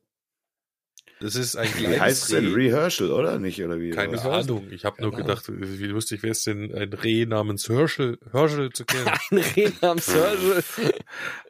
Das 1.22 1.36
ist 1.36 1.58
ein 1.58 1.68
Wie 1.78 2.00
heißt 2.00 2.24
es 2.24 2.30
denn? 2.30 2.46
Reh. 2.54 2.70
Rehearsal, 2.72 3.12
oder 3.12 3.40
nicht? 3.40 3.62
Oder 3.62 3.80
wie? 3.82 3.90
Keine 3.90 4.14
was? 4.18 4.26
Ahnung. 4.48 4.68
Ich 4.72 4.86
habe 4.86 5.02
nur 5.02 5.12
gedacht, 5.12 5.46
wie 5.50 5.86
lustig 5.88 6.24
wäre 6.24 6.32
es 6.32 6.44
denn, 6.46 6.74
ein 6.74 6.94
Reh 6.94 7.26
namens 7.26 7.68
Herschel, 7.68 8.18
Herschel 8.32 8.72
zu 8.72 8.86
kennen. 8.86 9.08
Ein 9.32 9.38
Reh 9.40 9.70
namens 9.82 10.14
Herschel. 10.14 10.64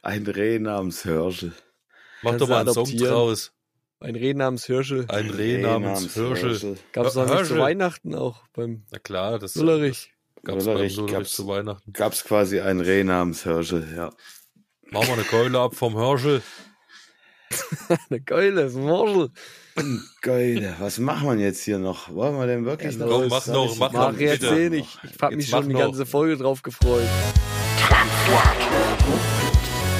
Ein 0.01 0.25
Reh 0.27 0.59
namens 0.59 1.05
Herschel. 1.05 1.51
Mach 2.23 2.31
Kannst 2.31 2.41
doch 2.41 2.49
mal 2.49 2.61
einen 2.61 2.73
Song 2.73 2.97
draus. 2.97 3.51
Ein 3.99 4.15
Reh 4.15 4.33
namens 4.33 4.65
Hirschel. 4.65 5.05
Ein 5.09 5.29
Reh 5.29 5.61
namens 5.61 6.15
Herschel. 6.15 6.77
Gab's 6.91 7.15
Hör- 7.15 7.25
noch 7.27 7.35
nicht 7.39 7.47
zu. 7.49 7.57
Weihnachten 7.59 8.15
auch 8.15 8.47
beim 8.53 8.85
Na 8.91 8.97
klar, 8.99 9.37
das 9.39 9.55
Lullerich. 9.55 10.11
gab's 10.43 10.65
beim 10.65 10.73
Lullerich 10.73 10.95
Lullerich 10.95 11.13
gab's. 11.15 11.33
zu 11.33 11.47
Weihnachten. 11.47 11.93
Gab's 11.93 12.23
quasi 12.23 12.59
ein 12.59 12.79
Reh 12.81 13.03
namens 13.03 13.45
Herschel, 13.45 13.87
ja. 13.95 14.09
Machen 14.89 15.07
wir 15.09 15.13
eine 15.13 15.23
Keule 15.23 15.59
ab 15.59 15.75
vom 15.75 15.95
Herschel. 15.95 16.41
Eine 18.31 18.61
ist 18.61 18.75
ein 18.75 18.85
Marshall. 18.85 19.29
Geil. 20.21 20.75
Was 20.79 20.97
machen 20.99 21.29
wir 21.29 21.45
jetzt 21.45 21.63
hier 21.63 21.79
noch? 21.79 22.13
Wollen 22.13 22.35
wir 22.37 22.47
denn 22.47 22.65
wirklich 22.65 22.95
Ja, 22.97 23.05
noch? 23.05 23.21
komm, 23.21 23.31
was 23.31 23.47
mach 23.47 23.53
noch, 23.53 23.71
ich- 23.73 23.79
mach 23.79 23.91
Mach 23.91 24.11
noch, 24.11 24.19
jetzt 24.19 24.41
bitte. 24.41 24.59
eh 24.59 24.69
nicht. 24.69 24.99
Ich 25.03 25.21
hab 25.21 25.31
Jetzt 25.31 25.37
mich 25.37 25.51
mach 25.51 25.59
schon 25.59 25.67
die 25.69 25.73
noch. 25.73 25.81
ganze 25.81 26.05
Folge 26.05 26.37
drauf 26.37 26.61
gefreut. 26.61 27.07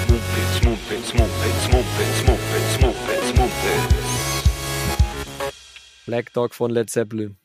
Mumpitz, 0.08 0.64
Mumpitz, 0.64 1.14
Mumpitz, 1.14 1.72
Mumpitz, 1.72 2.24
Mumpitz, 2.28 2.80
Mumpitz, 2.82 3.38
Mumpitz. 3.38 3.96
Black 6.06 6.34
Dog 6.34 6.54
von 6.56 6.72
Led 6.72 6.90
Zeppelin. 6.90 7.38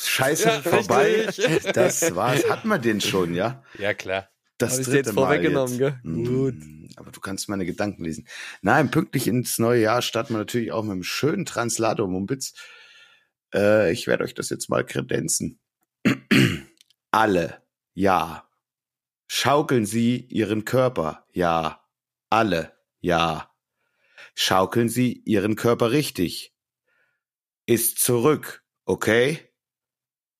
Scheiße, 0.00 0.48
Ja, 0.48 0.60
vorbei. 0.62 1.24
richtig. 1.26 1.72
Das 1.72 2.14
war's. 2.14 2.48
Hat 2.48 2.64
man 2.64 2.80
den 2.80 3.00
schon, 3.00 3.34
ja? 3.34 3.62
Ja, 3.78 3.94
klar. 3.94 4.28
Das 4.58 4.78
Hab 4.78 4.84
dritte 4.84 4.96
jetzt 4.96 5.12
Mal 5.14 5.22
vorweggenommen, 5.22 5.78
jetzt. 5.78 6.02
gell? 6.02 6.24
Gut. 6.24 6.54
Aber 6.96 7.10
du 7.10 7.20
kannst 7.20 7.48
meine 7.48 7.66
Gedanken 7.66 8.04
lesen. 8.04 8.28
Nein, 8.62 8.90
pünktlich 8.90 9.26
ins 9.26 9.58
neue 9.58 9.82
Jahr 9.82 10.00
starten 10.00 10.34
wir 10.34 10.38
natürlich 10.38 10.70
auch 10.70 10.82
mit 10.82 10.92
einem 10.92 11.02
schönen 11.02 11.44
Translator 11.44 12.06
Mumpitz. 12.06 12.54
Äh, 13.52 13.92
ich 13.92 14.06
werde 14.06 14.24
euch 14.24 14.34
das 14.34 14.50
jetzt 14.50 14.68
mal 14.68 14.84
kredenzen. 14.86 15.58
Alle, 17.10 17.62
ja. 17.94 18.48
Schaukeln 19.26 19.86
Sie 19.86 20.26
Ihren 20.28 20.64
Körper, 20.64 21.26
ja. 21.32 21.84
Alle, 22.30 22.72
ja. 23.00 23.50
Schaukeln 24.34 24.88
Sie 24.88 25.22
Ihren 25.24 25.56
Körper 25.56 25.90
richtig. 25.90 26.54
Ist 27.66 27.98
zurück, 27.98 28.64
okay? 28.84 29.40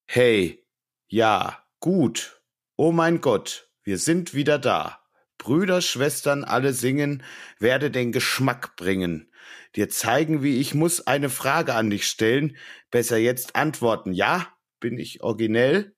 Hey, 0.06 0.64
ja, 1.08 1.64
gut. 1.80 2.42
Oh 2.76 2.92
mein 2.92 3.20
Gott, 3.20 3.70
wir 3.84 3.98
sind 3.98 4.34
wieder 4.34 4.58
da. 4.58 5.00
Brüder, 5.38 5.82
Schwestern, 5.82 6.42
alle 6.42 6.72
singen, 6.72 7.22
werde 7.58 7.90
den 7.90 8.12
Geschmack 8.12 8.76
bringen. 8.76 9.30
Dir 9.76 9.88
zeigen, 9.90 10.42
wie 10.42 10.58
ich 10.58 10.74
muss 10.74 11.06
eine 11.06 11.28
Frage 11.28 11.74
an 11.74 11.90
dich 11.90 12.06
stellen. 12.06 12.56
Besser 12.90 13.18
jetzt 13.18 13.56
antworten. 13.56 14.12
Ja? 14.12 14.48
Bin 14.80 14.98
ich 14.98 15.22
originell? 15.22 15.94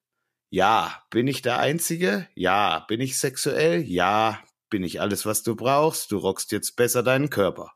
Ja. 0.51 1.05
Bin 1.11 1.29
ich 1.29 1.43
der 1.43 1.59
Einzige? 1.59 2.27
Ja. 2.35 2.81
Bin 2.89 3.01
ich 3.01 3.19
sexuell? 3.19 3.83
Ja. 3.83 4.43
Bin 4.71 4.83
ich 4.83 5.01
alles, 5.01 5.27
was 5.27 5.43
du 5.43 5.55
brauchst? 5.55 6.11
Du 6.11 6.19
rockst 6.19 6.51
jetzt 6.53 6.75
besser 6.77 7.03
deinen 7.03 7.31
Körper. 7.31 7.73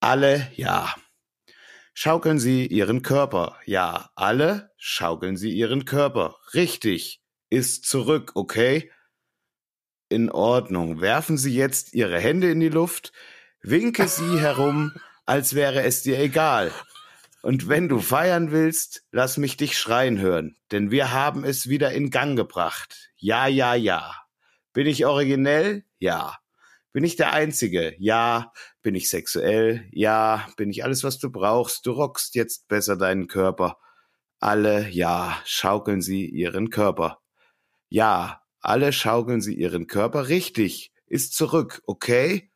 Alle? 0.00 0.52
Ja. 0.54 0.94
Schaukeln 1.94 2.38
Sie 2.38 2.66
Ihren 2.66 3.02
Körper? 3.02 3.58
Ja. 3.64 4.10
Alle? 4.14 4.70
Schaukeln 4.76 5.36
Sie 5.36 5.50
Ihren 5.50 5.84
Körper? 5.84 6.36
Richtig. 6.52 7.23
Ist 7.54 7.84
zurück, 7.84 8.32
okay? 8.34 8.90
In 10.08 10.28
Ordnung. 10.28 11.00
Werfen 11.00 11.38
Sie 11.38 11.54
jetzt 11.54 11.94
Ihre 11.94 12.18
Hände 12.18 12.50
in 12.50 12.58
die 12.58 12.68
Luft, 12.68 13.12
winke 13.62 14.08
sie 14.08 14.40
herum, 14.40 14.90
als 15.24 15.54
wäre 15.54 15.84
es 15.84 16.02
dir 16.02 16.18
egal. 16.18 16.72
Und 17.42 17.68
wenn 17.68 17.88
du 17.88 18.00
feiern 18.00 18.50
willst, 18.50 19.04
lass 19.12 19.36
mich 19.36 19.56
dich 19.56 19.78
schreien 19.78 20.18
hören, 20.18 20.56
denn 20.72 20.90
wir 20.90 21.12
haben 21.12 21.44
es 21.44 21.68
wieder 21.68 21.92
in 21.92 22.10
Gang 22.10 22.36
gebracht. 22.36 23.12
Ja, 23.18 23.46
ja, 23.46 23.76
ja. 23.76 24.16
Bin 24.72 24.88
ich 24.88 25.06
originell? 25.06 25.84
Ja. 26.00 26.36
Bin 26.92 27.04
ich 27.04 27.14
der 27.14 27.34
Einzige? 27.34 27.94
Ja. 28.00 28.52
Bin 28.82 28.96
ich 28.96 29.08
sexuell? 29.08 29.88
Ja. 29.92 30.48
Bin 30.56 30.70
ich 30.70 30.82
alles, 30.82 31.04
was 31.04 31.20
du 31.20 31.30
brauchst? 31.30 31.86
Du 31.86 31.92
rockst 31.92 32.34
jetzt 32.34 32.66
besser 32.66 32.96
deinen 32.96 33.28
Körper. 33.28 33.78
Alle, 34.40 34.88
ja, 34.88 35.40
schaukeln 35.44 36.02
sie 36.02 36.26
ihren 36.26 36.70
Körper. 36.70 37.20
Ja, 37.94 38.42
alle 38.58 38.92
schaukeln 38.92 39.40
sie 39.40 39.54
ihren 39.54 39.86
Körper 39.86 40.26
richtig. 40.26 40.92
Ist 41.06 41.32
zurück, 41.36 41.80
okay? 41.86 42.50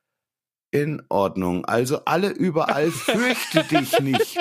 In 0.73 1.01
Ordnung. 1.11 1.65
Also 1.65 2.05
alle 2.07 2.31
überall 2.31 2.91
fürchte 2.91 3.63
dich 3.63 4.01
nicht. 4.01 4.37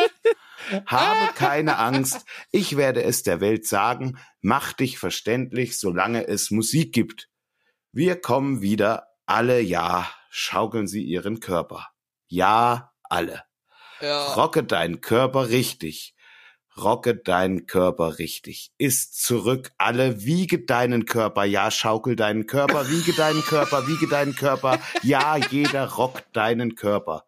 Habe 0.88 1.34
keine 1.36 1.78
Angst. 1.78 2.26
Ich 2.50 2.78
werde 2.78 3.04
es 3.04 3.22
der 3.22 3.42
Welt 3.42 3.68
sagen. 3.68 4.18
Mach 4.42 4.74
dich 4.74 4.98
verständlich, 4.98 5.78
solange 5.80 6.28
es 6.28 6.50
Musik 6.50 6.94
gibt. 6.94 7.30
Wir 7.92 8.20
kommen 8.20 8.64
wieder. 8.64 9.06
Alle 9.28 9.62
ja. 9.62 10.10
Schaukeln 10.32 10.88
sie 10.88 11.04
ihren 11.04 11.40
Körper. 11.40 11.90
Ja, 12.26 12.92
alle. 13.04 13.44
Ja. 14.02 14.34
Rocke 14.34 14.64
deinen 14.64 15.00
Körper 15.02 15.50
richtig. 15.50 16.16
Rocke 16.80 17.16
deinen 17.16 17.66
Körper 17.66 18.20
richtig. 18.20 18.72
Ist 18.78 19.22
zurück. 19.22 19.72
Alle 19.78 20.24
wiege 20.24 20.60
deinen 20.60 21.06
Körper. 21.06 21.44
Ja, 21.46 21.72
schaukel 21.72 22.16
deinen 22.16 22.46
Körper. 22.48 22.90
Wiege 22.90 23.14
deinen 23.14 23.42
Körper. 23.42 23.88
Wiege 23.88 24.08
deinen 24.08 24.36
Körper. 24.36 24.80
Ja, 25.04 25.38
jeder 25.38 25.86
rockt 25.88 26.36
deinen 26.36 26.76
Körper. 26.76 27.26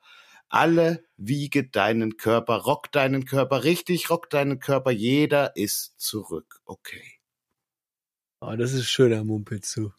Alle 0.49 1.03
wiege 1.17 1.63
deinen 1.63 2.17
Körper. 2.17 2.57
Rock 2.57 2.91
deinen 2.91 3.25
Körper 3.25 3.63
richtig. 3.63 4.09
Rock 4.09 4.29
deinen 4.29 4.59
Körper. 4.59 4.91
Jeder 4.91 5.55
ist 5.55 5.99
zurück. 5.99 6.61
Okay. 6.65 7.03
Oh, 8.41 8.55
das 8.55 8.73
ist 8.73 8.89
schöner 8.89 9.23
Mumpitzu. 9.23 9.93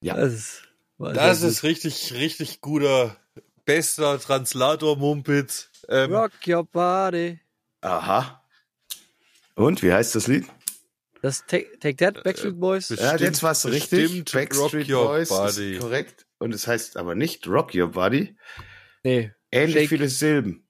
Ja. 0.00 0.14
Das 0.16 0.32
ist, 0.32 0.62
Das 0.98 1.42
ist 1.42 1.62
richtig, 1.62 2.12
richtig 2.12 2.60
guter, 2.60 3.16
bester 3.64 4.20
Translator-Mumpitz. 4.20 5.70
gut. 5.82 5.90
Ähm, 5.90 6.14
Rock 6.14 6.32
your 6.46 6.64
body. 6.64 7.40
Aha. 7.80 8.42
Und 9.56 9.82
wie 9.82 9.92
heißt 9.92 10.14
das 10.14 10.26
Lied? 10.28 10.46
Das 11.22 11.44
Take, 11.46 11.78
Take 11.80 11.96
That, 11.96 12.22
Backstreet 12.22 12.60
Boys. 12.60 12.88
Bestimmt- 12.88 13.20
Ja, 13.20 13.26
jetzt 13.26 13.42
war's 13.42 13.66
richtig. 13.66 14.02
bestimmt 14.02 14.32
Backstreet 14.32 14.88
Rock 14.88 14.88
Your 14.90 15.06
Boys 15.08 15.28
Body. 15.30 15.72
ist 15.74 15.80
korrekt. 15.80 16.26
Und 16.38 16.54
es 16.54 16.66
heißt 16.66 16.96
aber 16.98 17.14
nicht 17.14 17.48
Rock 17.48 17.74
Your 17.74 17.88
Body. 17.90 18.36
Nee, 19.02 19.32
Ähnlich 19.50 19.74
Shake. 19.74 19.88
viele 19.88 20.08
Silben. 20.08 20.62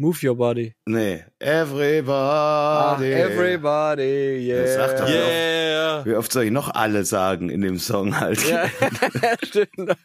Move 0.00 0.18
your 0.28 0.36
body. 0.36 0.74
Nee. 0.86 1.24
Everybody. 1.40 2.10
Ah, 2.12 2.96
everybody, 3.00 4.46
yeah. 4.46 4.62
Das 4.62 4.74
sagt 4.74 5.00
doch- 5.00 5.08
yeah. 5.08 6.04
Wie 6.06 6.14
oft 6.14 6.30
soll 6.30 6.44
ich 6.44 6.50
noch 6.52 6.68
alle 6.72 7.04
sagen 7.04 7.48
in 7.50 7.62
dem 7.62 7.78
Song 7.80 8.18
halt? 8.20 8.40
Ja, 8.48 8.70
stimmt. 9.42 9.96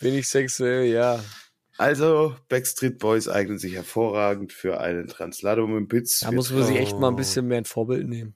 Bin 0.00 0.14
ich 0.14 0.28
sexuell, 0.28 0.84
ja. 0.86 1.24
Also, 1.78 2.36
Backstreet 2.48 2.98
Boys 2.98 3.28
eignen 3.28 3.58
sich 3.58 3.74
hervorragend 3.74 4.52
für 4.52 4.80
einen 4.80 5.06
Transladum 5.06 5.76
im 5.76 5.86
Bits. 5.88 6.20
Da 6.20 6.32
muss 6.32 6.50
man 6.50 6.64
sich 6.64 6.76
echt 6.76 6.98
mal 6.98 7.08
ein 7.08 7.14
Oh. 7.14 7.16
bisschen 7.16 7.46
mehr 7.46 7.58
ein 7.58 7.64
Vorbild 7.64 8.08
nehmen. 8.08 8.34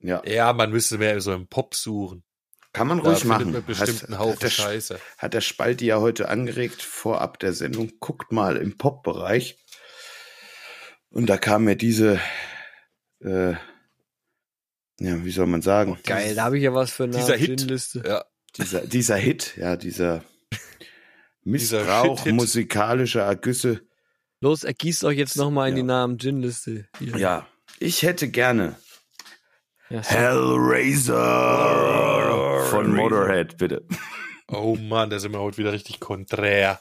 Ja, 0.00 0.20
Ja, 0.26 0.52
man 0.52 0.70
müsste 0.72 0.98
mehr 0.98 1.20
so 1.20 1.32
im 1.32 1.46
Pop 1.46 1.74
suchen. 1.76 2.24
kann 2.72 2.88
man 2.88 3.02
Da 3.02 3.10
ruhig 3.10 3.24
machen. 3.26 3.52
man 3.52 3.64
bestimmt 3.64 4.02
hat, 4.02 4.18
Haufen 4.18 4.32
hat, 4.34 4.42
der, 4.42 4.48
Scheiße. 4.50 4.98
hat 5.18 5.34
der 5.34 5.40
Spalti 5.42 5.84
ja 5.86 6.00
heute 6.00 6.28
angeregt, 6.30 6.82
vorab 6.82 7.38
der 7.38 7.52
Sendung. 7.52 7.92
Guckt 8.00 8.32
mal 8.32 8.56
im 8.56 8.76
Pop-Bereich. 8.78 9.58
Und 11.10 11.26
da 11.26 11.36
kam 11.36 11.64
mir 11.64 11.76
diese, 11.76 12.18
äh, 13.20 13.52
ja, 13.52 15.24
wie 15.24 15.30
soll 15.30 15.46
man 15.46 15.60
sagen? 15.62 15.98
Geil, 16.04 16.34
da 16.34 16.44
habe 16.44 16.56
ich 16.56 16.64
ja 16.64 16.72
was 16.74 16.90
für 16.90 17.04
eine 17.04 17.16
Dieser 17.16 17.36
Hit. 17.36 17.94
Ja. 18.04 18.24
Dieser, 18.56 18.80
dieser 18.86 19.16
Hit, 19.16 19.56
ja, 19.58 19.76
Dieser 19.76 20.24
Missbrauch 21.44 22.24
musikalischer 22.26 23.22
Ergüsse. 23.22 23.80
Los, 24.40 24.64
ergießt 24.64 25.04
euch 25.04 25.18
jetzt 25.18 25.36
nochmal 25.36 25.68
in 25.68 25.76
Ja. 25.76 25.82
die 25.82 25.86
Namen 25.86 26.18
Gin-Liste. 26.18 26.86
Hier. 26.98 27.16
Ja, 27.16 27.46
ich 27.78 28.02
hätte 28.02 28.28
gerne 28.28 28.76
Ja. 29.88 30.00
Hellraiser 31.22 32.66
von 32.70 32.94
Motorhead, 32.94 33.56
bitte. 33.58 33.84
Oh 34.48 34.76
Mann, 34.76 35.10
da 35.10 35.18
sind 35.18 35.32
wir 35.32 35.40
heute 35.40 35.58
wieder 35.58 35.72
richtig 35.72 36.00
konträr. 36.00 36.80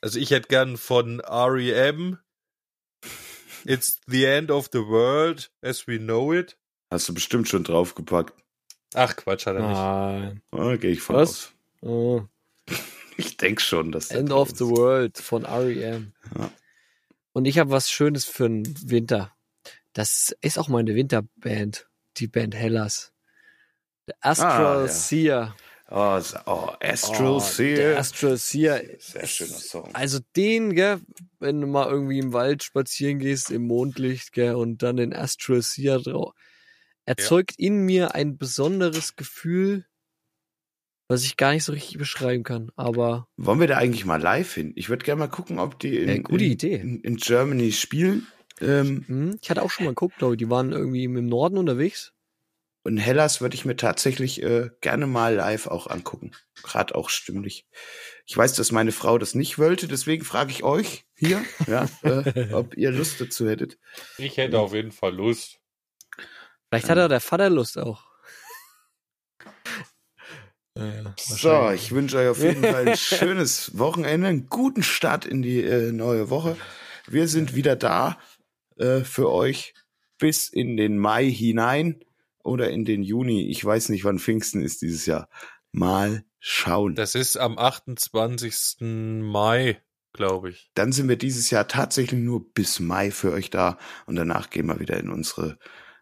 Also 0.00 0.18
ich 0.18 0.30
hätte 0.30 0.48
gern 0.48 0.76
von 0.76 1.20
R.E.M. 1.20 2.18
It's 3.64 3.98
the 4.06 4.24
end 4.24 4.50
of 4.50 4.68
the 4.72 4.78
world 4.86 5.50
as 5.62 5.86
we 5.88 5.98
know 5.98 6.32
it. 6.32 6.56
Hast 6.90 7.08
du 7.08 7.14
bestimmt 7.14 7.48
schon 7.48 7.64
draufgepackt. 7.64 8.32
Ach 8.94 9.14
Quatsch, 9.16 9.46
hat 9.46 9.56
er 9.56 9.62
nicht. 9.68 9.76
Nein. 9.76 10.40
Oh, 10.52 10.76
gehe 10.78 10.92
ich 10.92 11.00
von 11.02 11.16
Was? 11.16 11.28
aus. 11.28 11.52
Oh. 11.82 12.22
Ich 13.18 13.36
denk 13.36 13.60
schon, 13.60 13.90
dass 13.90 14.10
End 14.12 14.30
of 14.30 14.50
the. 14.56 14.64
World 14.64 15.18
von 15.18 15.44
R.E.M. 15.44 16.12
Ja. 16.38 16.50
Und 17.32 17.46
ich 17.46 17.58
habe 17.58 17.70
was 17.70 17.90
Schönes 17.90 18.24
für 18.24 18.48
den 18.48 18.64
Winter. 18.88 19.34
Das 19.92 20.34
ist 20.40 20.56
auch 20.58 20.68
meine 20.68 20.94
Winterband, 20.94 21.88
die 22.18 22.28
Band 22.28 22.54
Hellas. 22.54 23.12
Der 24.06 24.14
Astral 24.20 24.76
Ah, 24.76 24.80
ja. 24.82 24.88
Seer. 24.88 25.56
Oh, 25.90 26.20
oh 26.46 26.70
Astral 26.80 27.26
Oh, 27.26 27.40
Seer. 27.40 27.98
Astral 27.98 28.36
Seer. 28.36 28.84
Sehr 29.00 29.26
schöner 29.26 29.58
Song. 29.58 29.92
Also 29.94 30.20
den, 30.36 30.74
gell, 30.76 31.00
wenn 31.40 31.60
du 31.60 31.66
mal 31.66 31.88
irgendwie 31.88 32.20
im 32.20 32.32
Wald 32.32 32.62
spazieren 32.62 33.18
gehst, 33.18 33.50
im 33.50 33.66
Mondlicht, 33.66 34.32
gell, 34.32 34.54
und 34.54 34.82
dann 34.84 34.96
den 34.96 35.12
Astral 35.12 35.62
Seer 35.62 35.98
drauf, 35.98 36.34
erzeugt 37.04 37.54
in 37.58 37.78
mir 37.84 38.14
ein 38.14 38.36
besonderes 38.38 39.16
Gefühl, 39.16 39.86
was 41.08 41.24
ich 41.24 41.36
gar 41.36 41.52
nicht 41.52 41.64
so 41.64 41.72
richtig 41.72 41.98
beschreiben 41.98 42.44
kann. 42.44 42.70
Aber 42.76 43.28
Wollen 43.36 43.60
wir 43.60 43.66
da 43.66 43.78
eigentlich 43.78 44.04
mal 44.04 44.20
live 44.20 44.54
hin? 44.54 44.72
Ich 44.76 44.88
würde 44.88 45.04
gerne 45.04 45.18
mal 45.20 45.28
gucken, 45.28 45.58
ob 45.58 45.78
die 45.80 45.96
in, 45.98 46.08
Ja, 46.08 46.18
gute 46.22 46.44
in, 46.44 46.50
Idee. 46.52 46.74
In, 46.76 47.00
in 47.00 47.16
Germany 47.16 47.72
spielen. 47.72 48.26
Ähm, 48.60 49.04
hm, 49.06 49.38
ich 49.40 49.50
hatte 49.50 49.62
auch 49.62 49.70
schon 49.70 49.84
mal 49.86 49.92
geguckt, 49.92 50.18
glaube 50.18 50.34
ich, 50.34 50.38
die 50.38 50.50
waren 50.50 50.72
irgendwie 50.72 51.04
im 51.04 51.26
Norden 51.26 51.58
unterwegs. 51.58 52.12
und 52.84 52.96
Hellas 52.98 53.40
würde 53.40 53.54
ich 53.54 53.64
mir 53.64 53.76
tatsächlich 53.76 54.42
äh, 54.42 54.70
gerne 54.80 55.06
mal 55.06 55.34
live 55.34 55.66
auch 55.68 55.86
angucken. 55.88 56.32
Gerade 56.62 56.94
auch 56.94 57.08
stimmlich. 57.10 57.66
Ich 58.26 58.36
weiß, 58.36 58.54
dass 58.54 58.72
meine 58.72 58.92
Frau 58.92 59.16
das 59.18 59.34
nicht 59.34 59.58
wollte, 59.58 59.88
deswegen 59.88 60.24
frage 60.24 60.50
ich 60.50 60.62
euch 60.64 61.04
hier, 61.16 61.44
ja, 61.66 61.88
äh, 62.02 62.52
ob 62.52 62.76
ihr 62.76 62.90
Lust 62.90 63.20
dazu 63.20 63.48
hättet. 63.48 63.78
Ich 64.18 64.36
hätte 64.38 64.58
auf 64.58 64.74
jeden 64.74 64.92
Fall 64.92 65.14
Lust. 65.14 65.60
Vielleicht 66.68 66.90
hat 66.90 66.98
er 66.98 67.08
der 67.08 67.20
Vater 67.20 67.48
Lust 67.50 67.78
auch. 67.78 68.07
Ja, 70.78 71.14
So, 71.18 71.70
ich 71.70 71.90
wünsche 71.90 72.18
euch 72.18 72.28
auf 72.28 72.42
jeden 72.42 72.62
Fall 72.62 72.88
ein 72.88 72.96
schönes 72.96 73.76
Wochenende, 73.78 74.28
einen 74.28 74.46
guten 74.48 74.84
Start 74.84 75.26
in 75.26 75.42
die 75.42 75.60
äh, 75.60 75.90
neue 75.90 76.30
Woche. 76.30 76.56
Wir 77.08 77.26
sind 77.26 77.56
wieder 77.56 77.74
da 77.74 78.16
äh, 78.76 79.00
für 79.00 79.30
euch 79.32 79.74
bis 80.18 80.48
in 80.48 80.76
den 80.76 80.96
Mai 80.96 81.28
hinein 81.28 82.00
oder 82.44 82.70
in 82.70 82.84
den 82.84 83.02
Juni. 83.02 83.48
Ich 83.48 83.64
weiß 83.64 83.88
nicht, 83.88 84.04
wann 84.04 84.20
Pfingsten 84.20 84.62
ist 84.62 84.80
dieses 84.82 85.04
Jahr. 85.06 85.28
Mal 85.72 86.24
schauen. 86.38 86.94
Das 86.94 87.16
ist 87.16 87.36
am 87.36 87.58
28. 87.58 88.76
Mai, 88.80 89.82
glaube 90.12 90.50
ich. 90.50 90.70
Dann 90.74 90.92
sind 90.92 91.08
wir 91.08 91.16
dieses 91.16 91.50
Jahr 91.50 91.66
tatsächlich 91.66 92.20
nur 92.20 92.52
bis 92.52 92.78
Mai 92.78 93.10
für 93.10 93.32
euch 93.32 93.50
da 93.50 93.78
und 94.06 94.14
danach 94.14 94.50
gehen 94.50 94.66
wir 94.66 94.78
wieder 94.78 94.96
in 94.96 95.10
unsere 95.10 95.58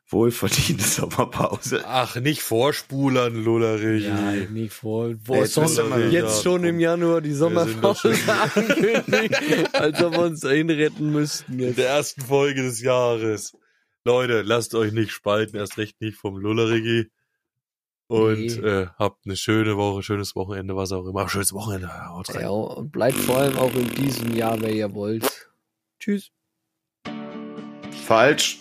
wohlverdiente 0.09 0.85
Sommerpause. 0.89 1.83
Ach, 1.87 2.17
nicht 2.17 2.43
vorspulern, 2.43 3.43
Lullerich. 3.43 4.05
Ja, 4.05 4.33
nie 4.51 4.69
vor. 4.69 5.15
Wo 5.25 5.35
jetzt 5.37 5.55
Sommer, 5.55 5.99
jetzt 6.07 6.43
schon 6.43 6.65
im 6.65 6.79
Januar 6.81 7.21
die 7.21 7.33
Sommerpause 7.33 8.15
angekündigt, 8.55 9.75
als 9.75 10.03
ob 10.03 10.13
wir 10.13 10.21
uns 10.21 10.41
dahin 10.41 10.71
retten 10.71 11.11
müssten 11.13 11.55
In 11.55 11.59
jetzt. 11.61 11.79
der 11.79 11.89
ersten 11.89 12.21
Folge 12.23 12.63
des 12.63 12.81
Jahres. 12.81 13.57
Leute, 14.05 14.43
lasst 14.43 14.75
euch 14.77 14.93
nicht 14.93 15.11
spalten, 15.11 15.57
erst 15.57 15.79
recht 15.79 16.01
nicht 16.01 16.17
vom 16.17 16.37
Lullerigi. 16.37 17.11
Und 18.09 18.37
Nee. 18.39 18.47
äh, 18.61 18.87
habt 19.01 19.27
eine 19.27 19.35
schöne 19.37 19.77
Woche, 19.77 20.01
schönes 20.05 20.37
Wochenende, 20.37 20.77
was 20.77 20.93
auch 20.93 21.05
immer. 21.09 21.29
Schönes 21.29 21.53
Wochenende. 21.53 21.89
Haut 22.09 22.33
rein. 22.33 22.43
Ja, 22.43 22.51
und 22.51 22.93
bleibt 22.93 23.17
vor 23.19 23.39
allem 23.39 23.57
auch 23.59 23.75
in 23.75 23.89
diesem 23.89 24.33
Jahr, 24.37 24.61
wer 24.61 24.71
ihr 24.73 24.95
wollt. 24.95 25.51
Tschüss. 25.99 26.31
Falsch. 28.07 28.61